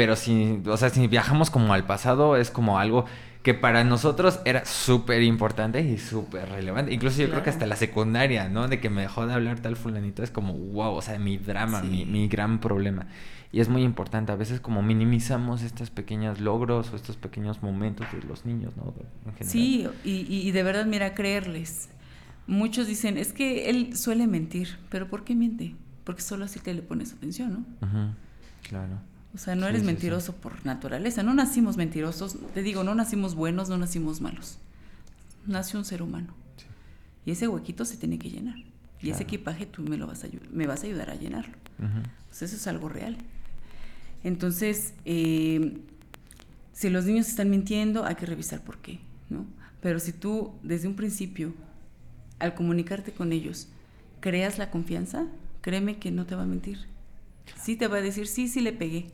Pero 0.00 0.16
si, 0.16 0.62
o 0.64 0.78
sea, 0.78 0.88
si 0.88 1.08
viajamos 1.08 1.50
como 1.50 1.74
al 1.74 1.84
pasado, 1.84 2.36
es 2.36 2.50
como 2.50 2.78
algo 2.78 3.04
que 3.42 3.52
para 3.52 3.84
nosotros 3.84 4.40
era 4.46 4.64
súper 4.64 5.22
importante 5.22 5.82
y 5.82 5.98
súper 5.98 6.48
relevante. 6.48 6.94
Incluso 6.94 7.20
yo 7.20 7.28
creo 7.28 7.42
que 7.42 7.50
hasta 7.50 7.66
la 7.66 7.76
secundaria, 7.76 8.48
¿no? 8.48 8.66
De 8.66 8.80
que 8.80 8.88
me 8.88 9.02
dejó 9.02 9.26
de 9.26 9.34
hablar 9.34 9.60
tal 9.60 9.76
fulanito, 9.76 10.22
es 10.22 10.30
como, 10.30 10.54
wow, 10.54 10.94
o 10.94 11.02
sea, 11.02 11.18
mi 11.18 11.36
drama, 11.36 11.82
mi, 11.82 12.06
mi 12.06 12.28
gran 12.28 12.60
problema. 12.60 13.08
Y 13.52 13.60
es 13.60 13.68
muy 13.68 13.82
importante, 13.82 14.32
a 14.32 14.36
veces 14.36 14.58
como 14.58 14.80
minimizamos 14.80 15.60
estos 15.60 15.90
pequeños 15.90 16.40
logros 16.40 16.94
o 16.94 16.96
estos 16.96 17.18
pequeños 17.18 17.62
momentos 17.62 18.06
de 18.10 18.26
los 18.26 18.46
niños, 18.46 18.78
¿no? 18.78 18.94
Sí, 19.40 19.86
y, 20.02 20.24
y 20.30 20.50
de 20.50 20.62
verdad, 20.62 20.86
mira, 20.86 21.12
creerles. 21.12 21.90
Muchos 22.46 22.86
dicen, 22.86 23.18
es 23.18 23.34
que 23.34 23.68
él 23.68 23.94
suele 23.98 24.26
mentir, 24.26 24.78
pero 24.88 25.08
¿por 25.08 25.24
qué 25.24 25.34
miente? 25.34 25.74
Porque 26.04 26.22
solo 26.22 26.46
así 26.46 26.58
te 26.58 26.72
le 26.72 26.80
pones 26.80 27.12
atención, 27.12 27.66
¿no? 27.80 28.16
Claro. 28.66 29.09
O 29.34 29.38
sea, 29.38 29.54
no 29.54 29.66
eres 29.66 29.84
mentiroso 29.84 30.34
por 30.34 30.64
naturaleza. 30.66 31.22
No 31.22 31.34
nacimos 31.34 31.76
mentirosos. 31.76 32.36
Te 32.52 32.62
digo, 32.62 32.82
no 32.82 32.94
nacimos 32.94 33.34
buenos, 33.34 33.68
no 33.68 33.78
nacimos 33.78 34.20
malos. 34.20 34.58
Nace 35.46 35.76
un 35.76 35.84
ser 35.84 36.02
humano. 36.02 36.34
Y 37.24 37.30
ese 37.30 37.46
huequito 37.46 37.84
se 37.84 37.96
tiene 37.96 38.18
que 38.18 38.30
llenar. 38.30 38.56
Y 39.00 39.10
ese 39.10 39.22
equipaje 39.22 39.66
tú 39.66 39.82
me, 39.82 39.96
lo 39.96 40.06
vas 40.06 40.24
a, 40.24 40.28
me 40.52 40.66
vas 40.66 40.82
a 40.82 40.86
ayudar 40.86 41.10
a 41.10 41.14
llenarlo. 41.14 41.54
Pues 42.28 42.42
eso 42.42 42.56
es 42.56 42.66
algo 42.66 42.88
real. 42.88 43.16
Entonces, 44.22 44.94
eh, 45.04 45.78
si 46.72 46.90
los 46.90 47.06
niños 47.06 47.28
están 47.28 47.48
mintiendo, 47.48 48.04
hay 48.04 48.16
que 48.16 48.26
revisar 48.26 48.62
por 48.62 48.78
qué, 48.78 49.00
¿no? 49.30 49.46
Pero 49.80 49.98
si 49.98 50.12
tú, 50.12 50.52
desde 50.62 50.88
un 50.88 50.96
principio, 50.96 51.54
al 52.38 52.54
comunicarte 52.54 53.12
con 53.12 53.32
ellos, 53.32 53.68
creas 54.20 54.58
la 54.58 54.70
confianza, 54.70 55.26
créeme 55.62 55.98
que 55.98 56.10
no 56.10 56.26
te 56.26 56.34
va 56.34 56.42
a 56.42 56.46
mentir. 56.46 56.86
Sí 57.62 57.76
te 57.76 57.88
va 57.88 57.98
a 57.98 58.02
decir, 58.02 58.26
sí, 58.26 58.48
sí 58.48 58.60
le 58.60 58.72
pegué. 58.72 59.06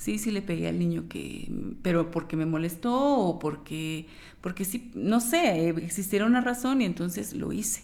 Sí, 0.00 0.18
sí 0.18 0.30
le 0.30 0.40
pegué 0.40 0.66
al 0.66 0.78
niño 0.78 1.08
que, 1.10 1.52
pero 1.82 2.10
porque 2.10 2.34
me 2.34 2.46
molestó 2.46 3.18
o 3.18 3.38
porque, 3.38 4.08
porque 4.40 4.64
sí, 4.64 4.90
no 4.94 5.20
sé, 5.20 5.68
existiera 5.68 6.24
una 6.24 6.40
razón 6.40 6.80
y 6.80 6.86
entonces 6.86 7.34
lo 7.34 7.52
hice. 7.52 7.82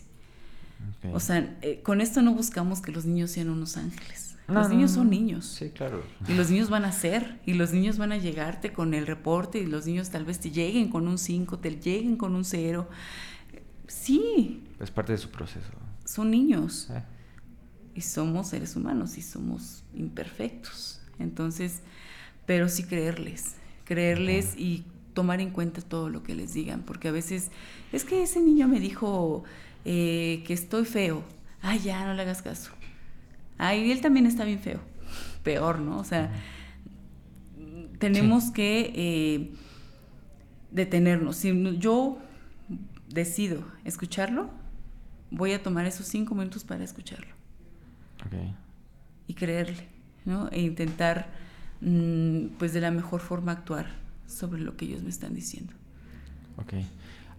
O 1.12 1.20
sea, 1.20 1.58
eh, 1.60 1.82
con 1.82 2.00
esto 2.00 2.22
no 2.22 2.32
buscamos 2.32 2.80
que 2.80 2.90
los 2.90 3.04
niños 3.04 3.32
sean 3.32 3.50
unos 3.50 3.76
ángeles. 3.76 4.38
los 4.48 4.70
niños 4.70 4.92
son 4.92 5.10
niños. 5.10 5.44
Sí, 5.44 5.68
claro. 5.68 6.02
Y 6.26 6.32
los 6.32 6.48
niños 6.50 6.70
van 6.70 6.86
a 6.86 6.92
ser, 6.92 7.38
y 7.44 7.52
los 7.52 7.74
niños 7.74 7.98
van 7.98 8.12
a 8.12 8.16
llegarte 8.16 8.72
con 8.72 8.94
el 8.94 9.06
reporte, 9.06 9.58
y 9.58 9.66
los 9.66 9.84
niños 9.84 10.08
tal 10.08 10.24
vez 10.24 10.40
te 10.40 10.50
lleguen 10.50 10.88
con 10.88 11.08
un 11.08 11.18
5, 11.18 11.58
te 11.58 11.70
lleguen 11.72 12.16
con 12.16 12.34
un 12.34 12.46
0. 12.46 12.88
Sí. 13.88 14.64
Es 14.80 14.90
parte 14.90 15.12
de 15.12 15.18
su 15.18 15.28
proceso. 15.28 15.68
Son 16.06 16.30
niños. 16.30 16.88
Eh. 16.88 17.02
Y 17.94 18.00
somos 18.00 18.48
seres 18.48 18.74
humanos 18.74 19.18
y 19.18 19.22
somos 19.22 19.84
imperfectos. 19.92 21.02
Entonces, 21.18 21.82
pero 22.46 22.68
sí 22.68 22.84
creerles, 22.84 23.56
creerles 23.84 24.56
y 24.56 24.84
tomar 25.14 25.40
en 25.40 25.50
cuenta 25.50 25.82
todo 25.82 26.08
lo 26.08 26.22
que 26.22 26.34
les 26.34 26.54
digan, 26.54 26.82
porque 26.82 27.08
a 27.08 27.12
veces 27.12 27.50
es 27.92 28.04
que 28.04 28.22
ese 28.22 28.40
niño 28.40 28.68
me 28.68 28.80
dijo 28.80 29.44
eh, 29.84 30.42
que 30.46 30.52
estoy 30.52 30.84
feo, 30.84 31.24
ay 31.62 31.80
ya, 31.80 32.04
no 32.04 32.14
le 32.14 32.22
hagas 32.22 32.42
caso, 32.42 32.72
ay, 33.58 33.90
él 33.90 34.00
también 34.00 34.26
está 34.26 34.44
bien 34.44 34.60
feo, 34.60 34.80
peor, 35.42 35.80
¿no? 35.80 35.98
O 35.98 36.04
sea, 36.04 36.30
tenemos 37.98 38.50
que 38.50 38.92
eh, 38.94 39.50
detenernos, 40.70 41.36
si 41.36 41.78
yo 41.78 42.18
decido 43.08 43.64
escucharlo, 43.84 44.50
voy 45.30 45.52
a 45.52 45.62
tomar 45.62 45.86
esos 45.86 46.06
cinco 46.06 46.34
minutos 46.34 46.64
para 46.64 46.84
escucharlo. 46.84 47.34
Y 49.28 49.34
creerle, 49.34 49.88
¿no? 50.24 50.48
E 50.50 50.60
intentar 50.60 51.28
pues 51.80 52.72
de 52.72 52.80
la 52.80 52.90
mejor 52.90 53.20
forma 53.20 53.52
actuar 53.52 53.86
sobre 54.26 54.60
lo 54.60 54.76
que 54.76 54.86
ellos 54.86 55.02
me 55.02 55.10
están 55.10 55.34
diciendo. 55.34 55.72
Ok. 56.56 56.74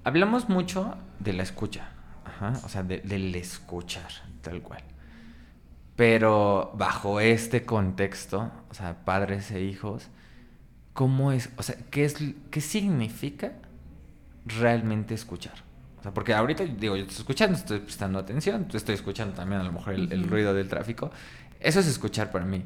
Hablamos 0.04 0.48
mucho 0.48 0.96
de 1.20 1.34
la 1.34 1.44
escucha, 1.44 1.90
o 2.64 2.70
sea, 2.70 2.84
del 2.84 3.36
escuchar, 3.36 4.10
tal 4.42 4.62
cual. 4.62 4.84
Pero 5.96 6.74
bajo 6.78 7.20
este 7.20 7.66
contexto, 7.66 8.52
o 8.70 8.74
sea, 8.74 9.04
padres 9.04 9.50
e 9.52 9.64
hijos, 9.64 10.08
¿cómo 10.94 11.32
es, 11.32 11.50
o 11.58 11.64
sea, 11.64 11.76
qué 11.90 12.06
es, 12.06 12.16
qué 12.52 12.62
significa 12.62 13.54
realmente 14.46 15.16
escuchar? 15.16 15.56
O 16.00 16.04
sea, 16.04 16.14
porque 16.14 16.36
ahorita 16.36 16.64
digo, 16.64 16.96
yo 16.96 17.02
estoy 17.02 17.18
escuchando, 17.18 17.58
estoy 17.58 17.80
prestando 17.80 18.20
atención, 18.20 18.68
estoy 18.72 18.94
escuchando 18.96 19.34
también 19.34 19.60
a 19.60 19.64
lo 19.64 19.74
mejor 19.74 19.96
el, 19.96 20.12
el 20.14 20.24
ruido 20.26 20.54
del 20.54 20.70
tráfico. 20.70 21.12
Eso 21.60 21.80
es 21.80 21.88
escuchar 21.88 22.32
para 22.32 22.46
mí 22.46 22.64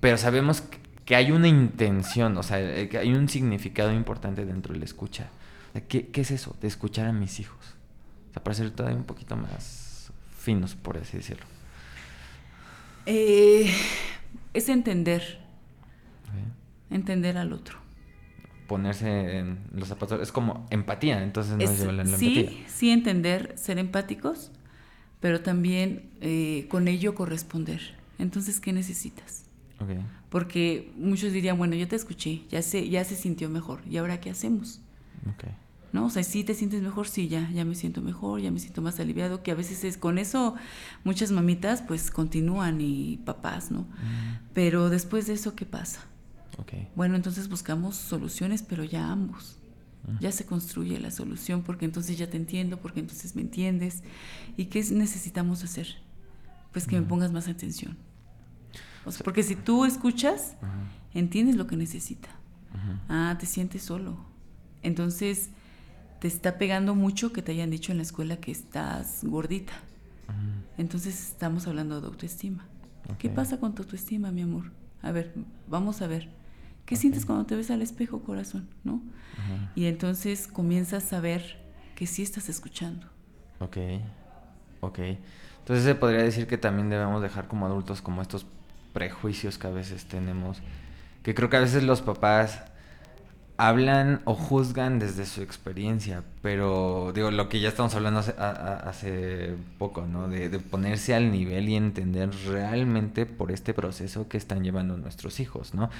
pero 0.00 0.16
sabemos 0.16 0.62
que 1.04 1.16
hay 1.16 1.32
una 1.32 1.48
intención, 1.48 2.36
o 2.36 2.42
sea, 2.42 2.60
eh, 2.60 2.88
que 2.88 2.98
hay 2.98 3.14
un 3.14 3.28
significado 3.28 3.92
importante 3.92 4.44
dentro 4.44 4.74
de 4.74 4.80
la 4.80 4.84
escucha. 4.84 5.30
¿Qué, 5.88 6.10
es 6.12 6.30
eso 6.30 6.54
de 6.60 6.68
escuchar 6.68 7.06
a 7.06 7.12
mis 7.12 7.40
hijos? 7.40 7.76
O 8.28 8.32
sea, 8.34 8.44
para 8.44 8.54
ser 8.54 8.70
todavía 8.70 8.98
un 8.98 9.04
poquito 9.04 9.36
más 9.36 10.12
finos, 10.38 10.74
por 10.74 10.98
así 10.98 11.16
decirlo. 11.16 11.46
Eh, 13.06 13.72
es 14.52 14.68
entender. 14.68 15.40
Entender 16.90 17.38
al 17.38 17.54
otro. 17.54 17.78
Ponerse 18.66 19.38
en 19.38 19.60
los 19.72 19.88
zapatos. 19.88 20.20
Es 20.20 20.30
como 20.30 20.66
empatía, 20.68 21.22
entonces 21.22 21.56
no 21.56 21.64
es, 21.64 21.80
la, 21.86 22.04
sí, 22.04 22.64
Sí, 22.66 22.90
entender, 22.90 23.54
ser 23.56 23.78
empáticos, 23.78 24.50
pero 25.20 25.40
también 25.40 26.10
eh, 26.20 26.66
con 26.68 26.86
ello 26.86 27.14
corresponder. 27.14 27.94
Entonces, 28.18 28.60
¿qué 28.60 28.74
necesitas? 28.74 29.47
Porque 30.28 30.92
muchos 30.96 31.32
dirían, 31.32 31.56
bueno, 31.56 31.74
yo 31.74 31.88
te 31.88 31.96
escuché, 31.96 32.42
ya 32.50 32.62
se, 32.62 32.88
ya 32.88 33.04
se 33.04 33.16
sintió 33.16 33.48
mejor, 33.48 33.80
¿y 33.88 33.96
ahora 33.96 34.20
qué 34.20 34.30
hacemos? 34.30 34.80
¿No? 35.92 36.06
O 36.06 36.10
sea, 36.10 36.22
si 36.22 36.44
te 36.44 36.54
sientes 36.54 36.82
mejor, 36.82 37.08
sí, 37.08 37.28
ya, 37.28 37.50
ya 37.50 37.64
me 37.64 37.74
siento 37.74 38.02
mejor, 38.02 38.40
ya 38.40 38.50
me 38.50 38.58
siento 38.58 38.82
más 38.82 39.00
aliviado, 39.00 39.42
que 39.42 39.52
a 39.52 39.54
veces 39.54 39.84
es 39.84 39.96
con 39.96 40.18
eso 40.18 40.54
muchas 41.02 41.30
mamitas 41.30 41.82
pues 41.82 42.10
continúan 42.10 42.80
y 42.80 43.18
papás, 43.24 43.70
¿no? 43.70 43.80
Mm. 43.82 44.38
Pero 44.52 44.90
después 44.90 45.26
de 45.26 45.34
eso, 45.34 45.54
¿qué 45.54 45.64
pasa? 45.64 46.04
Bueno, 46.96 47.14
entonces 47.14 47.48
buscamos 47.48 47.96
soluciones, 47.96 48.62
pero 48.62 48.84
ya 48.84 49.10
ambos. 49.10 49.56
Mm. 50.06 50.18
Ya 50.20 50.32
se 50.32 50.44
construye 50.44 50.98
la 50.98 51.10
solución 51.10 51.62
porque 51.62 51.86
entonces 51.86 52.18
ya 52.18 52.28
te 52.28 52.36
entiendo, 52.36 52.78
porque 52.78 53.00
entonces 53.00 53.34
me 53.34 53.42
entiendes. 53.42 54.02
¿Y 54.56 54.66
qué 54.66 54.84
necesitamos 54.90 55.64
hacer? 55.64 55.86
Pues 56.72 56.86
que 56.86 56.96
me 56.96 57.02
mm. 57.02 57.08
pongas 57.08 57.32
más 57.32 57.48
atención 57.48 57.96
porque 59.24 59.42
si 59.42 59.56
tú 59.56 59.84
escuchas, 59.84 60.56
entiendes 61.14 61.56
lo 61.56 61.66
que 61.66 61.76
necesita. 61.76 62.28
Ah, 63.08 63.36
te 63.38 63.46
sientes 63.46 63.82
solo. 63.82 64.16
Entonces, 64.82 65.50
te 66.20 66.28
está 66.28 66.58
pegando 66.58 66.94
mucho 66.94 67.32
que 67.32 67.42
te 67.42 67.52
hayan 67.52 67.70
dicho 67.70 67.92
en 67.92 67.98
la 67.98 68.02
escuela 68.02 68.36
que 68.36 68.50
estás 68.50 69.20
gordita. 69.24 69.72
Entonces, 70.76 71.28
estamos 71.28 71.66
hablando 71.66 72.00
de 72.00 72.06
autoestima. 72.06 72.66
¿Qué 73.18 73.30
pasa 73.30 73.58
con 73.58 73.74
tu 73.74 73.82
autoestima, 73.82 74.30
mi 74.30 74.42
amor? 74.42 74.70
A 75.02 75.12
ver, 75.12 75.34
vamos 75.68 76.02
a 76.02 76.06
ver. 76.06 76.28
¿Qué 76.84 76.96
sientes 76.96 77.26
cuando 77.26 77.46
te 77.46 77.56
ves 77.56 77.70
al 77.70 77.82
espejo, 77.82 78.22
corazón? 78.22 78.68
¿No? 78.84 79.02
Y 79.74 79.86
entonces 79.86 80.48
comienzas 80.48 81.12
a 81.12 81.20
ver 81.20 81.58
que 81.94 82.06
sí 82.06 82.22
estás 82.22 82.48
escuchando. 82.48 83.06
Ok, 83.60 83.76
ok. 84.80 84.98
Entonces 85.58 85.84
se 85.84 85.94
podría 85.94 86.22
decir 86.22 86.46
que 86.46 86.58
también 86.58 86.88
debemos 86.88 87.22
dejar 87.22 87.46
como 87.48 87.66
adultos 87.66 88.00
como 88.00 88.22
estos 88.22 88.46
prejuicios 88.98 89.58
que 89.58 89.68
a 89.68 89.70
veces 89.70 90.06
tenemos, 90.06 90.58
que 91.22 91.32
creo 91.32 91.48
que 91.48 91.56
a 91.56 91.60
veces 91.60 91.84
los 91.84 92.02
papás 92.02 92.64
hablan 93.58 94.20
o 94.24 94.34
juzgan 94.34 95.00
desde 95.00 95.26
su 95.26 95.42
experiencia, 95.42 96.22
pero 96.42 97.10
digo, 97.12 97.32
lo 97.32 97.48
que 97.48 97.58
ya 97.58 97.68
estamos 97.68 97.92
hablando 97.96 98.20
hace, 98.20 99.54
poco, 99.78 100.06
¿no? 100.06 100.28
De, 100.28 100.48
ponerse 100.60 101.12
al 101.12 101.32
nivel 101.32 101.68
y 101.68 101.74
entender 101.74 102.30
realmente 102.46 103.26
por 103.26 103.50
este 103.50 103.74
proceso 103.74 104.28
que 104.28 104.36
están 104.36 104.62
llevando 104.62 104.96
nuestros 104.96 105.40
hijos, 105.40 105.74
¿no? 105.74 105.90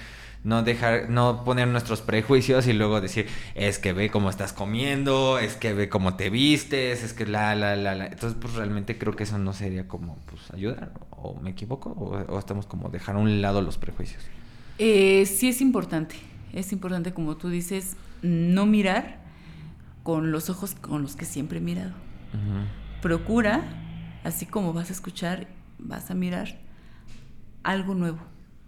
No 0.44 0.62
dejar, 0.62 1.10
no 1.10 1.42
poner 1.44 1.66
nuestros 1.66 2.00
prejuicios 2.00 2.68
y 2.68 2.74
luego 2.74 3.00
decir, 3.00 3.26
es 3.56 3.80
que 3.80 3.92
ve 3.92 4.08
cómo 4.08 4.30
estás 4.30 4.52
comiendo, 4.52 5.40
es 5.40 5.56
que 5.56 5.74
ve 5.74 5.88
cómo 5.88 6.14
te 6.14 6.30
vistes, 6.30 7.02
es 7.02 7.12
que 7.12 7.26
la, 7.26 7.56
la, 7.56 7.74
la, 7.74 7.96
la. 7.96 8.06
Entonces, 8.06 8.38
pues 8.40 8.54
realmente 8.54 8.98
creo 8.98 9.16
que 9.16 9.24
eso 9.24 9.36
no 9.36 9.52
sería 9.52 9.88
como, 9.88 10.16
pues, 10.30 10.48
ayudar, 10.52 10.92
o 11.10 11.34
me 11.40 11.50
equivoco, 11.50 11.90
o, 11.90 12.38
estamos 12.38 12.66
como 12.66 12.88
dejar 12.88 13.16
a 13.16 13.18
un 13.18 13.42
lado 13.42 13.62
los 13.62 13.78
prejuicios. 13.78 14.22
Eh, 14.78 15.26
sí 15.26 15.48
es 15.48 15.60
importante 15.60 16.14
es 16.52 16.72
importante, 16.72 17.12
como 17.12 17.36
tú 17.36 17.48
dices, 17.48 17.96
no 18.22 18.66
mirar 18.66 19.18
con 20.02 20.32
los 20.32 20.50
ojos 20.50 20.74
con 20.74 21.02
los 21.02 21.16
que 21.16 21.24
siempre 21.24 21.58
he 21.58 21.60
mirado. 21.60 21.92
Procura, 23.02 23.62
así 24.24 24.46
como 24.46 24.72
vas 24.72 24.90
a 24.90 24.92
escuchar, 24.92 25.46
vas 25.78 26.10
a 26.10 26.14
mirar 26.14 26.58
algo 27.62 27.94
nuevo, 27.94 28.18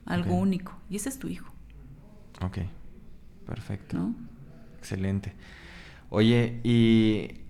algo 0.07 0.35
único. 0.35 0.73
Y 0.89 0.97
ese 0.97 1.09
es 1.09 1.19
tu 1.19 1.29
hijo. 1.29 1.51
Ok, 2.43 2.59
perfecto. 3.47 3.97
¿No? 3.97 4.15
Excelente. 4.79 5.35
Oye, 6.11 6.61
y 6.65 7.41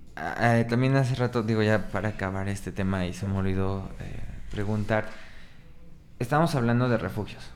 también 0.68 0.97
hace 0.97 1.14
rato, 1.14 1.43
digo 1.43 1.62
ya 1.62 1.89
para 1.89 2.11
acabar 2.11 2.49
este 2.49 2.72
tema 2.72 3.07
y 3.07 3.12
se 3.12 3.26
me 3.26 3.37
olvidó 3.39 3.89
eh, 4.01 4.20
preguntar, 4.51 5.09
estamos 6.18 6.55
hablando 6.55 6.89
de 6.89 6.99
refugios, 6.99 7.51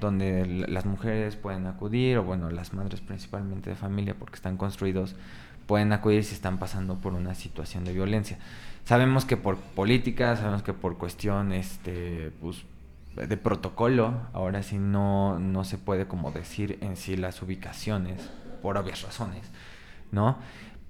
donde 0.00 0.46
las 0.68 0.84
mujeres 0.84 1.36
pueden 1.36 1.66
acudir, 1.66 2.18
o 2.18 2.24
bueno, 2.24 2.50
las 2.50 2.72
madres 2.72 3.00
principalmente 3.00 3.70
de 3.70 3.76
familia, 3.76 4.14
porque 4.18 4.36
están 4.36 4.56
construidos, 4.56 5.16
pueden 5.66 5.92
acudir 5.92 6.24
si 6.24 6.34
están 6.34 6.58
pasando 6.58 6.96
por 6.96 7.14
una 7.14 7.34
situación 7.34 7.84
de 7.84 7.92
violencia. 7.92 8.38
Sabemos 8.84 9.24
que 9.24 9.36
por 9.36 9.56
política, 9.56 10.36
sabemos 10.36 10.62
que 10.62 10.72
por 10.72 10.96
cuestión 10.96 11.52
este, 11.52 12.32
pues, 12.40 12.64
de 13.16 13.36
protocolo, 13.36 14.14
ahora 14.32 14.62
sí 14.62 14.78
no, 14.78 15.38
no 15.38 15.64
se 15.64 15.76
puede 15.78 16.06
como 16.06 16.30
decir 16.30 16.78
en 16.80 16.96
sí 16.96 17.16
las 17.16 17.42
ubicaciones, 17.42 18.30
por 18.62 18.76
obvias 18.76 19.02
razones, 19.02 19.50
¿no? 20.10 20.38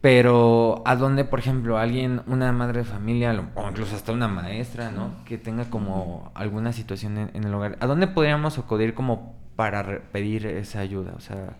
Pero 0.01 0.82
a 0.86 0.94
dónde, 0.94 1.24
por 1.24 1.40
ejemplo, 1.40 1.76
alguien, 1.76 2.22
una 2.26 2.53
madre 2.53 2.80
de 2.80 2.84
familia, 2.84 3.32
o 3.57 3.68
incluso 3.68 3.96
hasta 3.96 4.12
una 4.12 4.28
maestra, 4.28 4.92
¿no? 4.92 5.24
Que 5.24 5.38
tenga 5.38 5.70
como 5.70 6.30
alguna 6.34 6.72
situación 6.72 7.18
en, 7.18 7.44
el 7.44 7.53
hogar, 7.53 7.76
¿a 7.80 7.86
dónde 7.86 8.07
podríamos 8.07 8.59
acudir 8.59 8.94
como 8.94 9.34
para 9.57 10.03
pedir 10.12 10.46
esa 10.46 10.80
ayuda? 10.80 11.14
O 11.16 11.20
sea, 11.20 11.57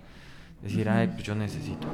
decir, 0.62 0.89
ay, 0.89 1.09
pues 1.09 1.24
yo 1.24 1.34
necesito. 1.34 1.89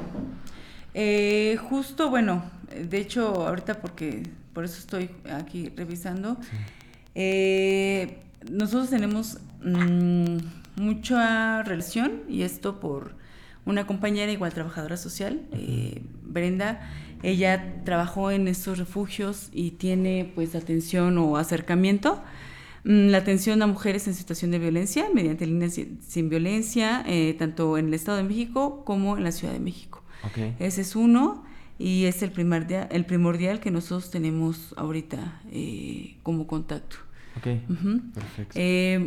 Eh, 0.93 1.57
justo, 1.69 2.11
bueno, 2.11 2.43
de 2.71 2.99
hecho, 2.99 3.47
ahorita 3.47 3.81
porque 3.81 4.23
por 4.53 4.65
eso 4.65 4.77
estoy 4.77 5.09
aquí 5.31 5.69
revisando, 5.75 6.37
eh, 7.15 8.19
nosotros 8.49 8.91
tenemos 8.91 9.39
mm, 9.63 10.37
mucha 10.77 11.63
relación 11.63 12.21
y 12.29 12.43
esto 12.43 12.79
por 12.79 13.15
una 13.65 13.87
compañera 13.87 14.31
igual 14.31 14.53
trabajadora 14.53 14.95
social, 14.95 15.41
eh, 15.51 16.01
Brenda, 16.25 16.89
ella 17.23 17.81
trabajó 17.83 18.31
en 18.31 18.47
estos 18.47 18.77
refugios 18.77 19.49
y 19.51 19.71
tiene 19.71 20.31
pues 20.35 20.55
atención 20.55 21.17
o 21.17 21.37
acercamiento, 21.37 22.21
mm, 22.83 23.07
la 23.07 23.17
atención 23.17 23.61
a 23.61 23.67
mujeres 23.67 24.07
en 24.07 24.13
situación 24.13 24.51
de 24.51 24.59
violencia 24.59 25.07
mediante 25.13 25.45
líneas 25.45 25.79
sin 26.01 26.29
violencia, 26.29 27.03
eh, 27.07 27.35
tanto 27.37 27.77
en 27.77 27.87
el 27.87 27.93
Estado 27.93 28.17
de 28.17 28.23
México 28.23 28.83
como 28.85 29.17
en 29.17 29.23
la 29.23 29.31
Ciudad 29.31 29.53
de 29.53 29.59
México. 29.59 30.03
Ese 30.59 30.81
es 30.81 30.95
uno 30.95 31.43
y 31.77 32.05
es 32.05 32.23
el 32.23 32.31
primordial, 32.31 32.87
el 32.89 33.05
primordial 33.05 33.59
que 33.59 33.69
nosotros 33.69 34.09
tenemos 34.09 34.73
ahorita 34.75 35.41
eh, 35.51 36.17
como 36.23 36.47
contacto. 36.47 36.97
Ok, 37.37 37.47
perfecto. 38.13 38.59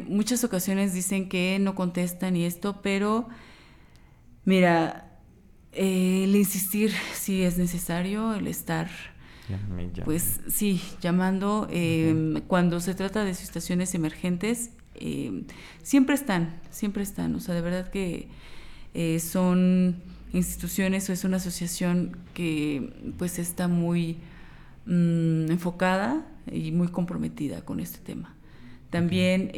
muchas 0.09 0.45
ocasiones 0.45 0.95
dicen 0.95 1.29
que 1.29 1.59
no 1.61 1.75
contestan 1.75 2.37
y 2.37 2.45
esto, 2.45 2.81
pero 2.83 3.29
Mira, 4.49 5.05
eh, 5.05 5.08
el 5.73 6.35
insistir 6.35 6.93
si 7.15 7.43
es 7.43 7.59
necesario, 7.59 8.35
el 8.35 8.47
estar, 8.47 8.89
pues 10.05 10.41
sí, 10.49 10.81
llamando. 11.01 11.69
Em, 11.71 12.41
cuando 12.47 12.81
se 12.81 12.95
trata 12.95 13.25
de 13.25 13.35
situaciones 13.35 13.95
emergentes, 13.95 14.71
em, 14.95 15.45
siempre 15.83 16.15
están, 16.15 16.61
siempre 16.71 17.03
están. 17.03 17.35
O 17.35 17.41
sea, 17.41 17.55
de 17.55 17.61
verdad 17.61 17.91
que 17.91 18.29
eh, 18.95 19.21
son 19.21 19.97
instituciones 20.33 21.09
o 21.09 21.13
es 21.13 21.25
una 21.25 21.39
asociación 21.39 22.19
que 22.35 23.13
pues 23.17 23.39
está 23.39 23.69
muy 23.69 24.19
mm, 24.87 25.51
enfocada 25.51 26.27
y 26.51 26.73
muy 26.73 26.89
comprometida 26.89 27.65
con 27.65 27.81
este 27.81 27.99
tema. 27.99 28.35
También 28.91 29.51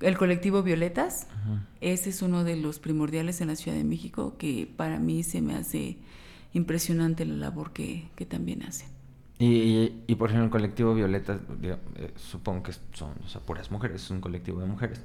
el 0.00 0.16
colectivo 0.16 0.62
Violetas, 0.62 1.26
ese 1.80 2.10
es 2.10 2.22
uno 2.22 2.44
de 2.44 2.56
los 2.56 2.78
primordiales 2.78 3.40
en 3.40 3.48
la 3.48 3.56
Ciudad 3.56 3.76
de 3.76 3.84
México 3.84 4.36
que 4.38 4.68
para 4.76 4.98
mí 4.98 5.22
se 5.22 5.40
me 5.42 5.54
hace 5.54 5.98
impresionante 6.52 7.24
la 7.24 7.34
labor 7.34 7.72
que, 7.72 8.08
también 8.28 8.62
hacen. 8.62 8.88
Y, 9.38 9.92
y, 10.06 10.14
por 10.16 10.28
ejemplo, 10.28 10.46
el 10.46 10.50
colectivo 10.50 10.94
Violetas, 10.94 11.40
eh, 11.62 11.76
supongo 12.16 12.64
que 12.64 12.72
son 12.92 13.14
puras 13.46 13.70
mujeres, 13.70 14.02
es 14.02 14.10
un 14.10 14.20
colectivo 14.20 14.60
de 14.60 14.66
mujeres. 14.66 15.00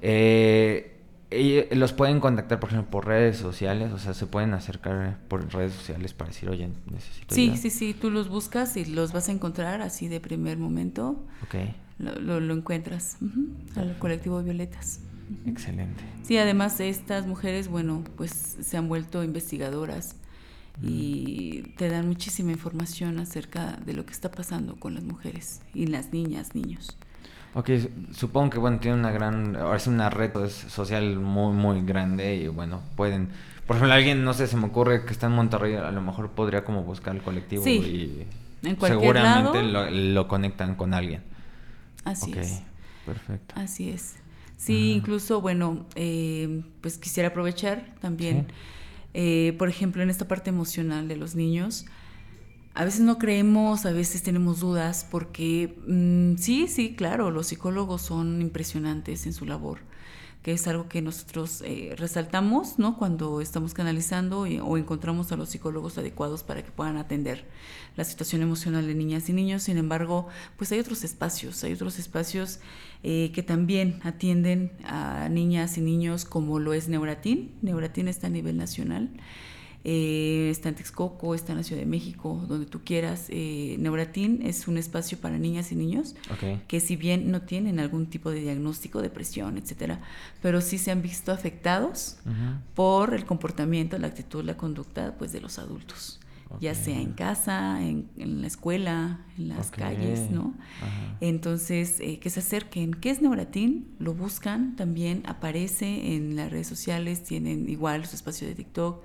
Eh, 0.00 1.00
y 1.30 1.74
los 1.74 1.92
pueden 1.92 2.20
contactar, 2.20 2.60
por 2.60 2.70
ejemplo, 2.70 2.90
por 2.90 3.06
redes 3.06 3.36
sociales, 3.36 3.92
o 3.92 3.98
sea, 3.98 4.14
se 4.14 4.26
pueden 4.26 4.54
acercar 4.54 5.18
por 5.28 5.52
redes 5.52 5.72
sociales 5.72 6.14
para 6.14 6.30
decir, 6.30 6.48
oye, 6.48 6.70
necesito. 6.90 7.34
Sí, 7.34 7.56
sí, 7.56 7.70
sí, 7.70 7.94
tú 7.94 8.10
los 8.10 8.28
buscas 8.28 8.76
y 8.76 8.84
los 8.84 9.12
vas 9.12 9.28
a 9.28 9.32
encontrar 9.32 9.82
así 9.82 10.08
de 10.08 10.20
primer 10.20 10.58
momento. 10.58 11.24
Ok 11.42 11.56
lo, 11.98 12.40
lo, 12.40 12.54
encuentras 12.54 13.16
al 13.76 13.98
colectivo 13.98 14.42
Violetas. 14.42 15.00
Excelente. 15.46 16.02
Sí, 16.22 16.36
además 16.36 16.80
estas 16.80 17.26
mujeres, 17.26 17.68
bueno, 17.68 18.04
pues 18.16 18.58
se 18.60 18.76
han 18.76 18.88
vuelto 18.88 19.22
investigadoras 19.22 20.16
y 20.82 21.62
te 21.76 21.88
dan 21.88 22.08
muchísima 22.08 22.50
información 22.50 23.20
acerca 23.20 23.78
de 23.84 23.94
lo 23.94 24.04
que 24.04 24.12
está 24.12 24.30
pasando 24.30 24.76
con 24.76 24.94
las 24.94 25.04
mujeres 25.04 25.62
y 25.72 25.86
las 25.86 26.12
niñas, 26.12 26.54
niños. 26.54 26.96
Ok, 27.54 27.70
supongo 28.12 28.50
que 28.50 28.58
bueno, 28.58 28.80
tiene 28.80 28.98
una 28.98 29.12
gran, 29.12 29.56
es 29.76 29.86
una 29.86 30.10
red 30.10 30.32
social 30.48 31.20
muy, 31.20 31.54
muy 31.54 31.82
grande 31.82 32.34
y 32.34 32.48
bueno, 32.48 32.80
pueden, 32.96 33.28
por 33.66 33.76
ejemplo, 33.76 33.94
alguien, 33.94 34.24
no 34.24 34.34
sé, 34.34 34.48
se 34.48 34.56
me 34.56 34.66
ocurre 34.66 35.04
que 35.04 35.12
está 35.12 35.28
en 35.28 35.34
Monterrey, 35.34 35.74
a 35.76 35.92
lo 35.92 36.02
mejor 36.02 36.30
podría 36.30 36.64
como 36.64 36.82
buscar 36.82 37.14
el 37.14 37.22
colectivo 37.22 37.64
y 37.68 38.26
en 38.64 38.80
seguramente 38.80 39.62
Lo, 39.62 39.88
lo 39.88 40.26
conectan 40.26 40.74
con 40.74 40.94
alguien. 40.94 41.22
Así 42.04 42.32
es. 42.36 42.62
Perfecto. 43.06 43.54
Así 43.56 43.90
es. 43.90 44.16
Sí, 44.56 44.92
incluso, 44.92 45.40
bueno, 45.40 45.86
eh, 45.94 46.62
pues 46.80 46.96
quisiera 46.96 47.30
aprovechar 47.30 47.94
también, 48.00 48.46
eh, 49.12 49.54
por 49.58 49.68
ejemplo, 49.68 50.02
en 50.02 50.10
esta 50.10 50.26
parte 50.28 50.50
emocional 50.50 51.08
de 51.08 51.16
los 51.16 51.34
niños, 51.34 51.86
a 52.74 52.84
veces 52.84 53.00
no 53.00 53.18
creemos, 53.18 53.84
a 53.84 53.92
veces 53.92 54.22
tenemos 54.22 54.60
dudas, 54.60 55.06
porque 55.10 55.76
mm, 55.86 56.36
sí, 56.36 56.66
sí, 56.68 56.94
claro, 56.94 57.30
los 57.30 57.48
psicólogos 57.48 58.02
son 58.02 58.40
impresionantes 58.40 59.26
en 59.26 59.32
su 59.32 59.44
labor 59.44 59.80
que 60.44 60.52
es 60.52 60.68
algo 60.68 60.90
que 60.90 61.00
nosotros 61.00 61.62
eh, 61.64 61.94
resaltamos 61.96 62.78
¿no? 62.78 62.98
cuando 62.98 63.40
estamos 63.40 63.72
canalizando 63.72 64.40
o 64.42 64.76
encontramos 64.76 65.32
a 65.32 65.36
los 65.36 65.48
psicólogos 65.48 65.96
adecuados 65.96 66.42
para 66.42 66.62
que 66.62 66.70
puedan 66.70 66.98
atender 66.98 67.46
la 67.96 68.04
situación 68.04 68.42
emocional 68.42 68.86
de 68.86 68.94
niñas 68.94 69.26
y 69.30 69.32
niños. 69.32 69.62
Sin 69.62 69.78
embargo, 69.78 70.28
pues 70.58 70.70
hay 70.70 70.80
otros 70.80 71.02
espacios, 71.02 71.64
hay 71.64 71.72
otros 71.72 71.98
espacios 71.98 72.60
eh, 73.02 73.32
que 73.34 73.42
también 73.42 74.00
atienden 74.04 74.72
a 74.84 75.30
niñas 75.30 75.78
y 75.78 75.80
niños 75.80 76.26
como 76.26 76.58
lo 76.58 76.74
es 76.74 76.88
Neuratin. 76.88 77.54
Neuratin 77.62 78.08
está 78.08 78.26
a 78.26 78.30
nivel 78.30 78.58
nacional. 78.58 79.08
Eh, 79.86 80.48
está 80.50 80.70
en 80.70 80.76
Texcoco, 80.76 81.34
está 81.34 81.52
en 81.52 81.58
la 81.58 81.64
Ciudad 81.64 81.82
de 81.82 81.86
México, 81.86 82.42
donde 82.48 82.64
tú 82.64 82.80
quieras. 82.82 83.26
Eh, 83.28 83.76
Neuratin 83.78 84.40
es 84.42 84.66
un 84.66 84.78
espacio 84.78 85.18
para 85.18 85.36
niñas 85.36 85.72
y 85.72 85.76
niños 85.76 86.14
que 86.68 86.80
si 86.80 86.96
bien 86.96 87.30
no 87.30 87.42
tienen 87.42 87.78
algún 87.78 88.06
tipo 88.06 88.30
de 88.30 88.40
diagnóstico, 88.40 89.02
depresión, 89.02 89.58
etcétera, 89.58 90.00
pero 90.40 90.62
sí 90.62 90.78
se 90.78 90.90
han 90.90 91.02
visto 91.02 91.32
afectados 91.32 92.16
por 92.74 93.12
el 93.12 93.26
comportamiento, 93.26 93.98
la 93.98 94.06
actitud, 94.06 94.42
la 94.42 94.56
conducta 94.56 95.16
pues, 95.18 95.32
de 95.32 95.42
los 95.42 95.58
adultos. 95.58 96.18
ya 96.60 96.74
sea 96.74 97.00
en 97.00 97.12
casa, 97.12 97.82
en, 97.82 98.08
la 98.16 98.46
escuela, 98.46 99.20
en 99.36 99.48
las 99.48 99.70
calles, 99.70 100.30
¿no? 100.30 100.54
Entonces, 101.20 101.98
eh, 102.00 102.20
que 102.20 102.30
se 102.30 102.40
acerquen. 102.40 102.94
¿Qué 102.94 103.10
es 103.10 103.20
Neuratin? 103.20 103.88
Lo 103.98 104.14
buscan, 104.14 104.76
también 104.76 105.24
aparece 105.26 106.14
en 106.14 106.36
las 106.36 106.50
redes 106.50 106.68
sociales, 106.68 107.22
tienen 107.24 107.68
igual 107.68 108.06
su 108.06 108.16
espacio 108.16 108.46
de 108.46 108.54
TikTok. 108.54 109.04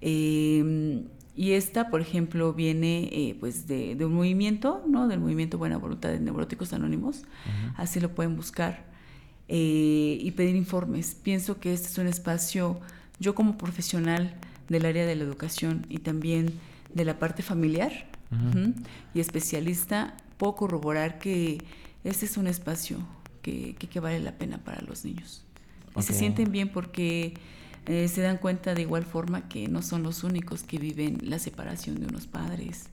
Em, 0.00 1.04
y 1.36 1.52
esta, 1.52 1.88
por 1.90 2.00
ejemplo, 2.00 2.52
viene 2.52 3.08
eh, 3.12 3.36
pues 3.38 3.66
de, 3.66 3.96
un 4.04 4.14
movimiento, 4.14 4.82
¿no? 4.88 5.06
Del 5.06 5.20
movimiento 5.20 5.56
Buena 5.58 5.76
Voluntad 5.76 6.10
de 6.10 6.20
Neuróticos 6.20 6.72
Anónimos. 6.72 7.22
Así 7.76 8.00
lo 8.00 8.14
pueden 8.14 8.34
buscar 8.34 8.84
eh, 9.46 10.18
y 10.20 10.30
pedir 10.32 10.56
informes. 10.56 11.14
Pienso 11.14 11.60
que 11.60 11.72
este 11.72 11.88
es 11.88 11.98
un 11.98 12.08
espacio, 12.08 12.80
yo 13.20 13.34
como 13.34 13.56
profesional 13.56 14.34
del 14.68 14.84
área 14.84 15.06
de 15.06 15.14
la 15.14 15.24
educación 15.24 15.86
y 15.88 15.98
también 15.98 16.52
de 16.92 17.04
la 17.04 17.18
parte 17.18 17.42
familiar 17.42 17.92
y 19.14 19.20
especialista, 19.20 20.14
puedo 20.36 20.54
corroborar 20.54 21.18
que 21.18 21.58
este 22.04 22.26
es 22.26 22.36
un 22.36 22.46
espacio 22.46 22.98
que, 23.42 23.74
que, 23.74 24.00
vale 24.00 24.20
la 24.20 24.32
pena 24.32 24.58
para 24.58 24.82
los 24.82 25.04
niños. 25.04 25.44
Y 25.96 26.02
se 26.02 26.12
sienten 26.12 26.52
bien 26.52 26.68
porque 26.68 27.34
eh, 27.88 28.06
se 28.08 28.20
dan 28.20 28.36
cuenta 28.36 28.74
de 28.74 28.82
igual 28.82 29.04
forma 29.04 29.48
que 29.48 29.66
no 29.66 29.80
son 29.80 30.02
los 30.02 30.22
únicos 30.22 30.62
que 30.62 30.78
viven 30.78 31.18
la 31.22 31.38
separación 31.38 31.98
de 32.00 32.06
unos 32.06 32.26
padres, 32.26 32.90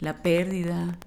la 0.00 0.22
pérdida, 0.22 0.98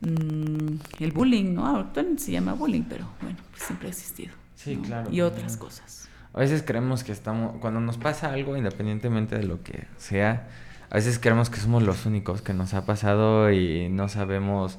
mm, 0.00 0.76
el 1.00 1.12
bullying, 1.12 1.52
¿no? 1.52 1.76
Actualmente 1.76 2.22
se 2.22 2.32
llama 2.32 2.54
bullying, 2.54 2.84
pero 2.88 3.06
bueno, 3.20 3.38
pues 3.50 3.64
siempre 3.64 3.88
ha 3.88 3.90
existido. 3.90 4.32
Sí, 4.54 4.76
claro. 4.76 5.10
Y 5.12 5.20
otras 5.20 5.58
cosas. 5.58 6.08
A 6.32 6.40
veces 6.40 6.62
creemos 6.62 7.04
que 7.04 7.12
estamos, 7.12 7.58
cuando 7.60 7.80
nos 7.80 7.98
pasa 7.98 8.32
algo, 8.32 8.56
independientemente 8.56 9.36
de 9.36 9.44
lo 9.44 9.62
que 9.62 9.86
sea, 9.98 10.48
a 10.88 10.94
veces 10.94 11.18
creemos 11.18 11.50
que 11.50 11.60
somos 11.60 11.82
los 11.82 12.06
únicos 12.06 12.40
que 12.40 12.54
nos 12.54 12.72
ha 12.72 12.86
pasado 12.86 13.52
y 13.52 13.90
no 13.90 14.08
sabemos 14.08 14.78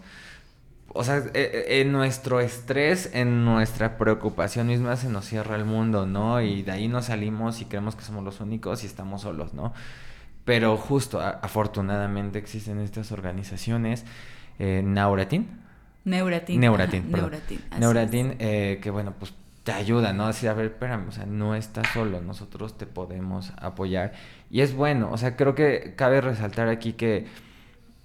o 0.93 1.03
sea, 1.03 1.17
eh, 1.17 1.31
eh, 1.33 1.81
en 1.81 1.91
nuestro 1.91 2.39
estrés, 2.39 3.09
en 3.13 3.45
nuestra 3.45 3.97
preocupación 3.97 4.67
misma 4.67 4.95
se 4.95 5.09
nos 5.09 5.25
cierra 5.25 5.55
el 5.55 5.65
mundo, 5.65 6.05
¿no? 6.05 6.41
Y 6.41 6.63
de 6.63 6.71
ahí 6.71 6.87
nos 6.87 7.05
salimos 7.05 7.61
y 7.61 7.65
creemos 7.65 7.95
que 7.95 8.03
somos 8.03 8.23
los 8.23 8.39
únicos 8.39 8.83
y 8.83 8.87
estamos 8.87 9.21
solos, 9.21 9.53
¿no? 9.53 9.73
Pero 10.45 10.75
justo, 10.77 11.19
afortunadamente 11.21 12.39
existen 12.39 12.79
estas 12.79 13.11
organizaciones, 13.11 14.05
eh, 14.59 14.81
Nauratin. 14.83 15.47
Neuratin. 16.03 16.59
Neuratin, 16.59 17.11
Neuratin. 17.11 17.61
Neuratin, 17.79 18.35
eh, 18.39 18.79
que 18.81 18.89
bueno, 18.89 19.13
pues 19.19 19.33
te 19.63 19.71
ayuda, 19.71 20.13
¿no? 20.13 20.25
Así, 20.25 20.47
a 20.47 20.53
ver, 20.53 20.65
espérame, 20.65 21.07
o 21.09 21.11
sea, 21.11 21.27
no 21.27 21.53
estás 21.53 21.87
solo, 21.93 22.21
nosotros 22.21 22.77
te 22.77 22.87
podemos 22.87 23.53
apoyar. 23.57 24.13
Y 24.49 24.61
es 24.61 24.73
bueno, 24.73 25.11
o 25.11 25.17
sea, 25.17 25.35
creo 25.35 25.53
que 25.53 25.93
cabe 25.95 26.21
resaltar 26.21 26.69
aquí 26.69 26.93
que 26.93 27.27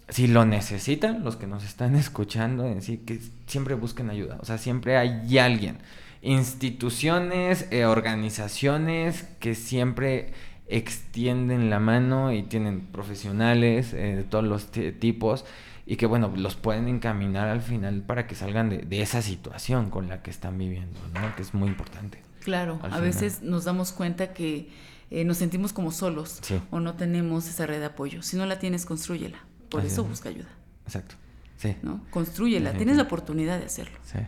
si 0.08 0.26
lo 0.26 0.44
necesitan, 0.44 1.24
los 1.24 1.36
que 1.36 1.46
nos 1.46 1.64
están 1.64 1.94
escuchando 1.96 2.66
en 2.66 2.82
sí, 2.82 2.98
que 2.98 3.20
siempre 3.46 3.74
busquen 3.74 4.10
ayuda. 4.10 4.38
O 4.40 4.44
sea, 4.44 4.58
siempre 4.58 4.96
hay 4.96 5.38
alguien. 5.38 5.78
Instituciones, 6.22 7.68
eh, 7.70 7.84
organizaciones 7.84 9.24
que 9.38 9.54
siempre 9.54 10.32
extienden 10.68 11.70
la 11.70 11.78
mano 11.78 12.32
y 12.32 12.42
tienen 12.42 12.80
profesionales 12.80 13.92
eh, 13.92 14.16
de 14.16 14.24
todos 14.24 14.44
los 14.44 14.66
tipos 14.72 15.44
y 15.86 15.96
que 15.96 16.06
bueno, 16.06 16.32
los 16.36 16.56
pueden 16.56 16.88
encaminar 16.88 17.48
al 17.48 17.62
final 17.62 18.02
para 18.02 18.26
que 18.26 18.34
salgan 18.34 18.68
de, 18.70 19.02
esa 19.02 19.22
situación 19.22 19.90
con 19.90 20.08
la 20.08 20.22
que 20.22 20.30
están 20.30 20.58
viviendo, 20.58 20.98
¿no? 21.14 21.36
Que 21.36 21.42
es 21.42 21.54
muy 21.54 21.68
importante. 21.68 22.20
Claro, 22.42 22.80
a 22.82 22.98
veces 22.98 23.42
nos 23.42 23.64
damos 23.64 23.92
cuenta 23.92 24.32
que 24.32 24.68
eh, 25.10 25.24
nos 25.24 25.36
sentimos 25.36 25.72
como 25.72 25.92
solos 25.92 26.40
o 26.70 26.80
no 26.80 26.94
tenemos 26.94 27.48
esa 27.48 27.66
red 27.66 27.78
de 27.78 27.86
apoyo. 27.86 28.22
Si 28.22 28.36
no 28.36 28.46
la 28.46 28.58
tienes, 28.58 28.84
construyela. 28.84 29.38
Por 29.70 29.84
eso 29.84 30.04
busca 30.04 30.28
ayuda. 30.28 30.48
Exacto. 30.84 31.16
Sí. 31.56 31.76
¿No? 31.82 32.02
Construyela. 32.10 32.72
Tienes 32.72 32.96
la 32.96 33.04
oportunidad 33.04 33.58
de 33.58 33.66
hacerlo. 33.66 33.98
Sí, 34.04 34.18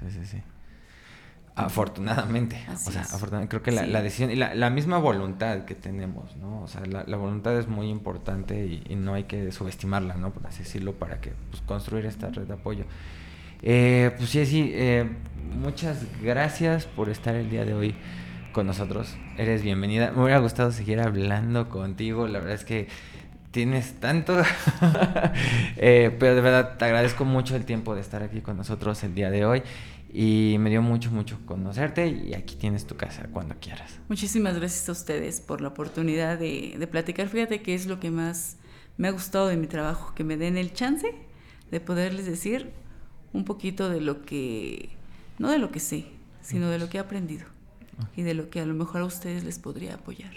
sí, 0.00 0.10
sí, 0.10 0.26
sí. 0.26 0.42
Afortunadamente. 1.54 2.64
o 2.72 2.76
sea, 2.76 3.02
afortunadamente. 3.02 3.50
Creo 3.50 3.62
que 3.62 3.72
la, 3.72 4.02
decisión 4.02 4.30
y 4.30 4.36
la, 4.36 4.70
misma 4.70 4.98
voluntad 4.98 5.64
que 5.64 5.74
tenemos, 5.74 6.36
¿no? 6.36 6.62
O 6.62 6.68
sea, 6.68 6.82
la, 6.86 7.16
voluntad 7.16 7.56
es 7.58 7.68
muy 7.68 7.88
importante 7.88 8.82
y, 8.88 8.94
no 8.96 9.14
hay 9.14 9.24
que 9.24 9.52
subestimarla, 9.52 10.14
¿no? 10.14 10.32
Por 10.32 10.46
así 10.46 10.60
decirlo, 10.60 10.94
para 10.94 11.20
que 11.20 11.32
pues, 11.50 11.62
construir 11.62 12.06
esta 12.06 12.30
red 12.30 12.46
de 12.46 12.54
apoyo. 12.54 12.84
Eh, 13.62 14.12
pues 14.16 14.30
sí, 14.30 14.44
sí, 14.46 14.70
eh, 14.74 15.08
muchas 15.60 16.04
gracias 16.22 16.86
por 16.86 17.10
estar 17.10 17.34
el 17.34 17.50
día 17.50 17.64
de 17.64 17.74
hoy 17.74 17.94
con 18.52 18.66
nosotros. 18.66 19.16
Eres 19.36 19.62
bienvenida. 19.62 20.10
Me 20.12 20.22
hubiera 20.22 20.38
gustado 20.38 20.72
seguir 20.72 21.00
hablando 21.00 21.68
contigo. 21.68 22.28
La 22.28 22.38
verdad 22.38 22.54
es 22.54 22.64
que 22.64 22.88
tienes 23.52 24.00
tanto. 24.00 24.42
Eh, 25.84 26.14
pero 26.16 26.36
de 26.36 26.40
verdad 26.40 26.76
te 26.78 26.84
agradezco 26.84 27.24
mucho 27.24 27.56
el 27.56 27.64
tiempo 27.64 27.96
de 27.96 28.00
estar 28.00 28.22
aquí 28.22 28.40
con 28.40 28.56
nosotros 28.56 29.02
el 29.02 29.14
día 29.14 29.30
de 29.30 29.44
hoy. 29.44 29.62
Y 30.12 30.56
me 30.60 30.70
dio 30.70 30.80
mucho, 30.80 31.10
mucho 31.10 31.38
conocerte 31.44 32.06
y 32.06 32.34
aquí 32.34 32.54
tienes 32.54 32.86
tu 32.86 32.96
casa 32.96 33.26
cuando 33.32 33.56
quieras. 33.60 33.98
Muchísimas 34.08 34.56
gracias 34.56 34.88
a 34.88 34.92
ustedes 34.92 35.40
por 35.40 35.60
la 35.60 35.68
oportunidad 35.68 36.38
de, 36.38 36.76
de 36.78 36.86
platicar. 36.86 37.28
Fíjate 37.28 37.62
que 37.62 37.74
es 37.74 37.86
lo 37.86 37.98
que 37.98 38.10
más 38.10 38.58
me 38.96 39.08
ha 39.08 39.10
gustado 39.10 39.48
de 39.48 39.56
mi 39.56 39.66
trabajo, 39.66 40.14
que 40.14 40.22
me 40.22 40.36
den 40.36 40.56
el 40.56 40.72
chance 40.72 41.12
de 41.70 41.80
poderles 41.80 42.26
decir 42.26 42.70
un 43.32 43.44
poquito 43.44 43.88
de 43.88 44.00
lo 44.00 44.22
que, 44.22 44.90
no 45.38 45.50
de 45.50 45.58
lo 45.58 45.72
que 45.72 45.80
sé, 45.80 46.04
sino 46.42 46.68
de 46.70 46.78
lo 46.78 46.88
que 46.88 46.98
he 46.98 47.00
aprendido 47.00 47.46
y 48.16 48.22
de 48.22 48.34
lo 48.34 48.50
que 48.50 48.60
a 48.60 48.66
lo 48.66 48.74
mejor 48.74 49.00
a 49.00 49.04
ustedes 49.06 49.42
les 49.42 49.58
podría 49.58 49.94
apoyar. 49.94 50.32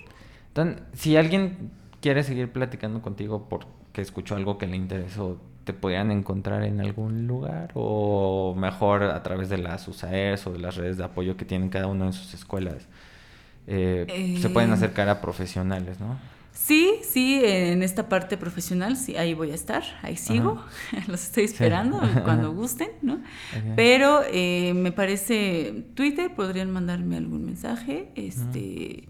Entonces, 0.47 0.81
si 0.93 1.17
alguien 1.17 1.71
quiere 2.05 2.21
seguir 2.21 2.51
platicando 2.51 3.01
contigo 3.01 3.47
porque 3.49 3.99
escuchó 3.99 4.35
algo 4.35 4.59
que 4.59 4.67
le 4.67 4.77
interesó, 4.77 5.41
¿te 5.63 5.73
podrían 5.73 6.11
encontrar 6.11 6.61
en 6.61 6.79
algún 6.79 7.25
lugar? 7.25 7.71
¿O 7.73 8.53
mejor 8.55 9.01
a 9.01 9.23
través 9.23 9.49
de 9.49 9.57
las 9.57 9.87
USAERs 9.87 10.45
o 10.45 10.51
de 10.51 10.59
las 10.59 10.75
redes 10.75 10.97
de 10.97 11.03
apoyo 11.03 11.35
que 11.35 11.45
tienen 11.45 11.69
cada 11.69 11.87
uno 11.87 12.05
en 12.05 12.13
sus 12.13 12.35
escuelas? 12.35 12.87
Eh, 13.65 14.37
se 14.39 14.51
pueden 14.51 14.69
eh, 14.69 14.73
acercar 14.73 15.09
a 15.09 15.19
profesionales, 15.19 15.99
¿no? 15.99 16.19
Sí, 16.51 16.99
sí, 17.01 17.41
en 17.43 17.81
esta 17.81 18.07
parte 18.07 18.37
profesional, 18.37 18.97
sí, 18.97 19.17
ahí 19.17 19.33
voy 19.33 19.49
a 19.49 19.55
estar, 19.55 19.81
ahí 20.03 20.15
sigo, 20.15 20.63
los 21.07 21.23
estoy 21.23 21.45
esperando 21.45 21.99
cuando 22.23 22.53
gusten, 22.53 22.89
¿no? 23.01 23.19
Pero 23.75 24.21
eh, 24.31 24.75
me 24.75 24.91
parece, 24.91 25.85
Twitter, 25.95 26.35
podrían 26.35 26.69
mandarme 26.69 27.17
algún 27.17 27.45
mensaje, 27.45 28.11
este... 28.13 29.07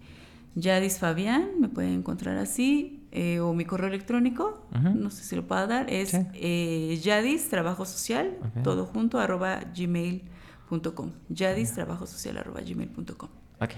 Yadis 0.56 0.98
Fabián, 0.98 1.60
me 1.60 1.68
pueden 1.68 1.92
encontrar 1.92 2.38
así, 2.38 3.06
eh, 3.12 3.40
o 3.40 3.52
mi 3.52 3.66
correo 3.66 3.88
electrónico, 3.88 4.66
no 4.72 5.10
sé 5.10 5.22
si 5.22 5.36
lo 5.36 5.46
puedo 5.46 5.66
dar, 5.66 5.88
es 5.90 6.12
eh, 6.34 6.98
Yadis 7.02 7.48
Trabajo 7.50 7.84
Social, 7.84 8.36
todo 8.64 8.86
junto, 8.86 9.20
arroba 9.20 9.60
gmail.com. 9.74 11.12
Yadis 11.28 11.72
Trabajo 11.74 12.06
Social, 12.06 12.38
arroba 12.38 12.62
gmail.com. 12.62 13.28
Ok. 13.60 13.72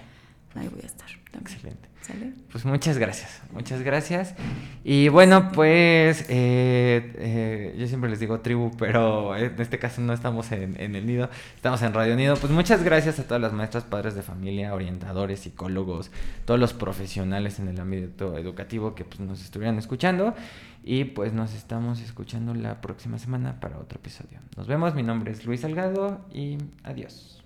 Ahí 0.58 0.68
voy 0.68 0.80
a 0.82 0.86
estar. 0.86 1.08
Excelente. 1.34 1.88
Pues 2.50 2.64
muchas 2.64 2.96
gracias, 2.96 3.42
muchas 3.52 3.82
gracias. 3.82 4.34
Y 4.82 5.08
bueno, 5.08 5.52
pues 5.52 6.22
eh, 6.30 7.12
eh, 7.16 7.76
yo 7.78 7.86
siempre 7.86 8.08
les 8.08 8.18
digo 8.18 8.40
tribu, 8.40 8.70
pero 8.78 9.36
en 9.36 9.60
este 9.60 9.78
caso 9.78 10.00
no 10.00 10.14
estamos 10.14 10.50
en, 10.52 10.76
el 10.80 11.06
nido, 11.06 11.28
estamos 11.54 11.82
en 11.82 11.92
Radio 11.92 12.16
Nido. 12.16 12.36
Pues 12.36 12.50
muchas 12.50 12.82
gracias 12.82 13.18
a 13.18 13.24
todas 13.24 13.42
las 13.42 13.52
maestras, 13.52 13.84
padres 13.84 14.14
de 14.14 14.22
familia, 14.22 14.72
orientadores, 14.72 15.40
psicólogos, 15.40 16.10
todos 16.46 16.58
los 16.58 16.72
profesionales 16.72 17.58
en 17.58 17.68
el 17.68 17.78
ámbito 17.78 18.38
educativo 18.38 18.94
que 18.94 19.04
pues, 19.04 19.20
nos 19.20 19.42
estuvieran 19.42 19.78
escuchando. 19.78 20.34
Y 20.82 21.04
pues 21.04 21.34
nos 21.34 21.52
estamos 21.54 22.00
escuchando 22.00 22.54
la 22.54 22.80
próxima 22.80 23.18
semana 23.18 23.60
para 23.60 23.78
otro 23.78 23.98
episodio. 23.98 24.38
Nos 24.56 24.66
vemos, 24.66 24.94
mi 24.94 25.02
nombre 25.02 25.32
es 25.32 25.44
Luis 25.44 25.60
Salgado 25.60 26.24
y 26.32 26.56
adiós. 26.84 27.37